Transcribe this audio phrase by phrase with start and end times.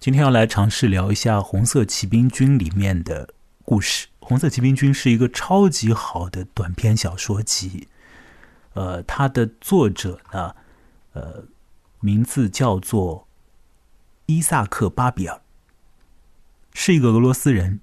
[0.00, 3.34] 今天要来尝试聊一下《红色骑兵军》里面的
[3.66, 4.06] 故事。
[4.18, 7.86] 《红色骑兵军》是一个超级好的短篇小说集，
[8.72, 10.56] 呃，它的作者呢，
[11.12, 11.44] 呃，
[12.00, 13.28] 名字叫做
[14.24, 15.42] 伊萨克·巴比尔，
[16.72, 17.80] 是一个俄罗斯人，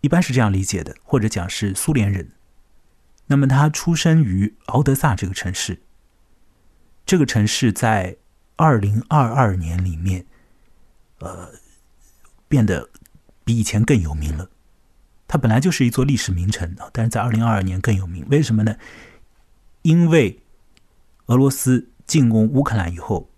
[0.00, 2.32] 一般是这样理解的，或者讲是苏联人。
[3.26, 5.80] 那么他出生于敖德萨这个城市，
[7.06, 8.16] 这个城市在
[8.56, 10.26] 二零二二年里面。
[11.18, 11.48] 呃，
[12.48, 12.88] 变得
[13.44, 14.48] 比以前更有名了。
[15.28, 18.24] 它本来就是一座历史名城啊，但是在二零二二年更有名。
[18.30, 18.76] 为什么呢？
[19.82, 20.40] 因为
[21.26, 23.28] 俄罗斯进攻乌克兰以后，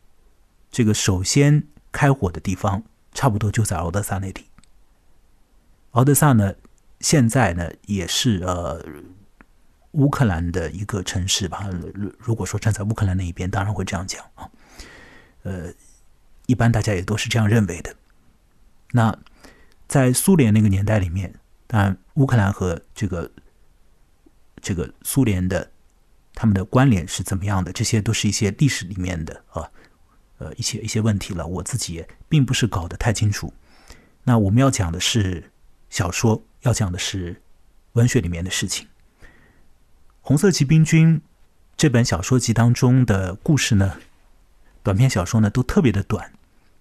[0.70, 2.82] 这个首先开火的地方
[3.14, 4.44] 差不多就在敖德萨那里。
[5.92, 6.54] 敖德萨呢，
[7.00, 8.84] 现在呢也是呃
[9.92, 11.70] 乌克兰的一个城市吧。
[12.18, 14.50] 如果说站在乌克兰那一边，当然会这样讲啊，
[15.44, 15.72] 呃。
[16.48, 17.94] 一般大家也都是这样认为的。
[18.92, 19.14] 那
[19.86, 21.34] 在苏联那个年代里面，
[21.66, 23.30] 当然乌克兰和这个
[24.62, 25.70] 这个苏联的
[26.32, 27.70] 他们的关联是怎么样的？
[27.70, 29.70] 这些都是一些历史里面的啊，
[30.38, 31.46] 呃，一些一些问题了。
[31.46, 33.52] 我自己也并不是搞得太清楚。
[34.24, 35.50] 那我们要讲的是
[35.90, 37.42] 小说，要讲的是
[37.92, 38.86] 文学里面的事情。
[40.22, 41.18] 《红色骑兵军》
[41.76, 43.98] 这本小说集当中的故事呢，
[44.82, 46.32] 短篇小说呢，都特别的短。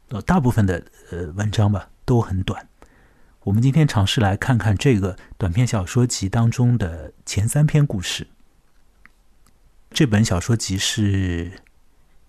[0.09, 2.67] 呃，大部分的呃文章吧都很短。
[3.41, 8.27] 我们今天尝试来看看这个短篇小说集当中的前三篇故事。
[9.89, 11.63] 这本小说集是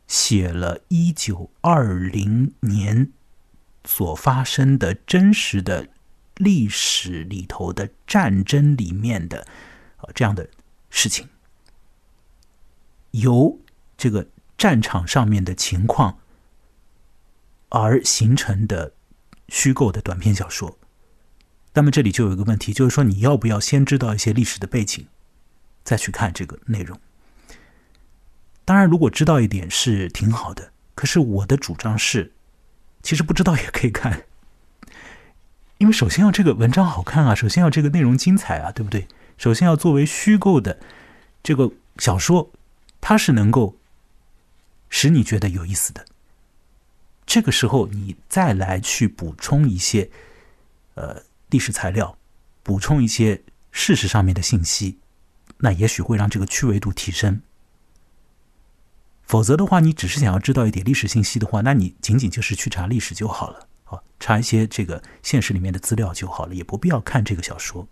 [0.07, 3.13] 写了一九二零年
[3.85, 5.89] 所发生的真实的
[6.37, 9.47] 历史里头的战争里面的
[9.99, 10.49] 啊这样的
[10.91, 11.29] 事情，
[13.11, 13.59] 由
[13.97, 16.19] 这个战场上面的情况。
[17.69, 18.93] 而形成的
[19.49, 20.79] 虚构的短篇小说，
[21.75, 25.07] 那么这里就有一个问题，就是说你要不要先知道一些历史的背景，
[25.85, 26.99] 再去看这个内容？
[28.65, 30.73] 当然，如果知道一点是挺好的。
[30.95, 32.33] 可是我的主张是，
[33.05, 34.25] 其实不知道也可以看，
[35.79, 39.07] 因为首先要这个文章好看啊，首先要这个内容精彩啊，对不对？
[39.37, 40.81] 首先要作为虚构的
[41.41, 42.51] 这个小说，
[43.01, 43.79] 它是能够
[44.89, 46.05] 使你觉得有意思的。
[47.29, 50.11] 这个时候，你再来去补充一些，
[50.95, 52.17] 呃，历史材料，
[52.63, 54.99] 补充一些事实上面的信息，
[55.59, 57.43] 那也许会让这个趣味度提升。
[59.25, 67.87] 否则的话，你只是想要知道一点历史信息的话，那你仅仅就是去查历史就好了，啊，查一些这个现实里面的资料就好了，也不必要看这个小说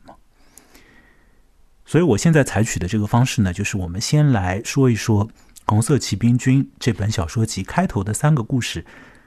[1.85, 5.29] 所以我现在采取的这个方式呢，就是我们先来说一说
[5.67, 8.87] 《红色骑兵军》这本小说集开头的三个故事。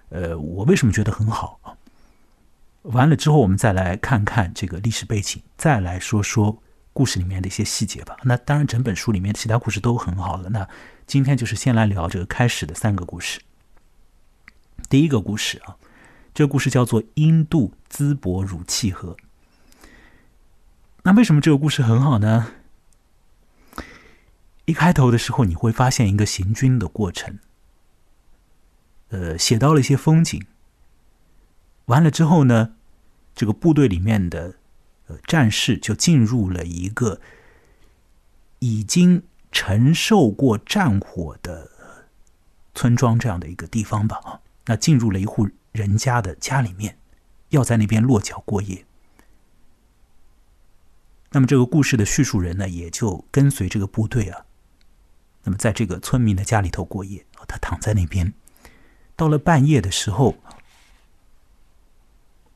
[0.10, 1.78] 呃，我为什么觉得很好啊？
[2.84, 6.62] 完了之后，我们再来看看这个历史背景，再来说说
[6.94, 8.18] 故事里面的一些细节吧。
[8.24, 10.50] 那当然，整本书里面其他故事都很好了。
[10.50, 10.68] 那
[11.06, 13.42] 今天就是先来聊这个开始的三个故事。
[14.90, 15.76] 第一个故事啊，
[16.34, 19.16] 这个故事叫做印度淄博乳气河。
[21.04, 22.54] 那为什么这个故事很好呢？
[24.66, 27.40] 一开头的时候，你会发现一个行军的过程。
[29.10, 30.46] 呃，写到了一些风景。
[31.86, 32.76] 完了之后呢，
[33.34, 34.56] 这个部队里面的
[35.08, 37.20] 呃战士就进入了一个
[38.60, 41.72] 已经承受过战火的
[42.76, 47.00] 村庄这样的一个地方吧啊，那进入了一户人家的家里面，
[47.50, 48.86] 要在那边落脚过夜。
[51.32, 54.46] 那么这个故事的叙述人呢，也就跟随这个部队啊，
[55.44, 58.32] 那么在这个村民的家里头过夜他躺在那边。
[59.20, 60.38] 到了半夜的时候，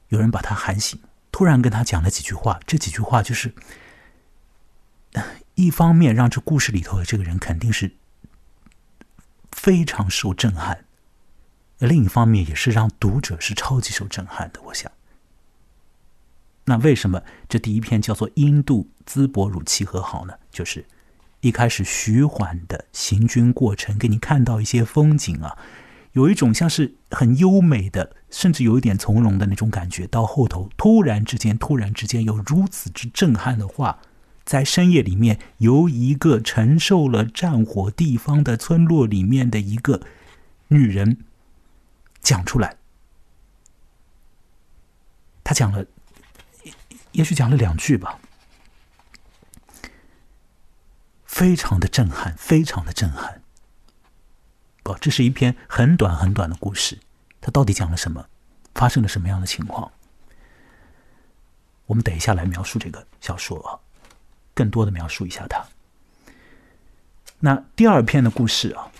[0.08, 0.98] 有人把他喊醒，
[1.30, 2.58] 突然跟他讲了几句话。
[2.66, 3.54] 这几句话就是，
[5.56, 7.98] 一方面让这故事里头的这个人肯定是
[9.52, 10.86] 非常受震撼，
[11.80, 14.62] 另一方面也是让读者是超级受震撼的。
[14.62, 14.90] 我想，
[16.64, 20.34] 那为什么这第一篇叫做《印度淄博乳气和》好呢？
[20.50, 20.86] 就是
[21.42, 25.58] 一开始徐缓的行军过程，给你看到一些风景啊。
[26.14, 30.08] 有一种像是很优美的，甚至有一点从容的那种感觉。
[30.08, 34.00] 到后头，突然之间，突然之间有如此之震撼的话，
[34.46, 40.02] 在深夜里面，由一个承受了战火地方的村落里面的一个
[40.68, 41.18] 女人
[42.22, 42.78] 讲出来。
[45.44, 45.86] 她讲了，
[47.14, 48.20] 也许讲了两句吧，
[51.26, 53.43] 非常的震撼，非常的震撼。
[54.84, 57.00] 哦，这是一篇很短很短的故事，
[57.40, 58.26] 它到底讲了什么？
[58.76, 59.92] 发生了什么样的情况？
[61.86, 63.80] 我们等一下来描述这个小说啊，
[64.54, 65.64] 更多的描述一下它。
[67.40, 68.92] 那第二篇的故事啊，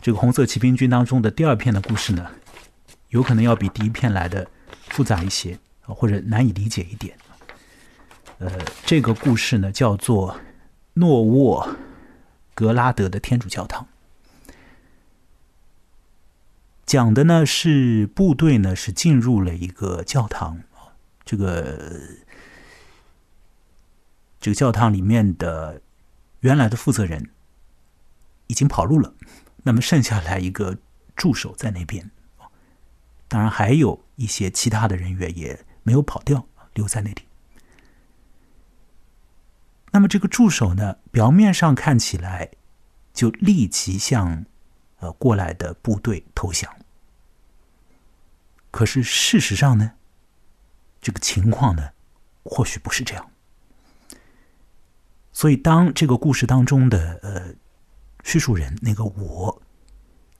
[0.00, 2.30] 这个红色骑兵军当中的第二篇的故事呢，
[3.08, 4.46] 有可能要比第一篇来的
[4.88, 7.16] 复杂一些或者难以理解一点。
[8.38, 8.50] 呃，
[8.84, 10.36] 这个故事呢叫做
[10.94, 11.76] 诺沃
[12.54, 13.86] 格拉德的天主教堂，
[16.86, 20.62] 讲的呢是部队呢是进入了一个教堂
[21.24, 22.00] 这个
[24.40, 25.80] 这个教堂里面的
[26.40, 27.30] 原来的负责人。
[28.46, 29.14] 已经跑路了，
[29.62, 30.76] 那么剩下来一个
[31.16, 32.10] 助手在那边，
[33.26, 37.22] 当然还有一些其他的人员也没有跑掉，留在那里。
[39.92, 42.50] 那么这个助手呢，表面上看起来
[43.14, 44.44] 就立即向
[45.12, 46.74] 过来的部队投降，
[48.70, 49.92] 可是事实上呢，
[51.00, 51.90] 这个情况呢，
[52.42, 53.30] 或许不是这样。
[55.32, 57.54] 所以当这个故事当中的呃。
[58.26, 59.60] 叙述人那个我，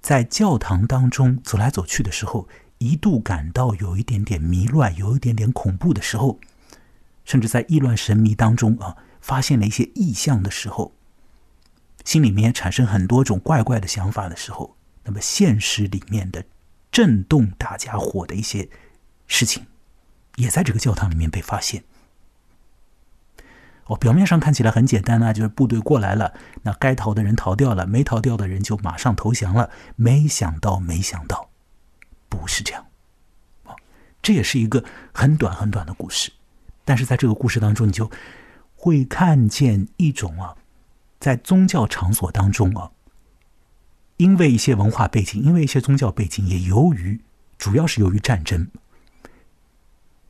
[0.01, 6.41] 在教堂当中走来走去的时候，一度感到有一点点迷乱，有一点点恐怖的时候，
[7.27, 10.93] 甚至在意乱神迷当中啊，发现了一些异象的时候，
[12.05, 16.45] 心里面产生很多种怪怪的想法的时候，那么现实里面的
[16.93, 18.69] 震动大家伙的一些
[19.27, 19.67] 事情，
[20.37, 21.83] 也在这个教堂里面被发现。
[23.87, 29.69] 哦，表面上看起来很简单啊，就是部队过来了，那该逃的人逃掉了，没逃掉的人就马上投降了。
[29.97, 31.51] 没想到，没想到，
[32.31, 32.87] 不是这样。
[33.65, 33.77] 哦，
[34.23, 36.33] 这也是一个很短很短的故事，
[36.83, 38.11] 但是在这个故事当中，你就
[38.75, 40.57] 会看见一种啊，
[41.21, 42.91] 在宗教场所当中啊，
[44.17, 47.21] 因为一些文化背景，因为一些宗教背景，也由于
[47.59, 48.69] 主要是由于战争，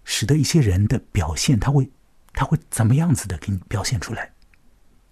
[0.05, 1.91] 使得一些人的表现他会。
[2.37, 4.33] 他会怎么样子的给你表现出来？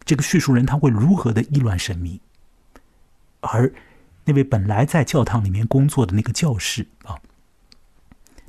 [0.04, 2.20] 这个叙述人他会如何的意乱神迷？
[3.42, 3.72] 而
[4.24, 7.14] 那位本来在教堂里面工作的那个教师啊，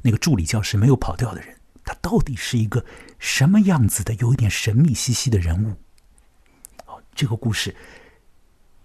[0.02, 1.56] 那个助理教师没有跑掉的人，
[1.86, 2.84] 他到底是一个
[3.20, 4.16] 什么样子的？
[4.16, 5.76] 有一点神秘兮兮的人物。
[7.16, 7.76] 这个故事，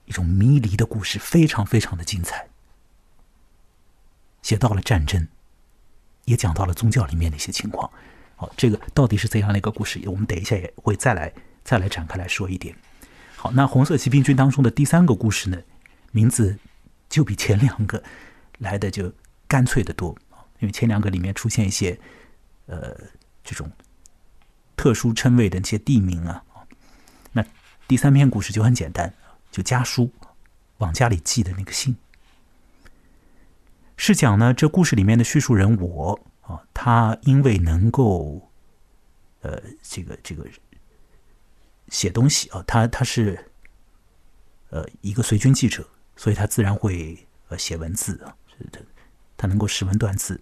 [0.04, 2.48] 一种迷离的故事，非常非常的精彩，
[4.42, 5.28] 写到了战争，
[6.24, 7.90] 也讲到了宗教里面的一些情况。
[8.36, 10.00] 好，这个到底是怎样的一个故事？
[10.06, 11.32] 我们等一下也会再来
[11.64, 12.76] 再来展开来说一点。
[13.36, 15.60] 好，那红色骑兵军当中的第三个故事呢，
[16.12, 16.58] 名字
[17.08, 18.02] 就比前两个
[18.58, 19.12] 来的就
[19.46, 20.16] 干脆的多
[20.60, 21.98] 因为前两个里面出现一些
[22.66, 22.96] 呃
[23.44, 23.70] 这种
[24.76, 26.44] 特殊称谓的那些地名啊，
[27.88, 29.12] 第三篇故事就很简单，
[29.50, 30.12] 就家书
[30.76, 31.96] 往家里寄的那个信，
[33.96, 36.20] 是讲呢这故事里面的叙述人我。
[36.42, 38.50] 啊，他因为能够，
[39.42, 40.46] 呃，这个这个
[41.88, 43.50] 写东西啊，他他是
[44.70, 45.86] 呃一个随军记者，
[46.16, 48.34] 所以他自然会呃写文字啊，
[48.72, 48.80] 他
[49.36, 50.40] 他能够识文断字。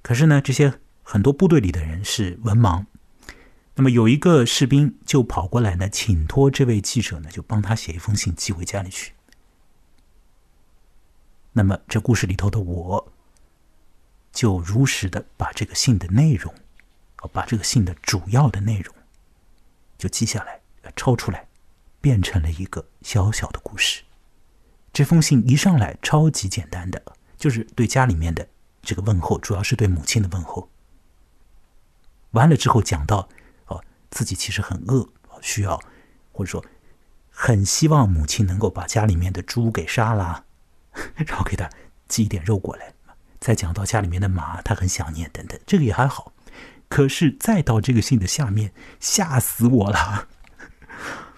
[0.00, 0.72] 可是呢，这些
[1.02, 2.86] 很多部队里的人是文盲，
[3.74, 9.14] 那么有一个士兵就跑过来呢，请托这位记者呢，就帮他写一封信寄回家里去。
[11.52, 13.12] 那么这故事里头的我。
[14.32, 16.54] 就如实的把这个信的内容，
[17.32, 18.94] 把这个信的主要的内容，
[19.98, 20.62] 就记下来，
[20.96, 21.46] 抄出来，
[22.00, 24.02] 变成了一个小小的故事。
[24.90, 27.02] 这封信一上来超级简单的，
[27.36, 28.48] 就是对家里面的
[28.80, 30.70] 这个问候，主要是对母亲的问候。
[32.30, 33.28] 完了之后讲到，
[34.12, 35.08] 自己其实很饿，
[35.40, 35.76] 需要
[36.30, 36.64] 或者说
[37.28, 40.44] 很希望母亲能够把家里面的猪给杀了，
[41.16, 41.68] 然后给他
[42.06, 42.94] 寄一点肉过来。
[43.40, 46.32] 再讲到家里面的马，他很想念，等等，这个也还好。
[46.88, 50.28] 可是再到这个信的下面，吓死我了！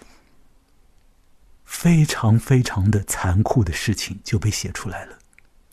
[1.63, 5.17] 非常非常的残酷的事情就被写出来了，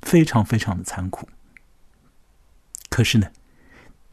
[0.02, 1.28] 非常非常的残酷。
[2.88, 3.30] 可是呢，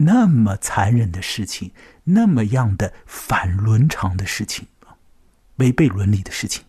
[0.02, 1.72] 那么残忍的事情，
[2.04, 4.68] 那么样的反伦常的事情，
[5.56, 6.64] 违背伦理的事情，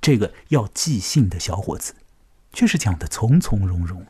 [0.00, 1.94] 这个要寄信的小伙子。
[2.52, 4.06] 却是讲的从从容容，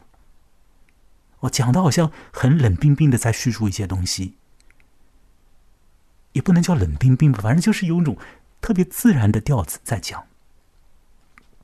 [1.40, 4.36] 我讲的好像很冷冰冰的在叙述一些东西，
[6.30, 8.16] 也不能叫冷冰冰吧，反正就是有一种
[8.60, 10.28] 特别自然的调子在讲。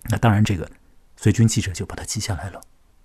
[0.06, 0.68] 那当然，这个
[1.16, 2.60] 随军记者就把它记下来了，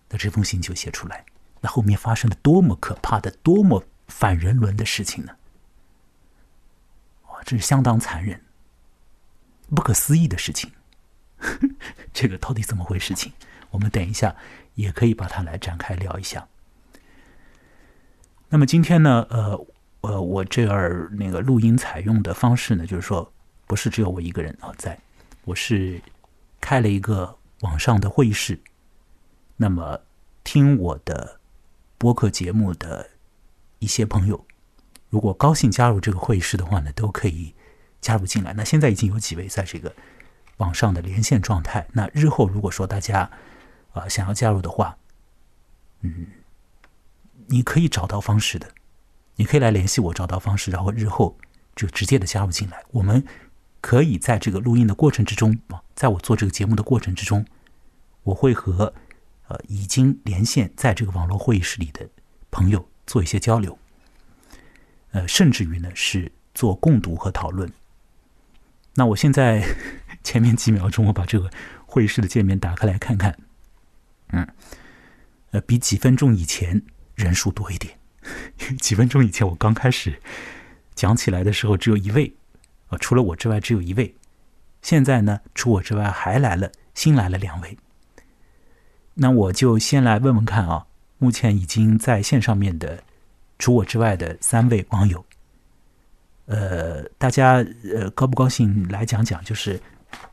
[0.10, 1.24] 那这封信就写出来。
[1.61, 5.35] 那后面发生了多么可怕的、多么反人伦的事情呢？
[7.27, 8.41] 哇，这是相当残忍、
[9.75, 10.71] 不可思议的事情。
[12.13, 13.13] 这个到底怎么回事？
[13.13, 13.31] 情？
[13.69, 14.35] 我们等一下
[14.75, 16.47] 也可以把它来展开聊一下。
[18.49, 19.67] 那么今天呢，呃
[20.01, 23.31] 呃，我这儿那个录音采用的方式呢，就是说
[23.65, 24.97] 不是只有我一个人啊，在
[25.43, 26.01] 我是
[26.61, 28.57] 开了一个网上的会议室。
[29.57, 29.99] 那么
[30.43, 31.37] 听我的
[31.97, 33.09] 播客节目的
[33.79, 34.45] 一些朋友，
[35.09, 37.53] 如果高兴加入这个会议室的话呢，都可以
[38.01, 38.53] 加入进来。
[38.53, 39.93] 那现在已经有几位在这个
[40.57, 41.87] 网上的连线状态。
[41.93, 43.29] 那日后如果说大家
[43.93, 44.97] 啊想要加入的话，
[46.01, 46.27] 嗯。
[47.49, 48.67] 你可以找到方式的，
[49.37, 51.37] 你可以来联系我，找到方式，然后日后
[51.77, 52.83] 就直接的加入进来。
[52.91, 53.25] 我们
[53.79, 55.57] 可以在这个录音的过程之中，
[55.95, 57.45] 在我做这个节目的过程之中，
[58.23, 58.93] 我会和
[59.47, 62.09] 呃已经连线在这个网络会议室里的
[62.51, 63.77] 朋友做一些交流，
[65.11, 67.71] 呃，甚至于呢是做共读和讨论。
[68.95, 69.63] 那我现在
[70.23, 71.49] 前面几秒钟，我把这个
[71.85, 73.37] 会议室的界面打开来看看，
[74.29, 74.47] 嗯，
[75.51, 76.83] 呃，比几分钟以前。
[77.17, 77.97] 人数多一点，
[78.79, 80.21] 几分钟以前我刚开始
[80.93, 82.31] 讲起来的时候只有一位，
[82.89, 84.13] 啊，除了我之外只有一位。
[84.83, 87.75] 现在呢，除我之外还来了，新来了两位。
[89.19, 90.86] 那我就先来问问看啊，
[91.17, 93.01] 目前已经在线上面的，
[93.57, 95.25] 除我之外的三位网友，
[96.45, 99.43] 呃，大家呃高不高兴来讲讲？
[99.43, 99.81] 就是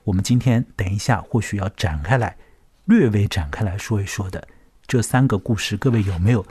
[0.05, 2.37] 我们今天等一下或许要展开来，
[2.85, 4.47] 略微展开来说一说的
[4.87, 6.45] 这三个故事，各位有没有？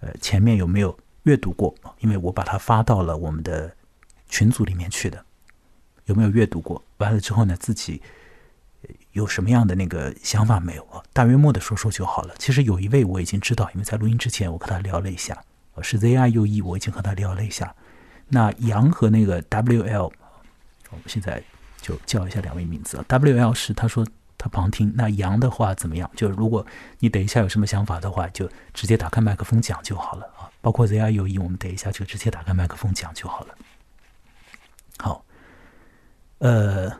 [0.00, 1.74] 呃，前面有没有阅读过？
[1.98, 3.70] 因为我把它发到了我们的
[4.28, 5.22] 群组里面去的，
[6.06, 6.82] 有没有阅读过？
[6.96, 8.00] 完了之后呢，自己
[9.12, 11.02] 有什么样的那个想法没有啊？
[11.12, 12.34] 大约末的说说就好了。
[12.38, 15.42] 其实有一位我已经知道，因为在录音之前我和他聊了一下，
[15.82, 17.74] 是 ZIUE，我已经和他聊了一下。
[18.28, 20.12] 那杨和那个 WL，
[20.90, 21.42] 我们现在
[21.80, 23.04] 就叫一下两位名字。
[23.08, 24.06] WL 是他说。
[24.38, 26.08] 他旁听，那杨的话怎么样？
[26.14, 26.64] 就如果
[26.98, 30.44] 你等一下有什么想法的话，就直接打开麦克风讲就好了啊。
[30.60, 33.54] 包括 ZIUE，，我们等一下就直接打开麦克风讲就好了。
[34.98, 35.24] 好，
[36.38, 36.92] 呃，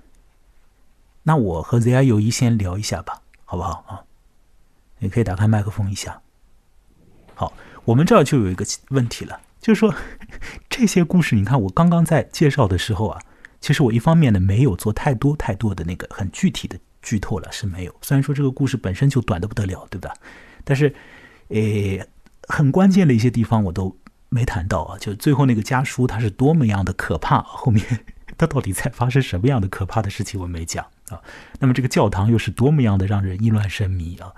[1.28, 4.06] 那我和 ZI 有意先聊一下吧，好不好啊？
[5.00, 6.22] 你可以打开麦克风一下。
[7.34, 7.52] 好，
[7.84, 9.92] 我们这儿就有一个问题了，就是说
[10.70, 13.20] 这些故事，你看我刚刚在介绍的时候啊，
[13.60, 16.78] 其实我一方面呢没有做太多太多的那个很具体的。
[17.02, 20.12] 剧透了是没有，虽然说这个故事本身就短的不得了，对吧？
[20.64, 20.92] 但是，
[21.50, 22.04] 诶，
[22.48, 23.96] 很关键的一些地方我都
[24.28, 24.98] 没谈到啊。
[24.98, 28.04] 就最后那个家书，它是多么样的可怕，后面
[28.36, 31.20] 它到底在发生什么样的可怕的事情，我没讲啊。
[31.58, 34.32] 那么这个教堂又是多么样的让人意乱神迷啊，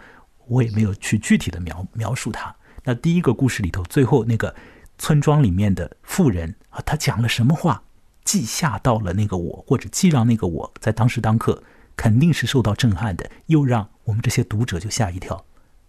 [0.47, 2.55] 我也没有去具体的描描述它。
[2.85, 4.55] 那第一个故事里头，最后那个
[4.99, 7.83] 村庄里面的妇人啊，他讲了什么话，
[8.25, 11.63] 既吓到了那个我，或者既让那个我在当时当刻。
[12.01, 15.45] 肯定是受到震撼的，又让我们这些读者就吓一跳。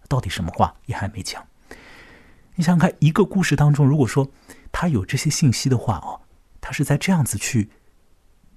[0.08, 1.46] 到底什么话也还没讲。
[2.56, 4.28] 你想想看，一个故事当中，如果说
[4.72, 6.20] 他有这些信息的话哦，
[6.60, 7.70] 他是在这样子去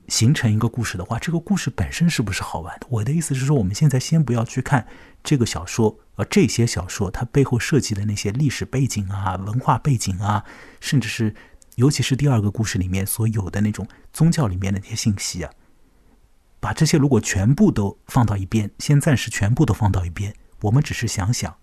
[0.08, 2.88] 形成一个故事的话，这个故事本身是不是好玩的？
[2.90, 4.88] 我的意思是说，我们现在先不要去看
[5.24, 10.44] 这个小说，而这些小说它背后涉及的那些历史背景啊、文化背景啊，
[10.80, 11.34] 甚至是
[11.76, 15.52] 尤其是第二个故事里面所有的那种宗教里面的那些信息啊。
[16.60, 21.58] 把这些如果全部都放到一边，先暂时全部都放到一边，我们只是想想，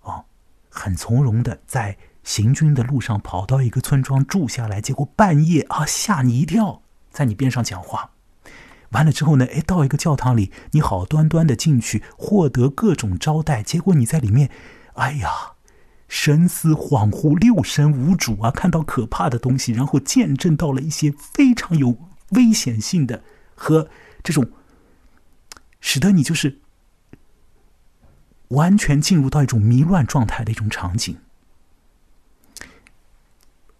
[0.00, 0.24] 哦，
[0.70, 6.83] 很从容的在行军的路上跑到一个村庄住下来，结果半夜啊吓你一跳，
[7.14, 8.10] 在你边上讲话，
[8.90, 14.50] 完了之后呢，哎，到一个教堂里，你好端端的进去，获得各种招待，结果你在里面，
[14.94, 15.52] 哎呀，
[16.08, 21.96] 神思恍惚，六神无主啊，看到可怕的东西，然后见证到了一些非常有
[22.30, 23.22] 危险性的
[23.54, 23.88] 和。
[24.24, 24.50] 这种
[25.80, 26.60] 使得你就是
[28.48, 31.18] 完全进入到一种迷乱状态的一种场景，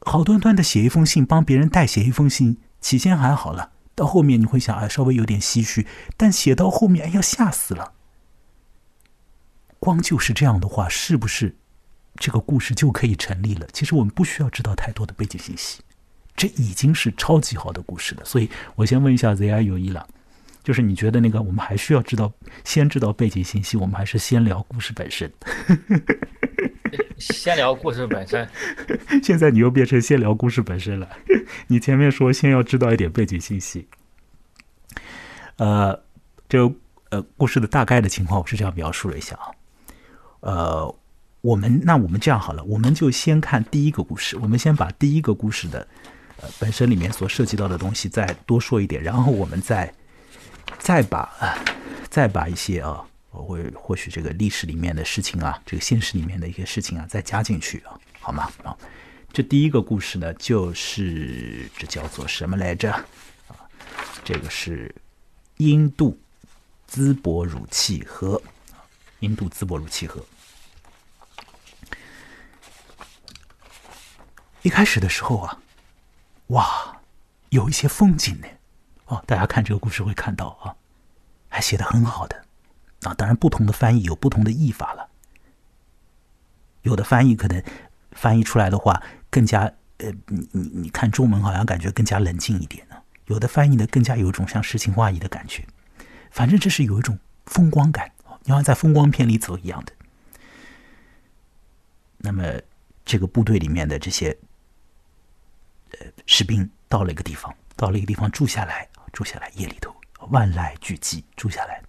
[0.01, 5.87] 好端端的写一封信，帮别人代写一封信，起先还好了，到后面你会想，啊，稍微有点唏嘘，
[6.19, 7.95] 但写到后面，哎呀，吓死了！
[9.79, 11.57] 光就是这样的话，是不是
[12.17, 13.67] 这个故事就可以成立了？
[13.73, 15.81] 其实我们不需要知道太多的背景信息，
[16.37, 18.25] 这已经是超级好的故事了。
[18.27, 20.07] 所以我先问一下 ZI 有意了。
[20.63, 22.31] 就是你觉得那个，我们还需要知道，
[22.65, 25.33] 先知道背景信息，我们还是先聊故事本身。
[27.19, 28.49] 先聊故事本身。
[29.23, 31.09] 现在你又变成先聊故事本身了。
[31.69, 33.87] 你前面说先要知道一点背景信息。
[35.57, 36.03] 呃，
[36.49, 36.75] 这个
[37.11, 39.51] 呃故事的大概的情况，我是这样描述了一下啊。
[40.41, 40.95] 呃，
[41.41, 45.87] 我们那我们这样好了，我们就先看第一个故事，我们先把第一个故事的
[46.43, 49.93] 呃本身里面所涉及到的东西再多说一点，然后我们再。
[50.79, 51.57] 再把啊，
[52.11, 53.03] 再把一些啊，
[53.35, 58.49] 我会或许这个历史里面的事情啊，这个现实里面的一些事情啊，再加进去啊，好吗？
[58.63, 58.77] 啊，
[59.33, 62.93] 这第一个故事呢，就是这叫做什么来着？
[63.49, 63.59] 啊，
[64.25, 64.95] 这个是
[65.57, 66.17] 印度
[66.89, 68.41] 淄博乳契河，
[69.19, 70.25] 印度淄博乳契河。
[74.63, 75.59] 一开始的时候啊，
[76.47, 77.03] 哇，
[77.49, 78.47] 有一些风景呢。
[79.07, 80.75] 哦，大家看这个故事会看到啊，
[81.49, 82.44] 还写的很好的。
[83.09, 85.09] 啊，当然不同的翻译有不同的译法了。
[86.83, 87.63] 有的翻译可能
[88.13, 92.97] 翻译出来的话更加呃，你你你看中文好像感觉更加冷静一点呢。
[93.27, 95.65] 有的翻译呢更加有一种像诗情画意的感觉。
[96.31, 98.11] 反正这是有一种风光感，
[98.43, 99.93] 你像在风光片里走一样的。
[102.19, 102.45] 那么
[103.05, 104.37] 这个部队里面的这些。
[106.01, 109.95] 呃，士兵到了一个地方，到了一个地方住下来，住下来夜里头
[110.31, 111.81] 万籁俱寂，住下来。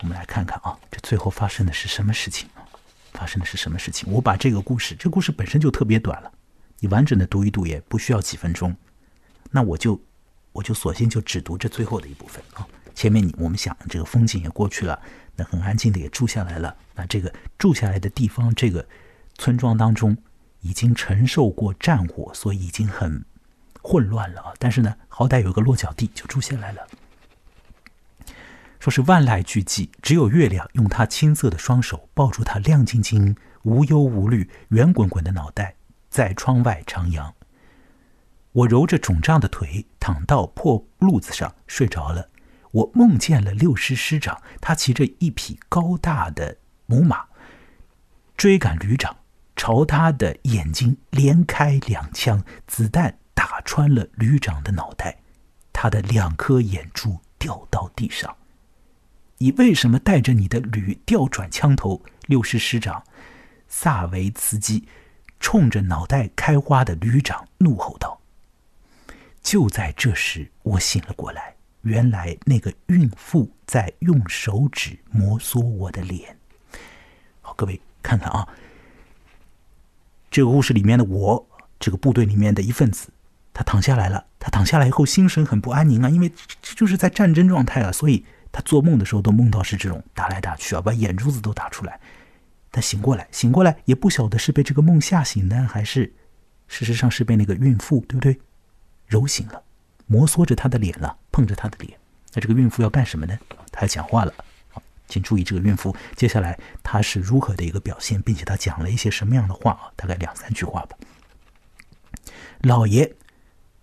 [0.00, 2.64] 我们来看看啊，这最后发生的是什么事情啊？
[3.12, 4.12] 发生的是什么事情？
[4.12, 6.32] 我把这个故事，这故事本身就特别短了，
[6.78, 8.74] 你完整的读一读也不需要几分钟。
[9.50, 10.00] 那我就
[10.52, 12.66] 我就索性就只读这最后的一部分啊。
[12.94, 15.00] 前面你我们想这个风景也过去了，
[15.36, 16.76] 那很安静的也住下来了。
[16.94, 18.86] 那这个住下来的地方，这个
[19.36, 20.16] 村庄当中。
[20.62, 23.24] 已经承受过战火，所以已经很
[23.80, 24.52] 混乱了啊！
[24.58, 26.86] 但是呢，好歹有个落脚地，就住下来了。
[28.80, 35.76] 说是万籁俱寂，只有月亮用他青色的双手抱住他亮晶晶、无忧无虑、圆滚滚的脑袋，
[36.08, 37.30] 在窗外徜徉。
[38.52, 42.30] 我揉着肿胀的腿，躺到破褥子上睡着了。
[42.72, 46.56] 我梦见了六师师长，他骑着一匹高大的
[46.86, 47.26] 母马，
[48.34, 49.14] 追赶旅长。
[49.56, 55.18] 朝他的眼睛连开两枪，子弹打穿了旅长的脑袋，
[55.70, 58.34] 他的两颗眼珠掉到地上。
[59.42, 62.02] 你为什么带着你的旅调转枪头？
[62.26, 63.02] 六师师长
[63.68, 64.86] 萨维茨基
[65.40, 68.20] 冲着脑袋开花的旅长怒吼道。
[69.42, 76.36] 就在这时，我醒了过来，原来那个孕妇在用手指摩挲我的脸。
[77.40, 78.46] 好，各位看看啊。
[80.30, 81.48] 这个故事里面的我，
[81.78, 83.08] 这个部队里面的一份子，
[83.54, 84.26] 他躺下来了。
[84.38, 92.00] 他躺下来以后，心神很不安宁啊，因为这就是在战争状态啊，所以他做梦的时候都梦到是这种打来打去啊，把眼珠子都打出来。
[92.72, 96.14] 他醒过来，醒过来也不晓得是被这个梦吓醒呢，还是
[96.68, 98.40] 事实上是被那个孕妇，对不对？
[99.06, 99.62] 揉醒了，
[100.06, 101.98] 摩挲着他的脸了，碰着他的脸。
[102.32, 103.36] 那这个孕妇要干什么呢？
[103.72, 104.32] 她要讲话了。
[105.08, 109.90] 请注意这个孕妇接下来她是如何的一个表现，并且她讲了一些什么样的话啊？
[109.96, 110.96] 大概两三句话吧。
[112.60, 113.16] 老爷，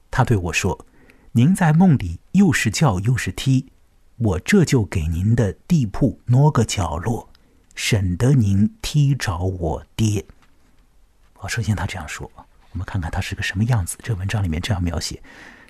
[0.10, 0.86] 他对我说
[1.34, 3.74] ：“您在梦里又是叫又是踢，
[4.18, 7.30] 我这就给您的地铺挪个角落，
[7.76, 10.26] 省得您踢着我爹。”
[11.40, 12.32] 啊，首先他这样说，
[12.72, 13.98] 我们看看他是个什么样子。
[14.02, 15.22] 这文章里面这样描写：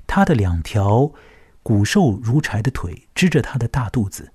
[0.05, 1.11] 他的两条
[1.61, 4.31] 骨瘦如柴的腿支着他的大肚子。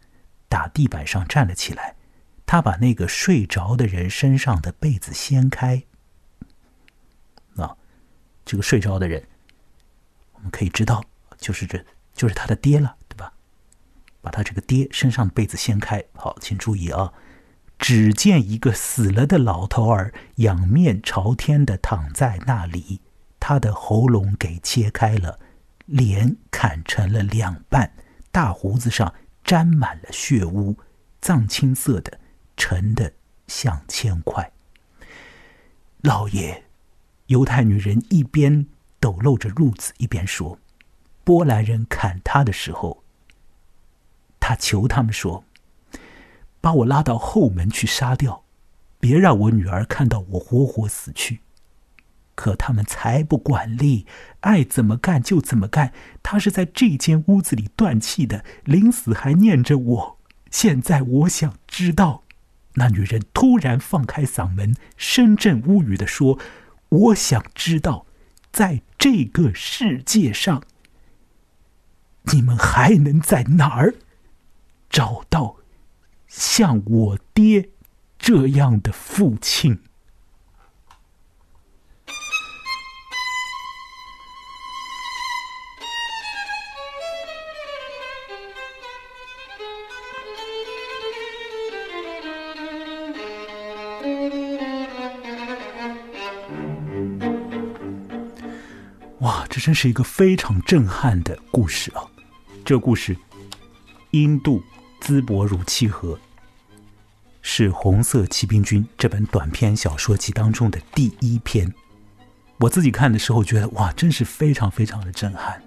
[0.48, 1.96] 打地板上站了起来，
[2.44, 5.84] 他把那个睡着的人身上的被子掀开。
[7.56, 7.74] 啊，
[8.44, 9.26] 这个睡着的人，
[10.34, 11.02] 我们可以知道，
[11.38, 12.94] 就是这就是他的爹了，
[14.22, 16.02] 把他这个爹身上的被子掀开。
[16.14, 17.12] 好，请注意啊，
[17.78, 23.02] 只见一个死了的老头儿仰面朝天的躺在那里，
[23.38, 25.38] 他的喉咙给切开了，
[25.84, 27.92] 脸砍成了两半，
[28.30, 29.12] 大胡子上。
[29.44, 30.76] 沾满了血污，
[31.20, 32.20] 藏青色的，
[32.56, 33.12] 沉的
[33.48, 34.52] 像铅块。
[36.00, 36.62] 老爷，
[37.26, 38.68] 犹太女人一边
[39.00, 40.60] 抖露着褥子，一边说
[41.24, 43.01] ：“波兰人砍他的时候，
[44.42, 45.44] 他求他们说，
[46.60, 48.42] 把我拉到后门去杀掉，
[48.98, 51.40] 别让我女儿看到我活活死去。”
[52.34, 54.06] 可他们才不管理，
[54.40, 55.92] 爱怎么干就怎么干。
[56.22, 60.18] 他是在这间屋子里断气的，临死还念着我。
[60.50, 62.24] 现在我想知道，
[62.74, 66.38] 那女人突然放开嗓门，声震屋宇的说
[66.88, 68.06] ：“我想知道，
[68.50, 70.62] 在这个世界上，
[72.32, 73.94] 你们还能在哪儿
[74.92, 75.56] 找到
[76.28, 77.70] 像我爹
[78.18, 79.80] 这样的父亲？”
[99.20, 102.04] 哇，这真是一个非常震撼的故事啊！
[102.64, 103.16] 这故事
[104.10, 104.62] 印度
[105.02, 106.16] 淄博如契合，
[107.40, 111.74] 是《红色骑兵军》这本短篇小说集当中的第一篇。
[112.58, 115.60] 我自己看的时候觉得，哇，真是非常非常的震撼，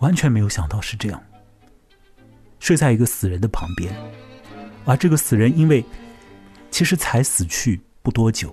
[0.00, 1.22] 完全没有想到是这样。
[2.58, 3.94] 睡在一个死人的旁边，
[4.84, 5.84] 而这个死人因为
[6.68, 8.52] 其实才死去不多久，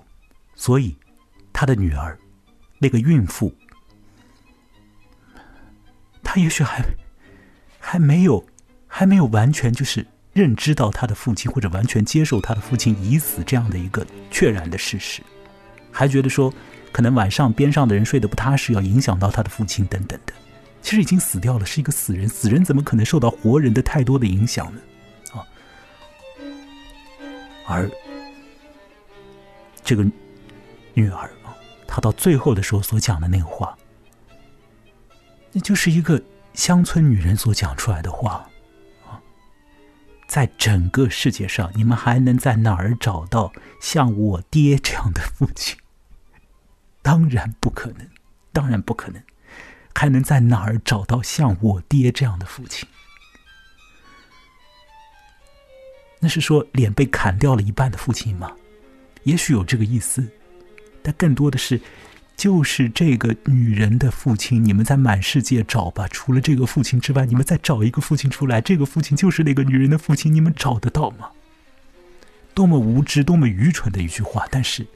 [0.54, 0.96] 所以
[1.52, 2.16] 他的女儿，
[2.78, 3.52] 那个孕妇，
[6.22, 6.84] 她也许还
[7.80, 8.46] 还没有
[8.96, 15.20] 还没有完全就是认知到他的父亲或者完全接受他的父亲已死这样的一个确然的事实，
[15.90, 16.54] 还觉得说
[16.92, 20.32] 可能晚上边上的人睡得不踏实，要影响到他的父亲等等的。
[20.80, 22.28] 其实已经死掉了，是一个死人。
[22.28, 24.80] 死人怎么可能受到活人的太多的影响呢？
[25.32, 25.42] 啊，
[27.66, 27.90] 而
[29.82, 30.06] 这个
[30.92, 31.50] 女儿啊，
[31.88, 33.76] 她到最后的时候所讲的那个话，
[35.50, 38.48] 那就是一个乡村女人所讲出来的话。
[40.34, 45.78] 在整个世界上，你们还能在哪儿找到像我爹这样的父亲？
[47.02, 48.04] 当然不可能，
[48.52, 49.22] 当然不可能。
[49.94, 52.88] 还能在哪儿找到像我爹这样的父亲？
[56.18, 58.50] 那是说脸被砍掉了一半的父亲吗？
[59.22, 60.28] 也许有这个意思，
[61.00, 61.80] 但更多的是，
[62.36, 64.64] 就是这个女人的父亲。
[64.64, 68.60] 你们在满世界找吧，除了这个父亲之外，你们再找一个父亲出来。
[68.60, 71.30] 这个父亲就是那个女人的父亲，你们找得到吗？
[72.54, 74.86] 多么无知、多么愚蠢的一句话，但是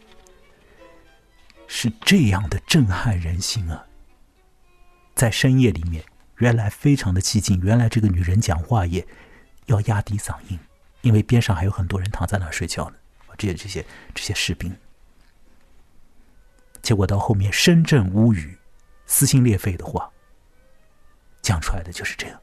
[1.66, 3.84] 是这样的震撼人心啊！
[5.14, 6.04] 在深夜里面，
[6.36, 7.60] 原来非常的寂静。
[7.60, 9.04] 原来这个女人讲话也
[9.66, 10.58] 要压低嗓音，
[11.02, 12.96] 因为边上还有很多人躺在那儿睡觉呢。
[13.36, 14.74] 这些这些这些士兵，
[16.82, 18.58] 结果到后面声震屋宇、
[19.06, 20.10] 撕心裂肺的话
[21.42, 22.40] 讲出来的就是这样。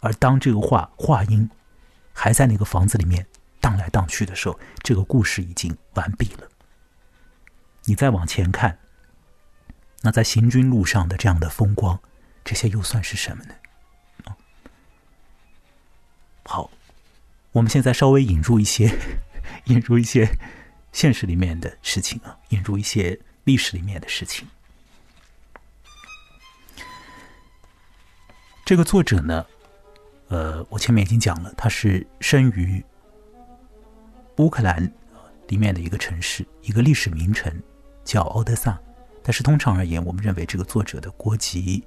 [0.00, 1.48] 而当这个话话音
[2.12, 3.26] 还在那个房子里面
[3.60, 6.48] 荡来荡去的时候，这个故事已经完毕了。
[7.84, 8.78] 你再往前看。
[10.02, 11.98] 那在行军路上的这样的风光，
[12.44, 13.54] 这些又算是什么呢？
[16.44, 16.70] 好，
[17.50, 18.96] 我们现在稍微引入一些，
[19.66, 20.38] 引入一些
[20.92, 24.46] 现实里面的事情啊，引入一些历史里面的事情。
[28.62, 29.46] 这个作者呢，
[30.28, 32.84] 呃，我前面已经讲了，他是生于
[34.36, 34.92] 乌克兰
[35.46, 37.50] 里面的一个城市，一个历史名城，
[38.04, 38.78] 叫奥德萨。
[39.22, 41.82] 但是通常而言，我们认为这个作者的国籍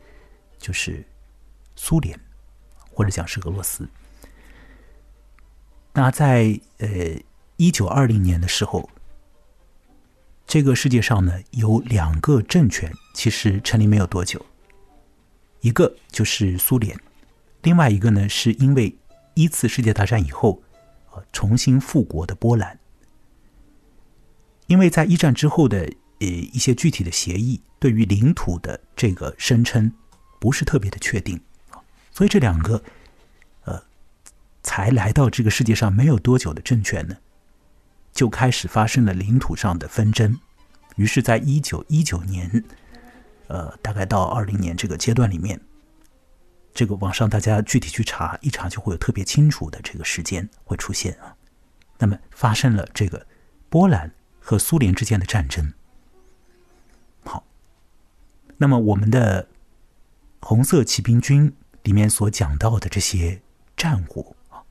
[0.58, 1.06] 就是
[1.76, 2.19] 苏联，
[2.91, 3.88] 或者讲是俄罗斯。
[5.93, 6.88] 那在呃
[7.58, 8.89] 一九二零年的时候，
[10.52, 14.46] 这个世界上呢有两个政权，其实成立没有多久，
[15.62, 17.00] 一个就是苏联，
[17.62, 18.94] 另外一个呢是因为
[19.34, 20.62] 一次世界大战以后
[21.14, 22.78] 呃重新复国的波兰，
[24.68, 25.90] 因为在一战之后的。
[26.20, 29.92] 呃，一些具体的协议对于领土的这个声称
[30.40, 31.42] 不是特别的确定，
[32.12, 32.84] 所以这两个
[33.64, 33.82] 呃
[34.62, 37.18] 才来到这个世界上没有多久的政权呢，
[38.12, 40.39] 就开始发生了领土上的纷争。
[40.95, 42.63] 于是，在一九一九年，
[43.47, 45.60] 呃，大概到二零年这个阶段里面，
[46.74, 51.36] 这个网上大家具体去查一查，就会有特别清楚的这个时间会出现啊。
[51.97, 53.26] 那么，发生了这个
[53.69, 55.74] 波兰和苏联之间的战争。
[57.24, 57.43] 好
[58.58, 59.47] 那么，我们的
[60.41, 63.41] 红色骑兵军里面所讲到的这些
[63.78, 64.62] 战火啊，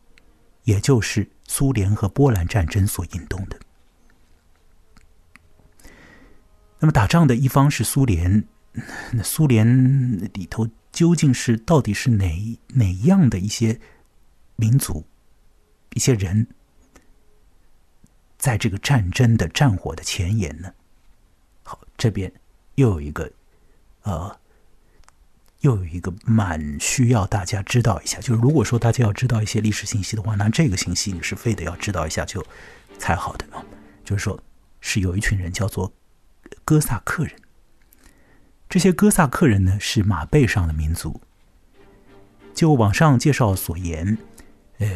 [0.64, 3.58] 也就是苏联和波兰战争所引动的。
[6.78, 8.46] 那么，打仗的一方是苏联，
[9.10, 9.66] 那苏联
[10.32, 13.80] 里头究竟是到底是哪哪样的一些
[14.54, 15.04] 民族、
[15.94, 16.46] 一些人，
[18.38, 20.72] 在这个战争的战火的前沿呢？
[21.64, 22.32] 好，这边
[22.76, 23.28] 又有一个。
[24.02, 24.40] 呃，
[25.60, 32.44] 又有一个蛮需要大家知道一下，就是如果说大家要知道一些历史信息的话，那这个信息你是非得要知道一下就
[32.98, 33.64] 才好的啊。
[34.04, 34.42] 就是说，
[34.80, 35.92] 是有一群人叫做
[36.64, 37.34] 哥萨克人，
[38.68, 41.20] 这些哥萨克人呢是马背上的民族。
[42.54, 44.18] 就网上介绍所言，
[44.78, 44.88] 呃，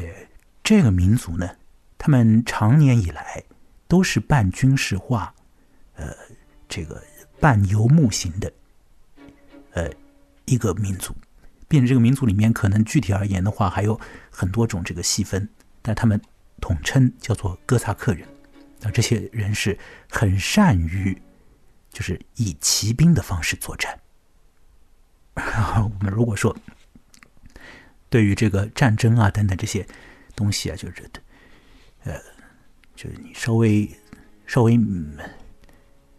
[0.62, 1.57] 这个民族呢，
[1.96, 3.44] 他们长年以来
[3.87, 5.35] 都是半军事化，
[5.94, 6.12] 呃，
[6.68, 7.03] 这个
[7.38, 8.53] 半游牧型的。
[9.72, 9.90] 呃，
[10.46, 11.14] 一个民族，
[11.68, 13.98] 并且这个民族里面可能具体而言的话，还有
[14.30, 15.48] 很多种这个细分，
[15.83, 16.20] 但他们
[16.61, 18.26] 统称叫做哥萨克人。
[18.80, 19.78] 那这些人是
[20.11, 21.20] 很善于，
[21.90, 23.98] 就是以骑兵的方式作战。
[25.35, 26.54] 我们如果说
[28.09, 29.87] 对于这个战争啊等等这些
[30.37, 31.11] 东西啊，就是
[32.04, 32.20] 呃，
[32.94, 33.90] 就是你稍微
[34.46, 34.78] 稍微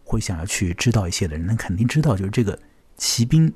[0.04, 2.58] 会想要去知道一些的人，那肯定知道，就是这个
[2.96, 3.50] 骑兵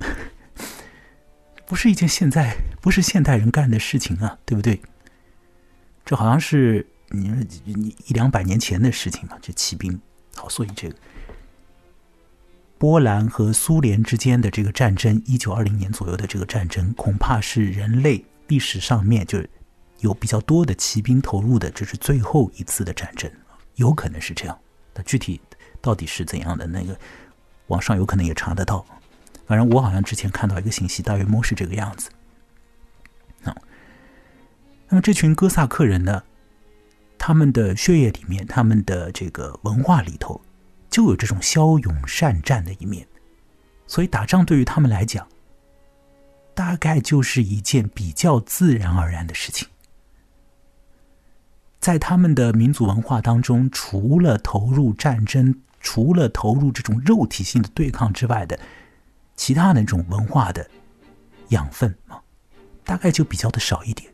[1.71, 4.83] 不是一件现在不是现代人干的事情啊，对不对？
[6.05, 7.29] 这好像是你
[7.65, 10.01] 你一两百年前的事情嘛，这骑兵。
[10.35, 10.97] 好，所以这个
[12.77, 19.49] 波兰和苏联之间的这个战争，一九二零年左右的这个战争，恐怕是人类历史上面就是
[20.01, 23.31] 有比较多的骑兵投入的，这是最后一次的战争，
[23.77, 24.59] 有可能是这样。
[24.93, 25.41] 那具体
[25.81, 26.67] 到底是怎样的？
[26.67, 26.99] 那个
[27.69, 28.85] 网上有可能也查得到。
[29.51, 32.09] 反正我好像之前看到一个信息，大约摸是这个样子。
[34.89, 36.23] 那么这群哥萨克人呢？
[37.19, 40.41] 他们的血液里面，他们的这个文化里头，
[40.89, 43.05] 就有这种骁勇善战的一面，
[43.89, 45.27] 所以打仗对于他们来讲，
[46.55, 49.67] 大概就是一件比较自然而然的事情。
[51.81, 58.57] 在他们的民族文化当中，除了投入战争，除了投入这种肉体性的对抗之外的，
[59.41, 60.69] 其他那种文化的
[61.49, 62.23] 养分啊，
[62.85, 64.13] 大概就比较的少一点。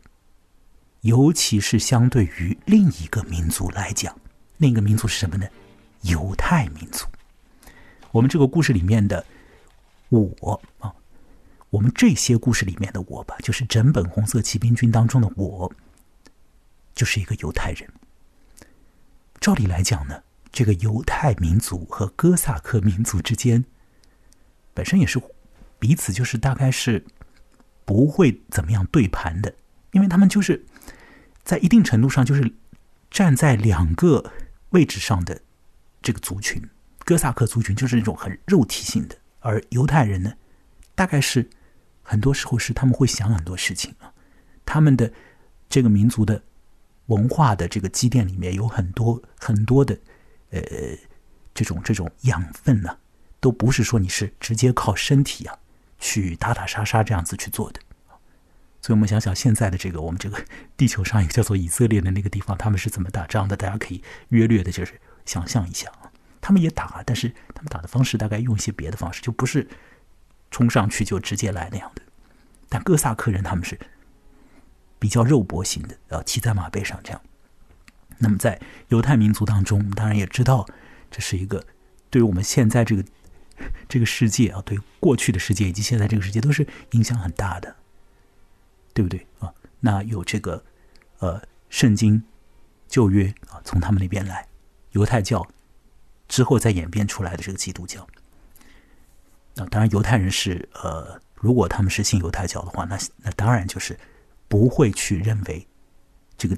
[1.01, 4.17] 尤其是相对于另一个民族来讲，
[4.55, 5.45] 另一个民族是什么呢？
[6.03, 7.05] 犹太民族。
[8.11, 9.25] 我们这个故事里面的
[10.07, 10.95] 我啊，
[11.71, 15.69] 我们这些故事里面的我吧，就是整本《红色骑兵军》当中的我，
[16.95, 17.85] 就是一个犹太人。
[19.41, 23.65] 照理来讲呢，这个犹太民族和哥萨克民族之间，
[24.77, 25.19] 本身也是
[25.79, 27.03] 彼此就是大概是
[27.85, 29.51] 不会怎么样对盘的，
[29.91, 30.63] 因为他们就是。
[31.47, 32.53] 在一定程度上，就是
[33.09, 34.33] 站在两个
[34.71, 35.39] 位置上的
[36.01, 36.61] 这个族群，
[37.05, 40.33] 哥萨克族群就是那种很肉体性的，而犹太人呢，
[40.93, 41.49] 大概是
[42.03, 44.11] 很多时候是他们会想很多事情啊，
[44.65, 45.09] 他们的
[45.69, 46.43] 这个民族的
[47.05, 49.97] 文化的这个积淀里面有很多很多的
[50.49, 50.61] 呃
[51.53, 52.97] 这种这种养分呢，
[53.47, 55.57] 都不是说你是直接靠身体啊
[55.97, 57.79] 去打打杀杀这样子去做的。
[58.81, 60.37] 所以我们想想现在的这个我们这个
[60.75, 63.55] 地球上一个叫做以色列的那个地方，他们是怎么打仗的？
[63.55, 66.11] 大家可以约略的，就是想象一下啊。
[66.41, 69.65] 他们也打，但是他们打的方式大概用一些别的方式，就不是
[70.51, 72.01] 冲上去就直接来那样的。
[72.67, 73.79] 但哥萨克人他们是
[74.99, 77.21] 比较肉搏型的，呃，骑在马背上这样。
[78.17, 80.65] 那么在犹太民族当中，我们当然也知道，
[81.09, 81.65] 这是一个
[82.09, 83.03] 对于我们现在这个
[83.89, 87.75] 这个世界啊，对过去的世界以及现在这个世界都是影响很大的。
[88.93, 89.53] 对不对啊？
[89.79, 90.65] 那有这个，
[91.19, 91.39] 呃，
[91.69, 92.23] 圣经
[92.87, 94.47] 旧约啊，从他们那边来，
[94.93, 95.47] 犹太教
[96.27, 98.01] 之后再演变出来的这个基督教。
[99.57, 103.95] 啊，当然犹太人是呃，如果他们是信犹太教的话，那那当然就是
[104.47, 105.67] 不会去认为
[106.35, 106.57] 这个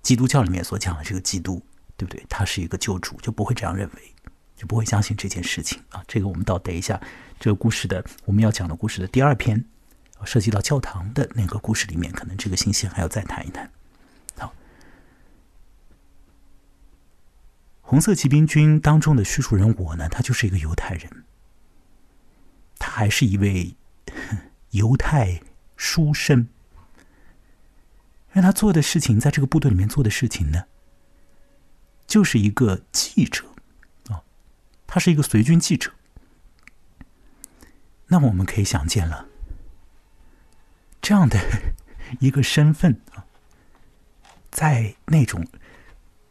[0.00, 1.62] 基督教里面所讲的这个基督，
[1.98, 2.24] 对不对？
[2.30, 4.14] 他是一个救主，就不会这样认为，
[4.56, 6.02] 就不会相信这件事情啊。
[6.08, 7.00] 这个我们到等一下
[7.38, 9.64] 这个故事的我们要讲的故事的第二篇。
[10.24, 13.70] 涉及到教堂的那个故事里面，可能这个信息还要再谈一谈。
[14.38, 14.52] 好，
[17.82, 21.24] 红色骑兵军当中的叙述人我呢，他就是一个犹太人，
[22.78, 23.76] 他还是一位
[24.70, 25.42] 犹太
[25.76, 26.48] 书生。
[28.32, 30.64] 让他做的事情，在这个部队里面做的事情呢，
[32.06, 33.44] 就是一个记者，
[34.86, 35.92] 他是一个随军记者。
[38.06, 39.26] 那么我们可以想见了。
[41.02, 41.38] 这样的
[42.20, 43.26] 一个身份啊，
[44.50, 45.46] 在那种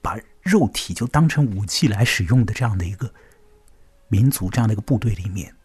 [0.01, 3.13] 把肉体就当成武器来使用的这样的一个
[4.07, 5.55] 民族、这样的一个部队里面，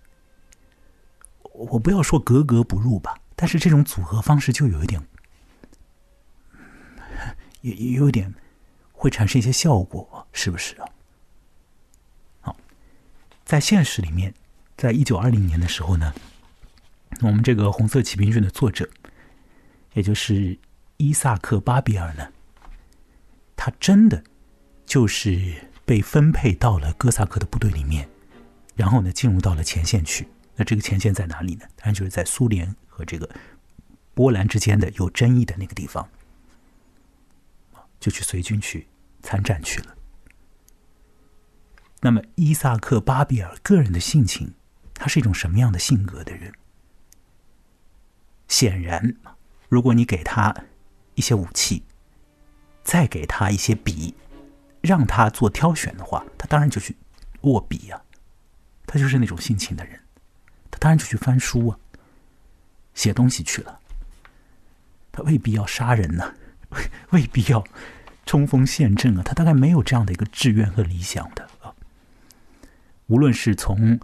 [1.42, 5.04] 我不要说格格不入吧，但是这种组合方式就有一点，
[7.60, 8.34] 也也有点
[8.92, 10.88] 会产生一些效果，是不是啊？
[13.50, 14.32] 在现实里面，
[14.76, 16.14] 在一九二零年的时候呢，
[17.20, 18.88] 我们这个《红色骑兵军》的作者。
[19.94, 20.56] 也就是
[20.98, 22.28] 伊萨克·巴比尔呢，
[23.56, 24.22] 他真的
[24.86, 28.08] 就是被分配到了哥萨克的部队里面，
[28.76, 30.28] 然后呢进入到了前线去。
[30.54, 31.66] 那这个前线在哪里呢？
[31.74, 33.28] 当然就是在苏联和这个
[34.14, 36.08] 波兰之间的有争议的那个地方，
[37.98, 38.86] 就去随军去
[39.24, 39.96] 参战去了。
[42.00, 44.54] 那么伊萨克·巴比尔个人的性情，
[44.94, 46.52] 他是一种什么样的性格的人？
[48.48, 49.16] 显然。
[49.68, 50.52] 如果你给他
[51.14, 51.84] 一些武器，
[52.82, 54.14] 再给他一些笔，
[54.80, 56.96] 让他做挑选的话，他当然就去
[57.42, 58.02] 握笔呀。
[58.86, 60.00] 他就是那种性情的人，
[60.70, 61.78] 他当然就去翻书啊，
[62.94, 63.78] 写东西去了。
[65.12, 66.34] 他未必要杀人呢，
[67.10, 67.62] 未必要
[68.24, 71.49] 冲锋陷阵啊，他大概没有这样的一个志愿和理想的。
[73.10, 73.98] 无论是从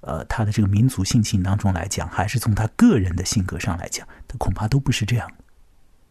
[0.00, 5.30] 呃他的这个民族性情当中来讲，还是从他个人的性格上来讲，他恐怕都不是这样。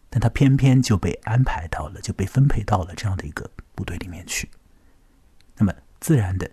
[0.09, 4.49] 但他偏偏就被安排到了，就被分配到了这样的一个部队里面去。
[5.55, 6.51] 那么自然的，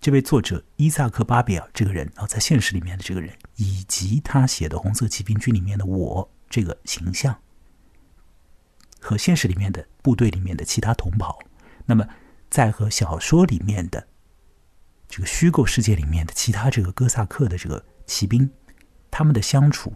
[0.00, 7.36] 这位作者伊萨克·巴比尔这个人啊，在现实里面的这个人，以及他写的《红色骑兵军》里面的我这个形象，
[9.00, 11.40] 和现实里面的部队里面的其他同袍，
[11.86, 12.06] 那么
[12.48, 14.06] 在和小说里面的
[15.10, 18.48] 这个虚构世界里面的其他这个哥萨克的这个骑兵，
[19.10, 19.92] 他们的相处。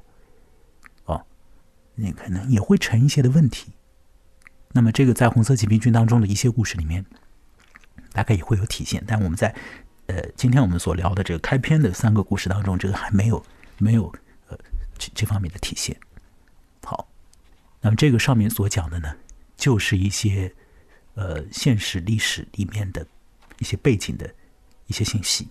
[1.96, 3.72] 你可能也会成一些的问题，
[4.72, 7.06] 那么这个在红色骑兵军当中的一些故事里面，
[8.12, 9.00] 大概也会有体现。
[9.06, 9.54] 但我们在
[10.06, 13.40] 呃今天我们所聊的这个开篇的三个故事当中，这个还没有
[13.78, 14.12] 没有
[14.48, 14.58] 呃
[14.98, 15.96] 这这方面的体现。
[16.82, 17.08] 好，
[17.80, 19.14] 那么这个上面所讲的呢，
[19.56, 20.52] 就是一些
[21.14, 23.06] 呃现实历史里面的
[23.60, 24.28] 一些背景的
[24.86, 25.48] 一些信息。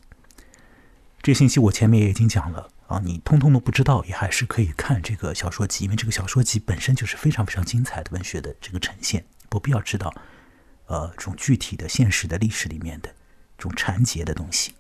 [1.22, 2.70] 这信息我前面也已经讲了。
[2.88, 10.14] 啊，你通通都不知道，也还是可以看这个小说集，因为这个小说集本身就是非常非常精彩的文学的这个呈现，不必要知道，
[10.86, 13.10] 呃，这种具体的现实的历史里面的
[13.58, 14.76] 这种缠结的东西。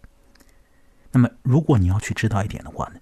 [1.11, 2.99] 那么，如果你要去知道一点的话呢，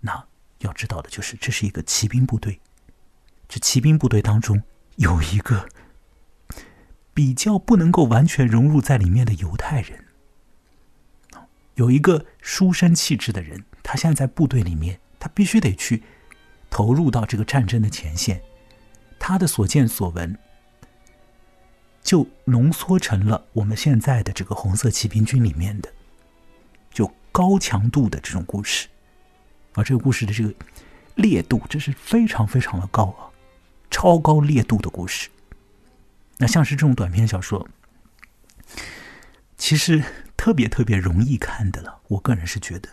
[0.00, 0.26] 那
[0.58, 2.60] 要知道的就是这是一个骑兵部队，
[3.48, 4.62] 这骑兵部队当中
[4.96, 5.66] 有一个
[7.14, 10.04] 比较不能够完全融入在里面的犹太人。
[11.76, 16.02] 有一个书生气质的人，他现在在部队里面，他必须得去
[16.68, 18.42] 投入到这个战争的前线。
[19.18, 20.36] 他的所见所闻，
[22.02, 25.92] 就浓缩成了我们现在的这个红色骑兵军里面的，
[26.92, 28.88] 就高强度的这种故事。
[29.72, 30.54] 而这个故事的这个
[31.16, 33.30] 烈度，这是非常非常的高啊，
[33.90, 35.28] 超高烈度的故事。
[36.38, 37.68] 那像是这种短篇小说，
[39.56, 40.02] 其实。
[40.36, 42.88] 特别特别容易看的了，我个人是觉得。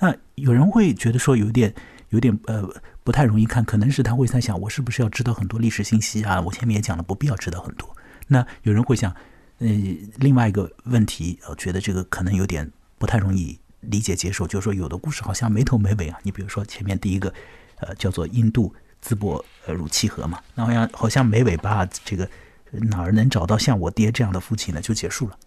[0.00, 1.72] 那有人会觉得说有点
[2.10, 2.68] 有点呃
[3.02, 6.38] 不太容易看，可能是他会在想我是不是要知道很多历史信息啊？
[6.42, 7.96] 我前面也讲了，不必要知道很多。
[8.26, 9.10] 那有人会想，
[9.58, 9.68] 呃，
[10.16, 16.18] 另外一个问题，呃，觉得这个可能有点不太容易理解接受，就是说有的故事好像没头没尾啊。
[16.24, 17.32] 你比如说前面第一个，
[17.76, 22.28] 呃，叫做印度淄博呃乳契河嘛，那好像好像没尾巴，这个
[22.70, 24.80] 哪儿能找到像我爹这样的父亲呢？
[24.80, 25.38] 就结束了。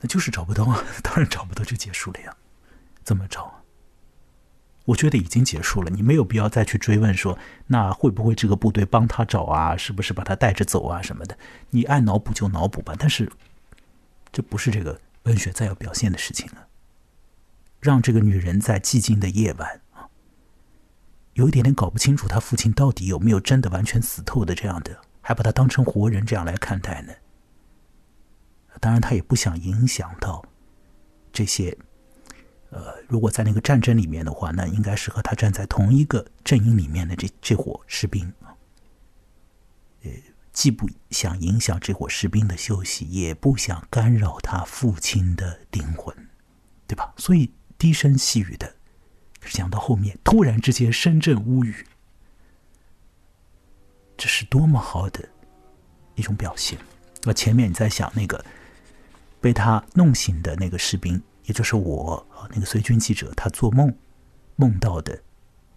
[0.00, 2.36] 那就是找不到啊， 当然找不到就结束了呀。
[3.02, 3.62] 怎么找啊？
[4.86, 7.38] 我觉得已经结束了，你没有必要再去追问说，
[7.68, 9.76] 那会不会这个部队帮他找啊？
[9.76, 11.38] 是不是把他带着走啊什么的？
[11.70, 12.94] 你爱脑补就脑补吧。
[12.98, 13.30] 但是，
[14.32, 16.66] 这不是这个文学再要表现的事情了。
[17.78, 19.81] 让这个女人在寂静的夜晚，
[21.34, 27.12] 有一点点搞不清楚他父亲到底有没有真的完全死透的这样的，还把他当成活人这样来看待呢？
[28.80, 30.44] 当然，他也不想影响到
[31.32, 31.76] 这些。
[32.70, 38.32] 呃，如果在那个战争里面的话，那应该是和他站在同一个阵营里面的这这伙士兵。
[40.02, 40.10] 呃，
[40.54, 46.16] 既不想影响这伙士兵的休息，也不想干扰他父亲的灵魂，
[46.86, 47.12] 对吧？
[47.18, 48.74] 所以低声细语的
[49.44, 51.86] 想到后面，突然之间深圳乌语，
[54.16, 55.28] 这是多么好的
[56.14, 56.78] 一种表现。
[57.22, 58.44] 那前面你在想那个。
[59.42, 63.92] 被他弄醒的那个士兵，也就是我啊，那个随军记者，他做梦
[64.54, 65.20] 梦到的，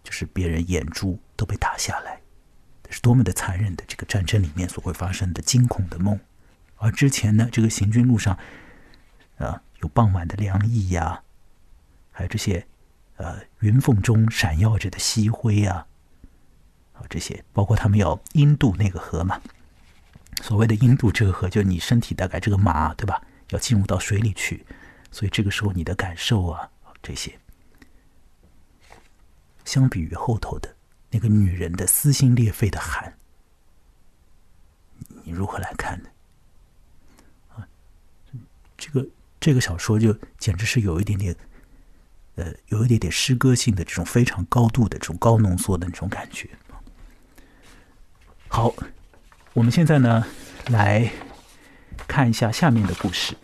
[0.04, 2.22] 就是别人眼珠都被打下来，
[2.84, 6.20] 这是多么的残忍的这个战争里面所会发生的惊恐的梦。
[6.76, 8.38] 而之前呢，这个行军路上，
[9.40, 11.24] 啊，有傍晚的凉意呀，
[12.12, 12.68] 还有这些
[13.16, 15.88] 呃云缝中闪耀着的夕辉啊，
[16.94, 19.42] 啊，这些包括他们要阴渡那个河嘛，
[20.42, 23.22] 所谓的阴渡这个河，就是你身体大概这个马，对吧？
[23.50, 24.66] 要进入到水里去，
[25.12, 26.68] 所以这个时候你的感受啊，
[27.04, 27.38] 这些，
[29.64, 30.76] 相比于后头的
[31.12, 33.16] 那个女人的撕心裂肺的喊，
[35.24, 36.10] 你如何来看呢？
[37.50, 37.68] 啊，
[38.76, 39.08] 这个
[39.40, 41.36] 这个小说就简直是有一点点，
[42.36, 46.50] 呃，有一点点诗歌性的这种非常高度的这种高浓缩的那种感觉。
[48.48, 48.74] 好，
[49.54, 50.26] 我们现在呢
[50.68, 51.12] 来。
[52.08, 53.36] 看一下下面的故事。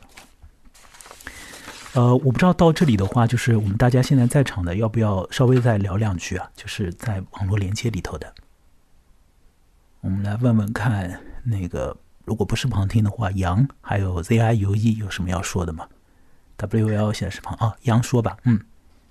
[1.93, 6.47] 呃，我不知道到这里的话，就是我们大家现在在场的，要不要稍微再聊两句啊？
[6.53, 8.31] 就是在网络连接里头的，
[10.01, 15.87] 我们来问问看，那个如果不是旁听的话，杨还有 ZIUE 有什么要说的吗
[16.57, 18.59] ？WL 显示旁啊，杨说吧，嗯，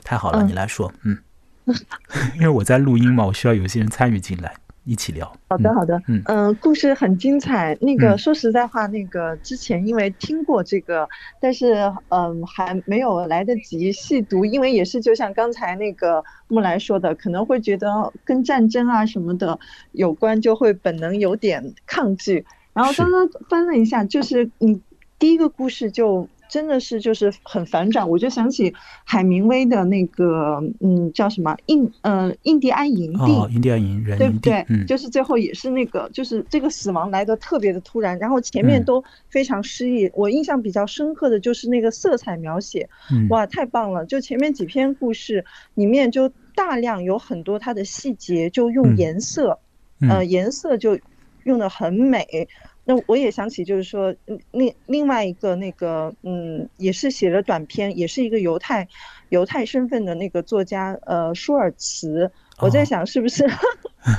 [0.04, 1.18] 太好了，你来说，嗯
[2.36, 4.54] 因为我在录音嘛，我需要有些人参与进来。
[4.84, 5.30] 一起聊。
[5.46, 7.76] 好的，好的，嗯嗯，故事很精彩。
[7.82, 11.06] 那个说实在话，那个之前因为听过这个，
[11.38, 11.74] 但是
[12.08, 19.56] 嗯还没有来得及细读，因为也是就像刚才那个木兰说的，可能会觉得跟战争啊什么的
[19.92, 22.44] 有关，就会本能有点抗拒。
[22.72, 24.80] 然后刚刚翻了一下，就是你
[25.18, 26.26] 第一个故事就。
[26.50, 28.74] 真的是就是很反转，我就想起
[29.04, 34.66] 海明威的那个，嗯，叫什么印，呃，印第安营地，印第安营人，对不对？
[34.86, 40.10] 就是最后也是那个，就是这个死亡来的特别的突然，然后前面都非常诗意。
[40.12, 42.88] 我印象比较深刻的就是那个色彩描写，
[43.28, 44.04] 哇，太棒了！
[44.04, 45.44] 就前面几篇故事
[45.74, 49.60] 里面就大量有很多它的细节，就用颜色，
[50.08, 50.98] 呃，颜色就
[51.44, 52.48] 用的很美。
[52.90, 54.12] 那我也想起，就是说，
[54.50, 58.88] 另另外一个那个，嗯，也是写了短篇，也是一个犹太，
[59.28, 62.32] 犹太身份的那个作家，呃，舒尔茨。
[62.58, 63.48] 我在想，是不是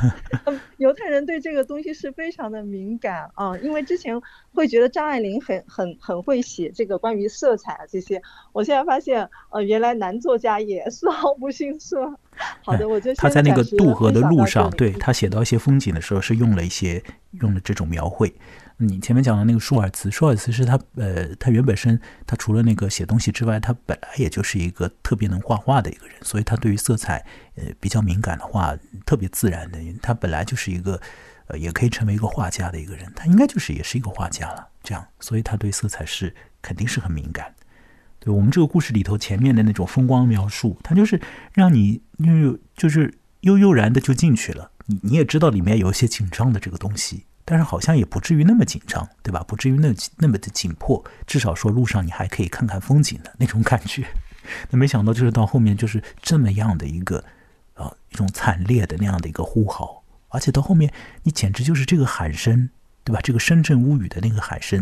[0.77, 3.57] 犹太人对这个东西是非常的敏感啊？
[3.57, 4.19] 因为之前
[4.53, 8.21] 会觉得张爱玲很很很会写这个关于色彩啊这些，
[8.53, 12.15] 我现在发现，呃，原来男作家也 丝毫不逊色。
[12.63, 18.33] 好的，我就他在那个渡河的路上，对他写到一些风景的时候，是用了一些用了这种描绘。
[18.77, 27.23] 你前面讲的那个舒尔茨，舒尔茨是他，呃，他原本身他除了那个写东西之外，他本来也就是一个特别能画画的一个人，所以他对于色彩，
[27.57, 28.75] 呃，比较敏感的话，
[29.05, 29.77] 特别自然的。
[30.01, 30.99] 他本来就是一个，
[31.45, 34.67] 呃，也可以成为一个画家的一个人，他应该就是也是一个画家了。
[34.81, 37.53] 这样，所以他对色彩是肯定是很敏感。
[38.21, 41.19] 对我们这个故事里头前面的那种风光描述，它就是
[41.51, 42.01] 让你
[42.77, 47.25] 就是悠悠然的就进去了，你你也知道里面有一些紧张的这个东西。
[47.43, 49.43] 但是好像也不至于那么紧张，对吧？
[49.45, 54.05] 不至于那那么的紧迫，至少说路上你还可以看看风景的那种感觉。
[54.69, 57.25] 那没想到就是到后面就是这么样的一个，
[57.73, 60.93] 啊，一种惨烈的那样的一个呼号，而且到后面
[61.23, 62.69] 你简直就是这个喊声，
[63.03, 63.19] 对吧？
[63.21, 64.81] 这个深圳屋宇的那个喊声，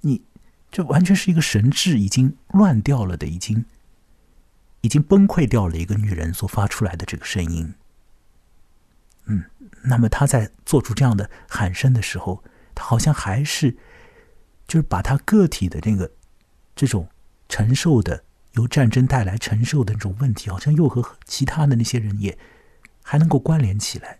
[0.00, 0.20] 你
[0.70, 3.64] 这完全是一个神智已经乱掉了的，已经
[4.82, 7.74] 已经崩溃掉了一个女人所发出来的这个声音。
[9.24, 9.44] 嗯，
[9.82, 12.42] 那么他在做出这样的喊声的时候，
[12.74, 13.76] 他好像还是，
[14.66, 16.10] 就是把他个体的这个
[16.76, 17.08] 这种
[17.48, 22.38] 承受的由战争带来承受的那种问题，好像又和其他的那些人也
[23.02, 24.18] 还能够关联起来。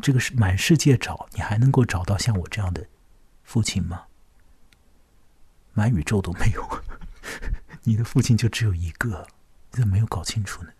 [0.00, 2.86] 这个是满世界找，你还能够找到像我这样的
[3.42, 4.04] 父亲吗？
[5.78, 6.82] 满宇宙都没有，
[7.84, 9.24] 你的父亲就只有一个，
[9.70, 10.70] 你怎么没有搞清楚呢？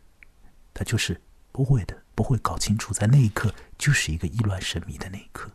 [0.74, 1.20] 他就是
[1.52, 1.96] 不会的。
[2.18, 5.52] 不会搞清楚，在那一刻就是一个意乱神迷的那一刻。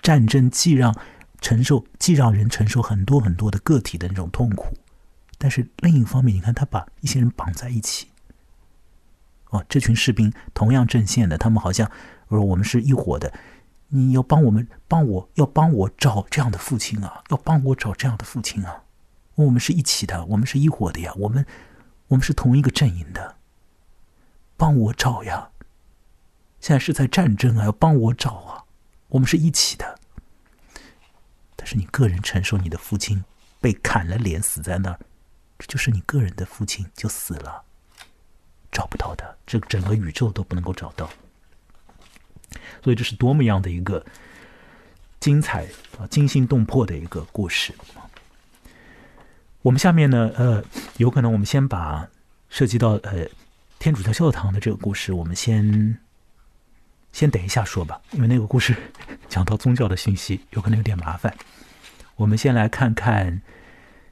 [0.00, 0.96] 战争既让
[1.42, 4.74] 承受，既让人承受很多很多的个体的那种痛苦，
[5.36, 8.08] 但是另一方面，你看他把一些人绑在一起。
[9.50, 11.90] 哦，这群士兵同样阵线的，他们好像
[12.30, 13.30] 说我们是一伙的，
[13.94, 18.84] 你要帮我们，帮我要帮我找这样的父亲啊，要帮我找这样的父亲啊，
[19.34, 21.44] 我们是一起的，我们是一伙的呀，我们
[22.08, 23.36] 我们是同一个阵营的。
[24.56, 25.50] 帮我找呀！
[26.58, 28.64] 现在是在战争啊，要帮我找啊！
[29.08, 29.98] 我们是一起的。
[31.54, 33.22] 但是你个人承受你的父亲
[33.60, 35.00] 被砍了脸死在那儿，
[35.58, 37.62] 这就是你个人的父亲就死了，
[38.70, 41.10] 找不到的，这整个宇宙都不能够找到。
[42.82, 44.04] 所以这是多么样的一个
[45.20, 45.66] 精彩
[45.98, 47.74] 啊、惊心动魄的一个故事。
[49.62, 50.64] 我们下面呢，呃，
[50.96, 52.08] 有可能我们先把
[52.48, 53.26] 涉及到呃。
[53.78, 55.98] 天主教教堂的这个故事，我们先
[57.10, 58.72] 先等一下说吧，因为那个故事
[59.28, 61.36] 讲到宗教的信息，有可能有点麻烦。
[62.14, 63.42] 我们先来看看，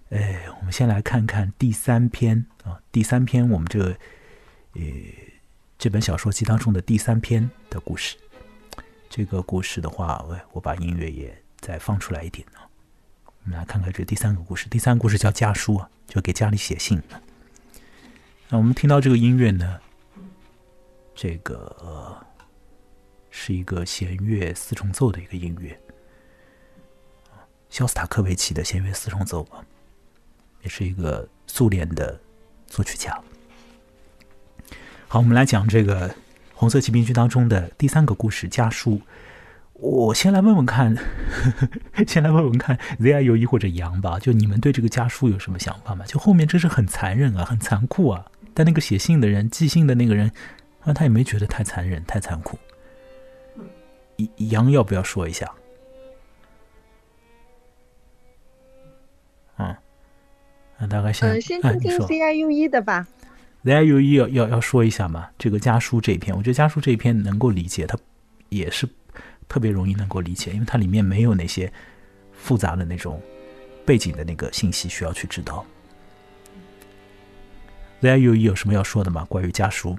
[0.08, 3.96] 哎，我们先来看看第三篇啊，第三篇我们这个
[4.72, 4.82] 呃
[5.78, 8.16] 这本小说集当中的第三篇的故事。
[9.10, 12.62] 这个故事的话，我我把音乐也再放出来一点啊。
[13.24, 17.02] 我们来看看这第三个故事，第三个故事叫家书啊，就给家里写信。
[18.48, 19.80] 那我们听到这个音乐呢？
[21.12, 22.24] 这个
[23.30, 25.76] 是一个弦乐四重奏的一个音乐，
[27.68, 29.58] 肖斯塔科维奇的弦乐四重奏啊，
[30.62, 32.18] 也是一个苏联的
[32.68, 33.20] 作曲家。
[35.08, 36.08] 好，我们来讲这个
[36.60, 39.00] 《红色骑兵军》当中的第三个故事家书。
[39.72, 41.02] 我先来问问看呵
[41.94, 46.04] 呵， 先来问问看，Z I 有一或者杨吧，就你们对这个家书有什么想法吗？
[46.04, 48.26] 就后面真是很残忍啊，很残酷啊。
[48.52, 50.30] 但那个写信的人，寄信的那个人，
[50.82, 52.58] 啊，他也没觉得太残忍、太残酷。
[54.36, 55.50] 杨要不要说一下？
[59.56, 59.74] 嗯，
[60.76, 63.08] 那大概先，嗯，先听听 C I U E 的吧。
[63.62, 65.28] 大家有意要要要说一下嘛？
[65.36, 67.94] 这个家书这一篇，我觉得家书这一篇能够理解，它
[68.48, 68.88] 也是
[69.48, 71.70] 特别容易能够理解，因为它里面没有那些
[72.32, 73.20] 复杂的那种
[73.84, 75.62] 背景的那个信息需要去知道。
[78.00, 79.26] 大家有意有什么要说的吗？
[79.28, 79.94] 关于家书？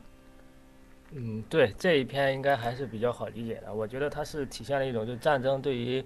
[1.12, 3.72] 嗯，对这一篇应该还是比较好理解的。
[3.72, 6.04] 我觉得它是体现了一种就战争对于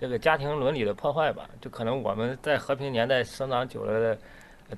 [0.00, 1.48] 这个家庭伦理的破坏吧。
[1.60, 4.18] 就可能我们在和平年代生长久了的。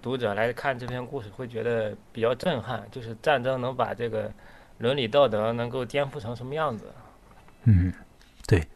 [0.03, 4.31] 读者来看这篇故事会觉得比较震撼，就是战争能把这个
[4.79, 6.85] 伦理道德能够颠覆成什么样子？
[7.65, 7.93] 嗯，
[8.47, 8.67] 对，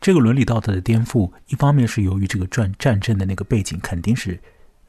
[0.00, 4.38] 这个伦理道德的颠覆，一方面是由于这个战战争的那个背景，肯定是，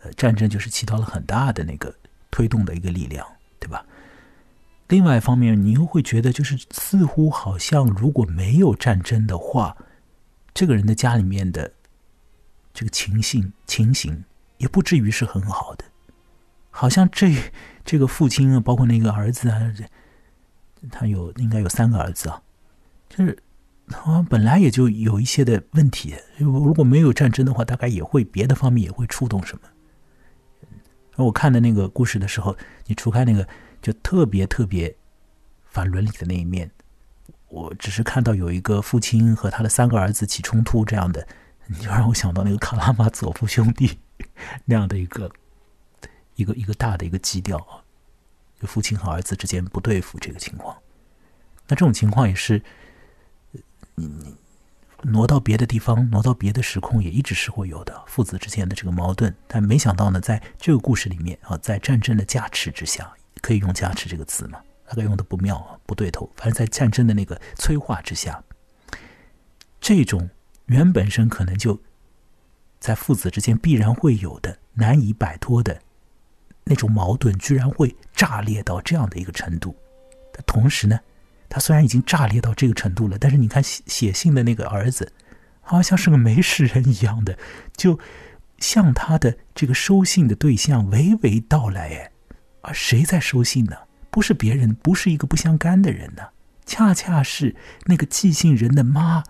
[0.01, 1.95] 呃，战争就是起到了很大的那个
[2.29, 3.25] 推动的一个力量，
[3.59, 3.85] 对吧？
[4.89, 9.77] 另外一方面，你又会觉得，就是似乎好像如果没有战争的话，
[10.53, 11.71] 这个人的家里面的
[12.73, 14.25] 这个情形情形。
[14.61, 15.83] 也不至于是很好的，
[16.69, 17.35] 好像这
[17.83, 19.59] 这个父亲啊，包括那个儿子啊，
[20.91, 22.41] 他有应该有三个儿子啊，
[23.09, 23.35] 就是
[23.91, 26.15] 好像本来也就有一些的问题。
[26.37, 29.61] 如果没有战争的话，大概也会别的方面也会触动什么。
[31.15, 32.55] 而我看的那个故事的时候，
[32.85, 33.47] 你除开那个
[33.81, 34.95] 就特别特别
[35.65, 36.69] 反伦理的那一面，
[37.49, 41.27] 我只是看到有一个父亲和他的三个儿子起冲突这样的，
[41.65, 43.97] 你就让我想到那个卡拉马佐夫兄弟。
[44.65, 45.31] 那样的一个
[46.35, 47.83] 一个一个大的一个基调啊，
[48.59, 50.77] 就父亲和儿子之间不对付这个情况，
[51.67, 52.61] 那这种情况也是，
[53.95, 54.35] 你你
[55.03, 59.35] 挪到别的地方，挪到别的时空，也一直是会有的父子之间的这个矛盾。
[59.47, 63.11] 但没想到呢，在这个故事里面啊，在战争的加持之下，
[63.41, 64.61] 可以用“加持”这个词吗？
[64.87, 66.31] 大概用的不妙啊，不对头。
[66.35, 68.43] 反正，在战争的那个催化之下，
[69.79, 70.29] 这种
[70.65, 71.79] 原本身可能就。
[72.81, 75.79] 在父子之间必然会有的难以摆脱的
[76.63, 79.75] 那种矛盾，居然会炸裂到这样的一个程度。
[80.47, 80.99] 同时呢，
[81.47, 85.13] 他虽然已经炸裂到这个程度了，但是你看写写信的那个儿子，
[85.61, 87.37] 好像是个没事人一样的，
[87.77, 87.99] 就
[88.57, 91.89] 向他的这个收信的对象娓娓道来。
[91.89, 92.11] 哎，
[92.61, 93.77] 而谁在收信呢？
[94.09, 96.23] 不是别人，不是一个不相干的人呢，
[96.65, 97.55] 恰恰是
[97.85, 99.23] 那个寄信人的妈。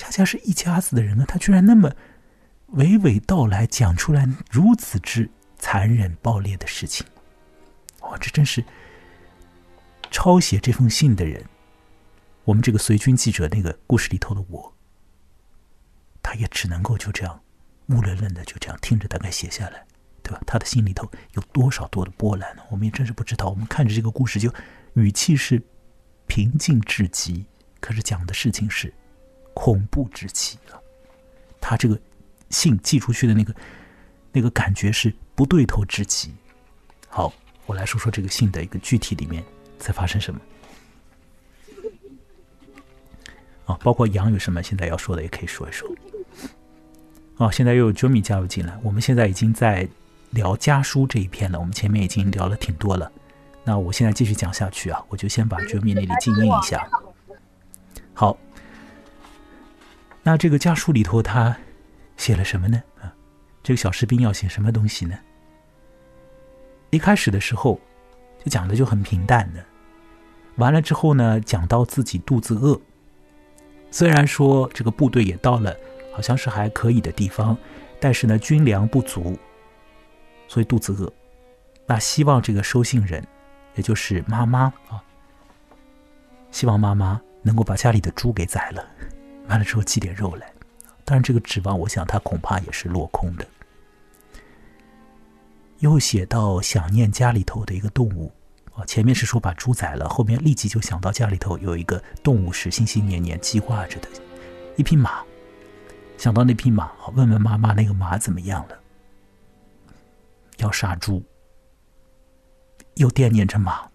[0.00, 1.92] 恰恰是一家子的人啊，他居然那么
[2.72, 7.06] 娓娓道来，讲出来如此之残忍暴烈的事情。
[8.00, 8.64] 哇，这真是
[10.10, 11.44] 抄写这封信的人，
[12.44, 14.74] 我们这个随军记者那个故事里头的我，
[16.22, 17.38] 他也只能够就这样
[17.84, 19.84] 木愣愣的就这样听着，大概写下来，
[20.22, 20.40] 对吧？
[20.46, 22.62] 他的心里头有多少多的波澜呢？
[22.70, 23.50] 我们也真是不知道。
[23.50, 24.50] 我们看着这个故事，就
[24.94, 25.62] 语气是
[26.26, 27.44] 平静至极，
[27.80, 28.90] 可是讲的事情是。
[29.62, 30.82] 恐怖之极了，
[31.60, 32.00] 他这个
[32.48, 33.54] 信寄出去的那个
[34.32, 36.32] 那个感觉是不对头之极。
[37.10, 37.30] 好，
[37.66, 39.44] 我来说说这个信的一个具体里面
[39.78, 40.40] 在发生什么。
[43.66, 45.86] 啊，包括羊有什么现在要说的也可以说一说。
[47.36, 49.86] 哦，现在又有 Jimmy 加入进来，我们现在已经在
[50.30, 53.12] 聊家书这一篇了，我们前面已经聊了挺多了。
[53.62, 56.88] 那我现在继续讲下去啊，我就先把 Jimmy 那里静音一下。
[58.14, 58.38] 好。
[60.22, 61.56] 那这个家书里头他
[62.16, 62.82] 写了什么呢？
[63.00, 63.12] 啊，
[63.62, 65.18] 这个小士兵要写什么东西呢？
[66.90, 67.80] 一开始的时候
[68.44, 69.64] 就讲的就很平淡的，
[70.56, 72.78] 完了之后呢，讲到自己肚子饿，
[73.90, 75.74] 虽然说这个部队也到了
[76.12, 77.56] 好像是还可以的地方，
[77.98, 79.38] 但是呢军粮不足，
[80.48, 81.10] 所以肚子饿。
[81.86, 83.26] 那希望这个收信人，
[83.74, 85.02] 也就是妈妈啊，
[86.50, 88.86] 希望妈妈能够把家里的猪给宰了。
[89.50, 90.50] 完了之后寄点肉来，
[91.04, 93.44] 当然这个指望，我想他恐怕也是落空的。
[95.80, 98.32] 又写到想念家里头的一个动物，
[98.74, 104.08] 啊，前面是说把猪宰了，后面立即就想到家里头有一个动物是心心念念记挂着的，
[104.76, 105.20] 一匹马，
[106.16, 108.78] 想到那匹马，问问妈妈那个马怎么样了，
[110.58, 111.24] 要杀猪，
[112.94, 113.90] 又惦念着马，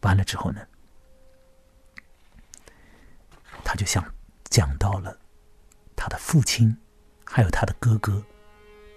[0.00, 0.60] 完了之后呢？
[3.70, 4.04] 他就想
[4.48, 5.16] 讲到了
[5.94, 6.76] 他的父亲，
[7.24, 8.20] 还有他的哥哥，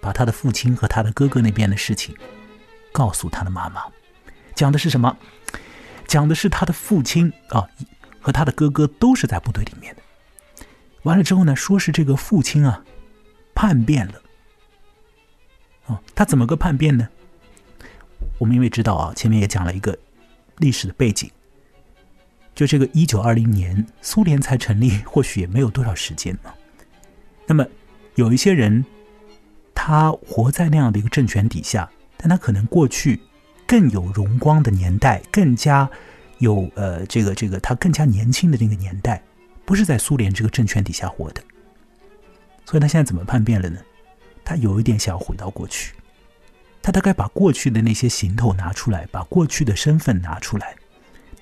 [0.00, 2.12] 把他的父亲和他的哥哥那边的事情
[2.90, 3.84] 告诉他的妈妈。
[4.52, 5.16] 讲的是什么？
[6.08, 7.64] 讲的是他的父亲啊
[8.20, 10.02] 和他的哥哥都是在部队里面的。
[11.04, 12.84] 完了之后呢，说是这个父亲啊
[13.54, 14.20] 叛变了。
[15.86, 17.08] 哦，他怎么个叛变呢？
[18.38, 19.96] 我们因为知道啊，前面也讲了一个
[20.56, 21.30] 历史的背景。
[22.54, 26.54] 就这个一九二零年，苏联才成立，或许也没有多少时间嘛。
[27.46, 27.66] 那么，
[28.14, 28.84] 有一些人，
[29.74, 33.20] 他活在那样的一个政权底下，但他可能过去
[33.66, 35.90] 更有荣光的年代，更加
[36.38, 39.22] 有呃这个这个他更加年轻的那个年代，
[39.64, 41.42] 不是在苏联这个政权底下活的。
[42.64, 43.78] 所以他现在怎么叛变了呢？
[44.44, 45.92] 他有一点想要回到过去，
[46.80, 50.74] 他大概把过去的那些行头拿出来，把过去的身份拿出来，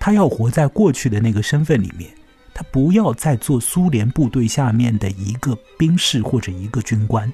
[0.05, 2.11] 他要活在过去的那个身份里面。
[2.53, 7.33] 他不要再做苏联部队下面的一个兵士或者一个军官，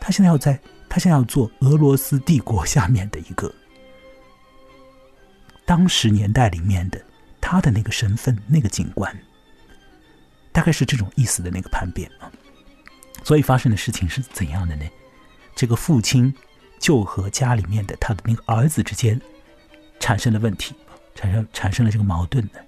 [0.00, 0.58] 他现在要在，
[0.88, 3.54] 他现在要做俄罗斯帝国下面的一个
[5.64, 7.00] 当时年代里面的
[7.38, 9.16] 他的那个身份，那个警官，
[10.50, 12.32] 大概是这种意思的那个叛变啊。
[13.22, 14.84] 所以发生的事情是怎样的呢？
[15.54, 16.34] 这个父亲
[16.80, 19.20] 就和家里面的他的那个儿子之间
[20.00, 20.74] 产生了问题，
[21.14, 22.64] 产生产生了这个矛盾的。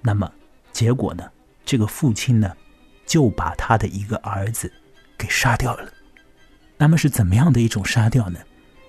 [0.00, 0.32] 那么。
[0.72, 1.30] 结果呢？
[1.66, 2.56] 这个父亲呢，
[3.04, 4.72] 就把他的一个儿子
[5.18, 5.92] 给杀掉了。
[6.78, 8.40] 那么是怎么样的一种杀掉呢？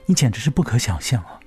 [0.05, 1.41] 你简直是不可想象啊！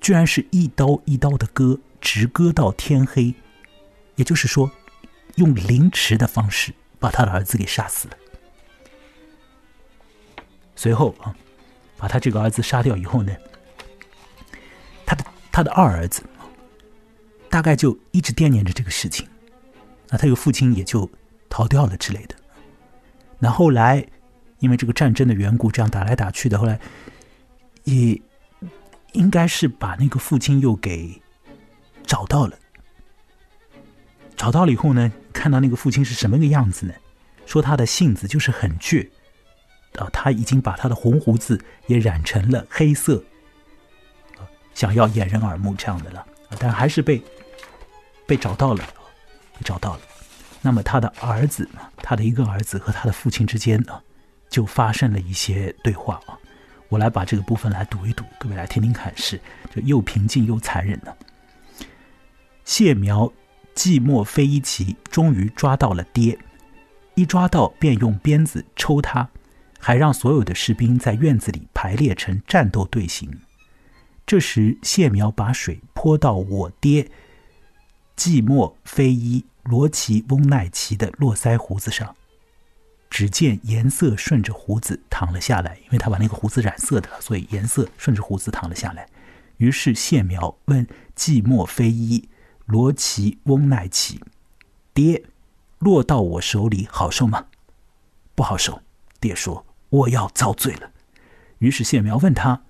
[0.00, 3.32] 居然是一刀一刀的割，直割到天黑。
[4.16, 4.68] 也就是说，
[5.36, 8.16] 用凌迟的方式把他的儿子给杀死了。
[10.74, 11.32] 随后啊，
[11.96, 13.32] 把他这个儿子杀掉以后呢，
[15.52, 16.24] 他的二儿子。
[17.48, 19.28] 大概就一直惦念着这个事情，
[20.08, 21.10] 那他有父亲也就
[21.50, 22.34] 逃掉了之类的。
[23.38, 24.02] 那后来
[24.60, 26.80] 因为这个战争的缘故，这样打来打去的，后来
[27.84, 28.18] 也
[29.12, 31.20] 应该是把那个父亲又给
[32.06, 32.58] 找到了。
[34.34, 36.94] 找到了以后呢，看到那个父亲是什么个样子呢？
[37.44, 39.06] 说他的性子就是很倔，
[39.96, 43.22] 啊，他已经把他的红胡子也染成了黑色，
[44.74, 46.26] 想要掩人耳目这样的了，
[46.58, 47.22] 但还是被。
[48.24, 48.84] 被找到了，
[49.58, 50.00] 被找到了。
[50.62, 51.68] 那么他的儿子？
[51.98, 54.00] 他的一个儿子和他的父亲之间呢，
[54.48, 56.38] 就发生了一些对话啊。
[56.88, 59.38] 我来把这个部分来读一读，各位来听听看，是
[59.74, 61.12] 就又平静又残忍呢。
[62.64, 63.30] 谢苗
[63.74, 66.38] 季莫飞一骑终于抓到了爹，
[67.14, 69.28] 一抓到便用鞭子抽他，
[69.78, 73.40] 还让所有的士兵在院子里排列成战斗队形。
[74.24, 77.10] 这时谢苗把水泼到我爹。
[78.14, 82.14] 季莫菲伊罗奇翁奈奇的络腮胡子上，
[83.10, 89.08] 只见颜色顺着胡子淌了下来，因为他把那个胡子染色的，所以颜色顺着胡子淌了下来。
[89.56, 92.28] 于是谢苗问季莫菲伊
[92.66, 94.20] 罗奇翁奈奇
[94.94, 95.24] ：“爹，
[95.78, 97.46] 落到我手里好受吗
[98.34, 98.82] ？”“不好受。”
[99.20, 100.90] 爹说：“我要遭罪了。”
[101.58, 102.62] 于是谢苗问他：“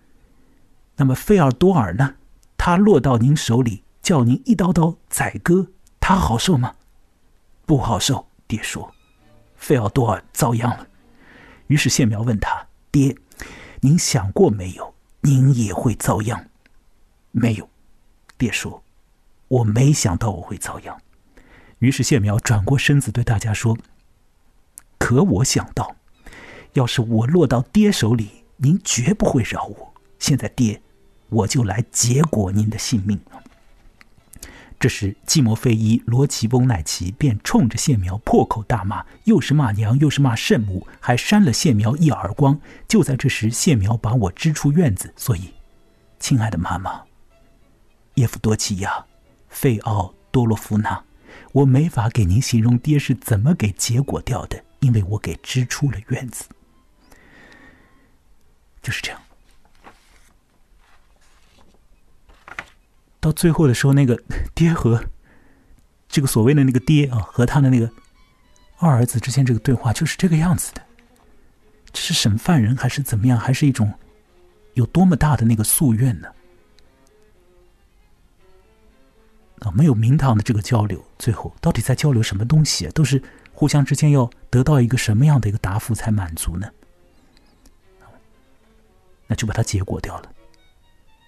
[1.02, 2.14] 那么费尔多尔呢？
[2.56, 5.66] 他落到您手里？”叫您一刀刀宰割，
[5.98, 6.76] 他好受吗？
[7.66, 8.28] 不好受。
[8.46, 8.94] 爹说
[9.56, 10.86] ：“费奥多尔遭殃了。”
[11.66, 13.16] 于是谢苗问他：“爹，
[13.80, 16.48] 您想过没有，您也会遭殃？”
[17.32, 17.68] 没有。
[18.38, 18.84] 爹说
[19.48, 20.96] ：“我没想到我会遭殃。”
[21.80, 23.76] 于是谢苗转过身子对大家说
[24.98, 25.96] ：“可我想到，
[26.74, 29.94] 要是我落到爹手里，您绝不会饶我。
[30.18, 30.80] 现在爹，
[31.32, 33.20] 我就来结果您的性命。”
[34.80, 42.60] 这时，季莫菲伊罗奇翁奈奇便冲着谢苗破口大骂，又是骂娘，又是骂圣母，还扇了谢苗一耳光。
[42.88, 45.14] 就在这时，谢苗把我支出院子。
[45.16, 45.54] 所以，
[46.18, 47.02] 亲爱的妈妈，
[48.14, 49.06] 叶夫多奇亚，
[49.48, 51.04] 费奥多洛夫娜，
[51.52, 56.46] 我没法给您形容爹是怎么给结果掉的，因为我给支出了院子。
[58.82, 59.21] 就是这样。
[63.22, 64.20] 到最后的时候，那个
[64.52, 65.02] 爹和
[66.08, 67.88] 这个所谓的那个爹啊，和他的那个
[68.78, 70.82] 二儿子之间这个对话就是这个样子的。
[71.92, 73.38] 这是审犯人还是怎么样？
[73.38, 73.94] 还是一种
[74.74, 76.28] 有多么大的那个夙愿呢？
[79.60, 82.86] 啊，没有名堂的这个交流，最后到底在交流什么东西？
[82.86, 86.68] 啊都是互相之间要得到一个什么样的一个答复才满足呢？
[89.28, 90.32] 那就把它结果掉了。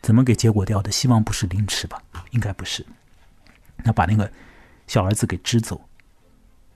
[0.04, 0.92] 怎么给结果掉的？
[0.92, 1.98] 希望不是凌迟吧？
[2.32, 2.84] 应该不是。
[3.82, 4.30] 那把那个
[4.86, 5.80] 小儿子给支走，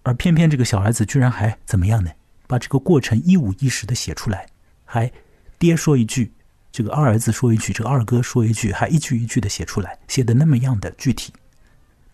[0.03, 2.11] 而偏偏这个小儿子居然还怎么样呢？
[2.47, 4.47] 把这个过程一五一十的写出来，
[4.87, 5.13] 还
[5.59, 6.33] 爹说一句，
[6.73, 11.31] 这个二儿子说一句，这个二哥说一句，还一句一句的写出来，写的那么样的具体，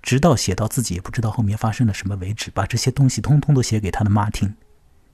[0.03, 4.53] 直到写到自己也不知道后面发生了什么为止，把这些东西通通都写给他的妈听，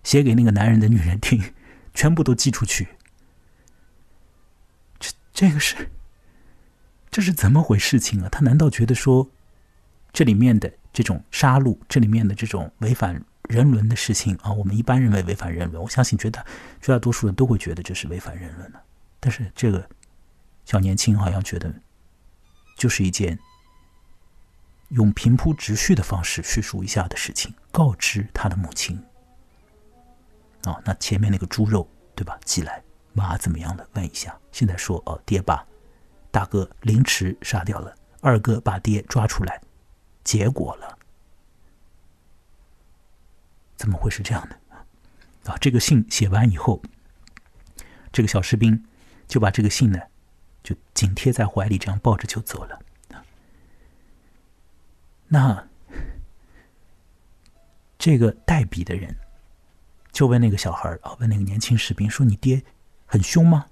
[0.02, 1.42] 写给那个男人的女人听，
[1.92, 2.88] 全部都寄出去。
[5.40, 5.88] 这个是，
[7.10, 8.28] 这是怎么回事情啊？
[8.28, 9.26] 他难道觉得说，
[10.12, 16.44] 这里面的这种杀戮，这里面的这种违反人伦的事情啊，我们一般认为违反人伦，我相信绝大
[16.82, 18.78] 绝大多数人都会觉得这是违反人伦的。
[19.18, 19.88] 但是这个
[20.66, 21.72] 小年轻好像觉得，
[22.76, 23.38] 就是一件
[24.90, 29.02] 用平铺直叙的方式叙述一下的事情，告知他的母亲。
[30.64, 32.38] 哦，那前面那个猪肉对吧？
[32.44, 32.82] 寄来
[33.12, 33.88] 妈怎么样了？
[33.94, 34.38] 问一下。
[34.52, 35.66] 现在说哦，爹把
[36.30, 39.60] 大哥凌迟杀掉了，二哥把爹抓出来，
[40.24, 40.98] 结果了。
[43.76, 45.50] 怎么会是这样的？
[45.50, 46.82] 啊，这个信写完以后，
[48.12, 48.84] 这个小士兵
[49.26, 49.98] 就把这个信呢，
[50.62, 52.78] 就紧贴在怀里，这样抱着就走了。
[55.28, 55.68] 那
[57.96, 59.16] 这个代笔的人
[60.10, 62.62] 就问那个小孩啊，问那个年轻士兵说：“你爹
[63.10, 63.66] 很凶吗？”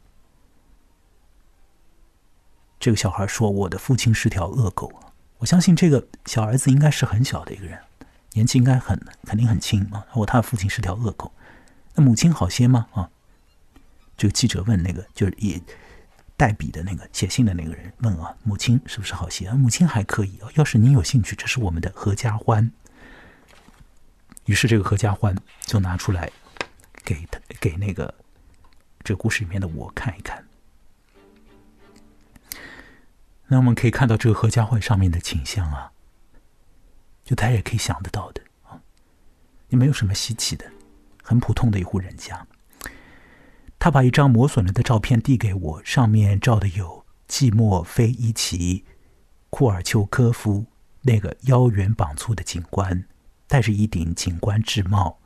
[2.80, 4.92] 这个小孩说：“我的父亲是条恶狗。”
[5.38, 7.78] 我相信这个小儿子应该是很小的一个人。
[8.32, 10.06] 年纪应该很肯定很轻啊！
[10.14, 11.32] 我他的父亲是条恶狗，
[11.94, 12.86] 那母亲好些吗？
[12.92, 13.10] 啊，
[14.16, 15.60] 这个记者问那个就是也
[16.36, 19.50] 代笔的那个写信的那个人问啊，母亲是不是好些？
[19.52, 20.48] 母亲还可以啊。
[20.54, 22.70] 要是您有兴趣，这是我们的合家欢。
[24.44, 26.30] 于是这个合家欢就拿出来
[27.04, 28.14] 给他给那个
[29.08, 30.44] 这故事里面的我看一看。
[33.46, 35.92] 那我们可以看到这个合家欢上面的景象啊。
[37.24, 38.82] 就大家也可以想得到的啊，
[39.70, 40.70] 也没有什么稀奇的，
[41.22, 42.46] 很普通的一户人家。
[43.78, 48.80] 他把一张磨损了的照片递给我，上面照的有季莫菲伊奇·
[49.48, 50.66] 库尔丘科夫
[51.00, 53.06] 那个腰圆膀粗的警官，
[53.46, 55.18] 戴着一顶警官制帽，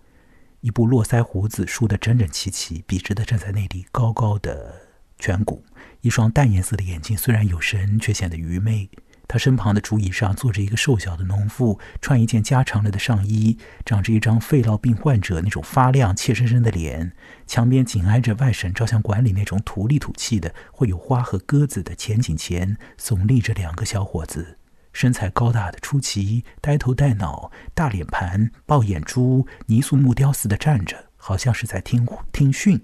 [0.63, 4.83] 一部络腮胡子梳得整整齐齐，笔直的站在那里，高高的
[5.19, 5.65] 颧骨，
[6.03, 8.89] 一双淡颜色的眼睛，虽然有神，却显得愚昧。
[9.27, 17.13] 他身旁的竹椅上坐着一个瘦小的农妇，穿一件加长了的上衣，长着一张肺痨病患者那种发亮、怯生生的脸。
[17.47, 24.59] 墙边紧挨着外省照相馆里那种土里土气的、会有花和鸽子的前景前，耸立着两个小伙子，
[24.93, 32.81] 身材高大的出奇，呆头呆脑，大脸盘、爆眼珠，泥塑木雕似的站着，好像是在听听训。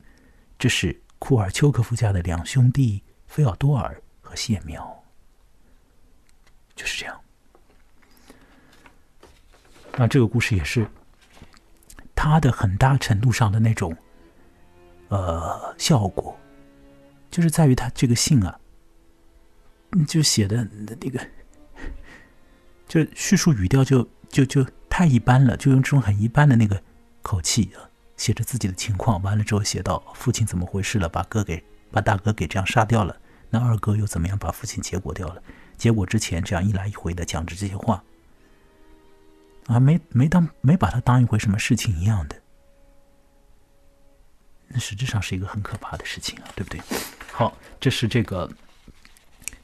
[0.59, 5.05] 这是库尔丘科夫家的两兄弟菲奥多尔和谢苗。
[6.75, 7.21] 就是这样。
[9.97, 10.89] 那这个故事也是，
[12.15, 13.97] 他的很大程度上的那种，
[15.09, 16.39] 呃，效果，
[17.31, 18.61] 就是在于他这个信啊，
[20.07, 20.65] 就写的
[21.01, 21.21] 那个，
[22.89, 26.83] 就叙述语调就就就太一般了，就用这种很一般的那个
[27.23, 27.85] 口气啊，
[28.17, 29.21] 写着自己的情况。
[29.23, 31.63] 完了之后写到父亲怎么回事了，把哥给
[31.93, 33.15] 把大哥给这样杀掉了，
[33.51, 35.43] 那二哥又怎么样把父亲结果掉了。
[35.77, 38.03] 结果之前这样一来一回的讲着这些话，
[39.67, 42.37] 啊，没没当没把他当一回什么事情一样的，
[44.67, 46.81] 那实质上是一个很可怕的事情啊，对不对？
[47.31, 48.51] 好，这是这个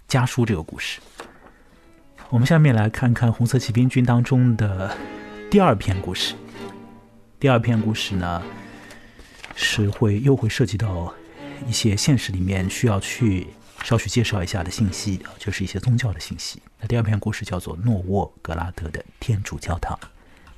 [0.06, 1.00] 家书这个故事。
[2.34, 4.92] 我们下面来看看红色骑兵军当中的
[5.48, 6.34] 第二篇故事。
[7.38, 8.42] 第二篇故事呢，
[9.54, 11.14] 是会又会涉及到
[11.64, 13.46] 一些现实里面需要去。
[13.84, 16.60] 稍许介绍一下的信息，就是一些宗教的信息。
[16.80, 19.96] 那第二篇故事叫做诺沃格拉德的天主教堂。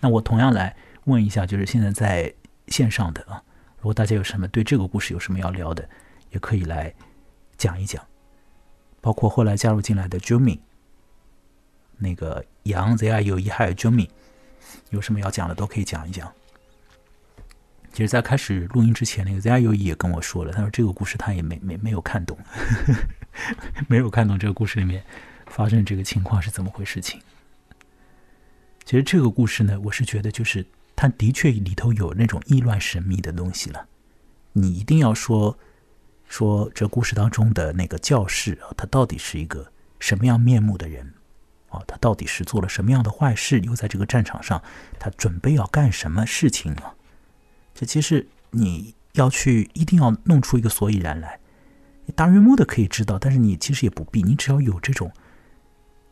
[0.01, 0.75] 那我同样来
[1.05, 2.33] 问一下，就是现在在
[2.69, 3.43] 线上的啊，
[3.77, 5.87] 如果大家有什么对这个故事有什么要聊的，
[6.31, 6.95] 也可以来
[7.59, 8.03] 讲一讲。
[9.03, 10.61] 包括后来加入进来的 Jumi，
[11.99, 14.09] 那个杨 Z I 有一还有 Jumi，
[14.91, 16.33] 有什么要讲的都可以讲一讲。
[17.93, 22.39] 其实，在开始录音之前，那个 Z 优也跟我说了，他说这个故事他也没没没有看懂，
[23.89, 25.03] 没有看懂这个故事里面
[25.47, 27.19] 发生这个情况是怎么回事情。
[28.85, 33.87] 其实这个故事呢，我是觉得就是它的确里头有那种意乱神秘的东西了。
[34.53, 35.59] 你一定要说
[36.29, 41.15] 说这故事当中的那个教士啊，他到底是一个什么样面目的人
[41.77, 41.85] 啊？
[41.87, 43.61] 他到底是做了什么样的坏事？
[43.61, 44.63] 又在这个战场上，
[44.99, 46.95] 他准备要干什么事情啊？
[47.75, 51.39] 这其实你要去一定要弄出一个所以然来，
[52.15, 55.13] 大约摸的可以知道，但是你其实也不必，你只要有这种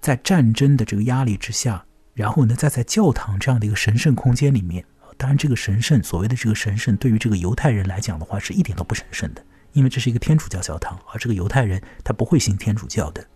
[0.00, 4.84] 在战争的这个压力之下，然后呢再在教堂这样的一个神圣空间里面，
[5.16, 9.42] 当然这个神圣所谓的这个神圣，对于这个犹太人来讲的话是一点都不神圣的，
[9.72, 13.26] 因为这是一个天主教教堂，而这个犹太人他不会信天主教的，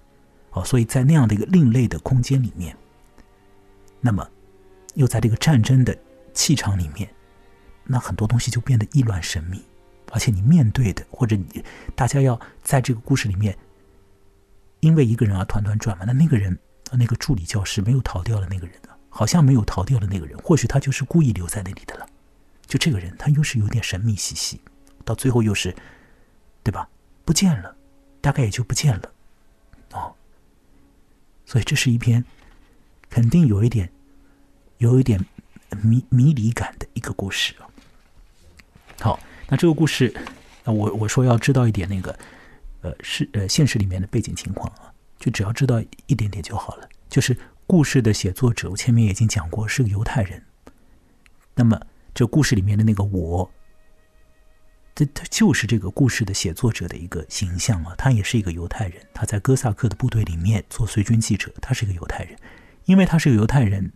[0.64, 2.76] 所以在那样的一个另类的空间里面，
[4.00, 4.28] 那么
[4.94, 5.96] 又在这个战争的
[6.32, 7.08] 气场里面。
[7.90, 9.64] 那很多东西就变得意乱神秘，
[10.12, 13.56] 而且你面对的或者你大家要在这个故事里面，
[14.80, 16.04] 因为一个人而团团转嘛。
[16.06, 16.58] 那那个人，
[16.92, 22.06] 那个助理教师没有逃掉的那个人啊，好像没有逃掉的那个人，或许他就是故意留在那里的了。
[22.66, 24.60] 就这个人，他又是有点神秘兮兮，
[25.02, 25.74] 到最后又是，
[26.62, 26.86] 对吧？
[27.24, 27.74] 不见了，
[28.20, 29.12] 大概也就不见了。
[29.92, 30.14] 哦，
[31.48, 32.22] 所以这是一篇
[33.08, 33.90] 肯定有一点、
[34.76, 35.18] 有一点
[35.82, 37.54] 迷迷离感的一个故事。
[39.00, 39.18] 好，
[39.48, 40.14] 那这个故事，
[40.64, 42.18] 我我说要知道一点那个，
[42.82, 46.86] 呃，是呃现实里面的背景情况啊，就只要知道一点点就好了。
[47.08, 47.34] 就是
[47.66, 50.44] 故事的写作者，我前面已经讲过是个犹太人，
[51.54, 51.80] 那么。
[52.14, 53.48] 这故事里面的那个我，
[54.98, 57.94] 这他就是这个故事的写作者的一个形象啊。
[57.96, 61.52] 他也是一个犹太人，他在哥萨克的部队里面做随军记者。
[61.62, 62.36] 他是一个犹太人，
[62.86, 63.92] 因为他是个犹太人，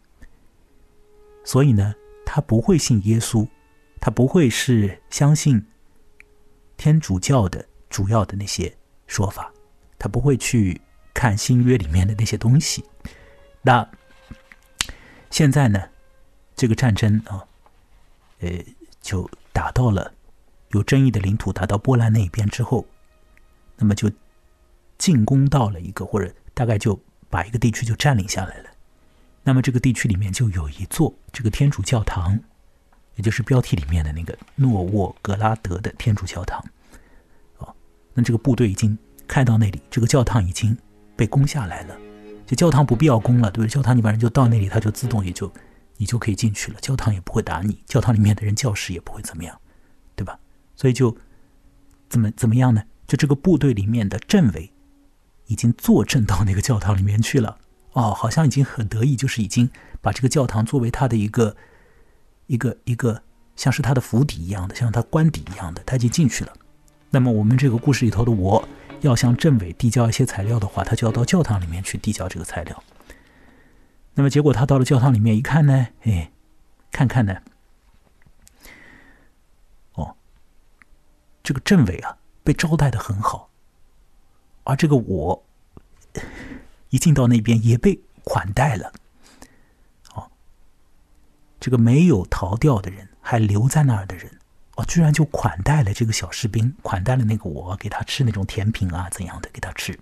[1.43, 1.93] 所以呢，
[2.25, 3.49] 他不会信耶稣，
[4.01, 5.67] 他不会是相信
[6.77, 8.73] 天主教的主要的那些
[9.09, 9.53] 说法，
[9.99, 10.81] 他不会去
[11.13, 12.85] 看新约里面的那些东西。
[13.61, 13.91] 那
[15.31, 15.83] 现在呢，
[16.55, 17.45] 这个战争啊。
[18.39, 18.49] 呃，
[19.01, 20.13] 就打到了
[20.73, 22.87] 有争议的领土，打到波兰那一边之后，
[23.77, 24.11] 那么就
[24.99, 27.01] 进攻到了一个，或者大概就
[27.31, 28.71] 把一个地区就占领下来了。
[29.43, 32.39] 那么这个地区里面就有一座这个天主教堂，
[33.17, 36.65] 也就是标题里面的那个诺沃格拉德的天主教堂。
[37.59, 37.75] 哦，
[38.15, 38.97] 那这个部队已经
[39.27, 40.77] 开到那里，这个教堂已经
[41.17, 41.97] 被攻下来了。
[42.47, 43.69] 这教堂不必要攻了，对不对？
[43.69, 45.53] 教堂你把人就到那里，它就自动也就。
[45.99, 49.57] 你就可以进去了，教堂也不会打你，教堂里面的人、教士也不会怎么样，
[50.83, 51.17] 所以就
[52.09, 52.83] 怎么怎么样呢？
[53.07, 54.73] 就这个部队里面的政委
[55.47, 57.59] 已经坐镇到那个教堂里面去了，
[57.93, 59.71] 哦，好像已经很得意，就是已经
[60.01, 61.57] 把这个教堂作为他的一个
[62.49, 63.23] 一个一个
[63.55, 66.53] 像是他的府邸一样的，像他官邸一样的，他已经进去了。
[67.11, 68.69] 那么我们这个故事里头的我
[69.03, 72.83] 要向政委递交一些材料的话，他就要到教堂里面去递交这个材料。
[74.15, 76.33] 那么结果他到了教堂里面一看呢，哎，
[76.91, 77.37] 看看呢，
[79.95, 80.17] 哦，
[81.43, 83.51] 这个政委啊被招待的很好，
[84.65, 85.45] 而这个我
[86.91, 88.93] 一进到那边也被款待了，
[90.15, 90.31] 哦，
[91.59, 94.39] 这个没有逃掉的人还留在那儿的人，
[94.77, 99.99] 哦，居然就款待了这个小士兵，款待了那个我，给他吃那种甜品啊怎样的给他吃，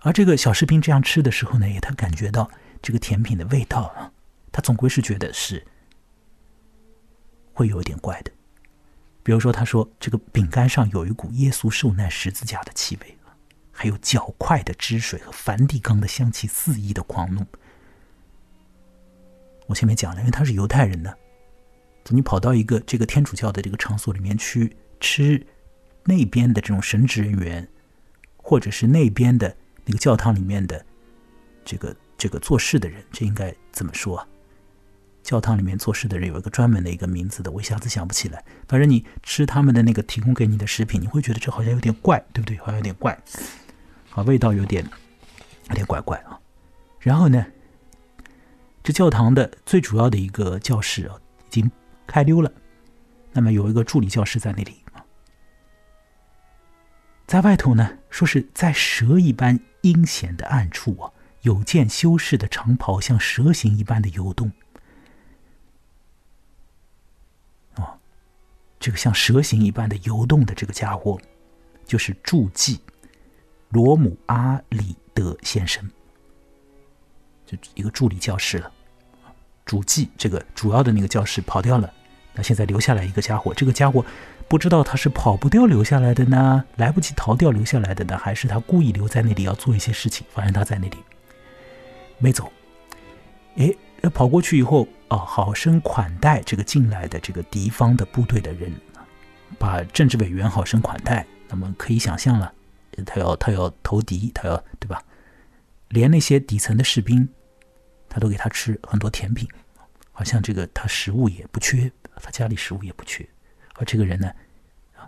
[0.00, 2.50] 而这个小士兵这样吃的时候呢，也他感觉到。
[2.84, 4.10] 这个甜品的味道啊，
[4.50, 5.64] 他总归是觉得是
[7.54, 8.32] 会有一点怪的。
[9.22, 13.16] 比如说，他说这个饼干上有一股耶稣受难十字架的气味
[13.70, 17.44] 还有较快的汁水和梵蒂冈的香气肆意的狂怒。
[19.66, 21.14] 我前面讲了，因为他是犹太人呢，
[22.08, 25.46] 你跑到一个这个天主教的这个场所里面去吃
[26.04, 27.68] 那边的这种神职人员，
[28.36, 30.84] 或者是那边的那个教堂里面的
[31.64, 31.96] 这个。
[32.18, 34.28] 这个做事的人，这应该怎么说啊？
[35.22, 38.44] 教堂里面做事的人有一个专门的一个名字的，我一下子想不起来。
[38.68, 42.56] 反正你吃他们的那个提供给你的食品，你会觉得这好像有点怪，对不对？
[42.58, 43.16] 好像有点怪，
[44.10, 44.84] 啊，味道有点
[45.68, 46.38] 有点怪怪啊。
[47.00, 47.46] 然后呢，
[48.82, 51.16] 这教堂的最主要的一个教室啊，
[51.46, 51.70] 已经
[52.06, 52.52] 开溜了。
[53.32, 55.04] 那么有一个助理教师在那里啊，
[57.26, 61.12] 在外头呢，说是在蛇一般阴险的暗处啊。
[61.42, 64.52] 有件修饰的长袍像蛇形一般的游动，
[68.82, 71.16] 这个像蛇形一般的游动的这个家伙，
[71.86, 72.80] 就是助记
[73.68, 75.88] 罗姆阿里德先生，
[77.46, 78.68] 就一个助理教师了。
[79.64, 81.94] 主记这个主要的那个教师跑掉了，
[82.34, 84.04] 那现在留下来一个家伙，这个家伙
[84.48, 90.96] 不知道他是跑不掉留下来的呢，来不及逃掉留下来的呢，还是他故意留在那里要做一些事情，反正他在那里。
[92.18, 92.52] 没走，
[94.02, 98.72] 哎，跑过去以后，啊，好生款待这个进来的这个敌方的部队的人，
[99.58, 101.24] 把政治委员好生款待。
[101.48, 102.52] 那么可以想象了，
[103.06, 105.02] 他要他要投敌，他要对吧？
[105.88, 107.28] 连那些底层的士兵，
[108.08, 109.46] 他都给他吃很多甜品，
[110.10, 113.28] 好像这个他食物也不缺，他家里食物也不缺。
[113.74, 114.32] 而这个人呢，
[114.96, 115.06] 啊，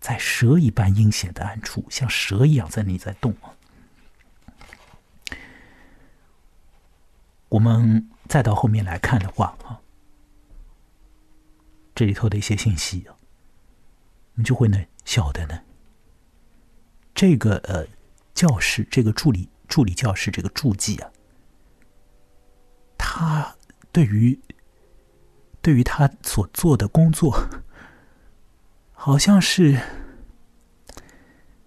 [0.00, 3.52] 在蛇一般阴险的暗处，像蛇一样在那里在动啊。
[7.48, 9.80] 我们再到后面来看的话啊，
[11.94, 13.14] 这里头的一些信息啊，
[14.32, 15.62] 我们就会呢晓得呢，
[17.14, 17.86] 这个呃
[18.34, 21.10] 教师，这个助理助理教师，这个助记啊，
[22.96, 23.56] 他
[23.92, 24.40] 对于
[25.60, 27.48] 对于他所做的工作，
[28.92, 29.80] 好像是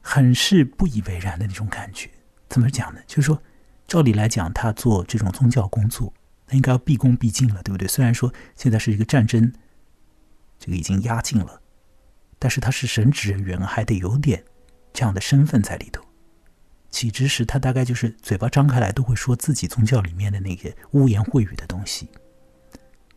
[0.02, 2.10] 很是不以为然的那种感觉。
[2.50, 3.02] 怎么讲呢？
[3.08, 3.42] 就是说。
[3.88, 6.14] 照理来讲，他做这种宗教工作，
[6.48, 7.88] 那应该要毕恭毕敬了，对不对？
[7.88, 9.54] 虽然说现在是一个战争，
[10.58, 11.62] 这个已经压境了，
[12.40, 14.44] 但是他是神职人员，还得有点
[14.94, 16.04] 这样的身份在里头。
[16.90, 22.10] 起之时，他大概就是嘴巴张开来都会说自己宗教里面的那个污言秽语的东西，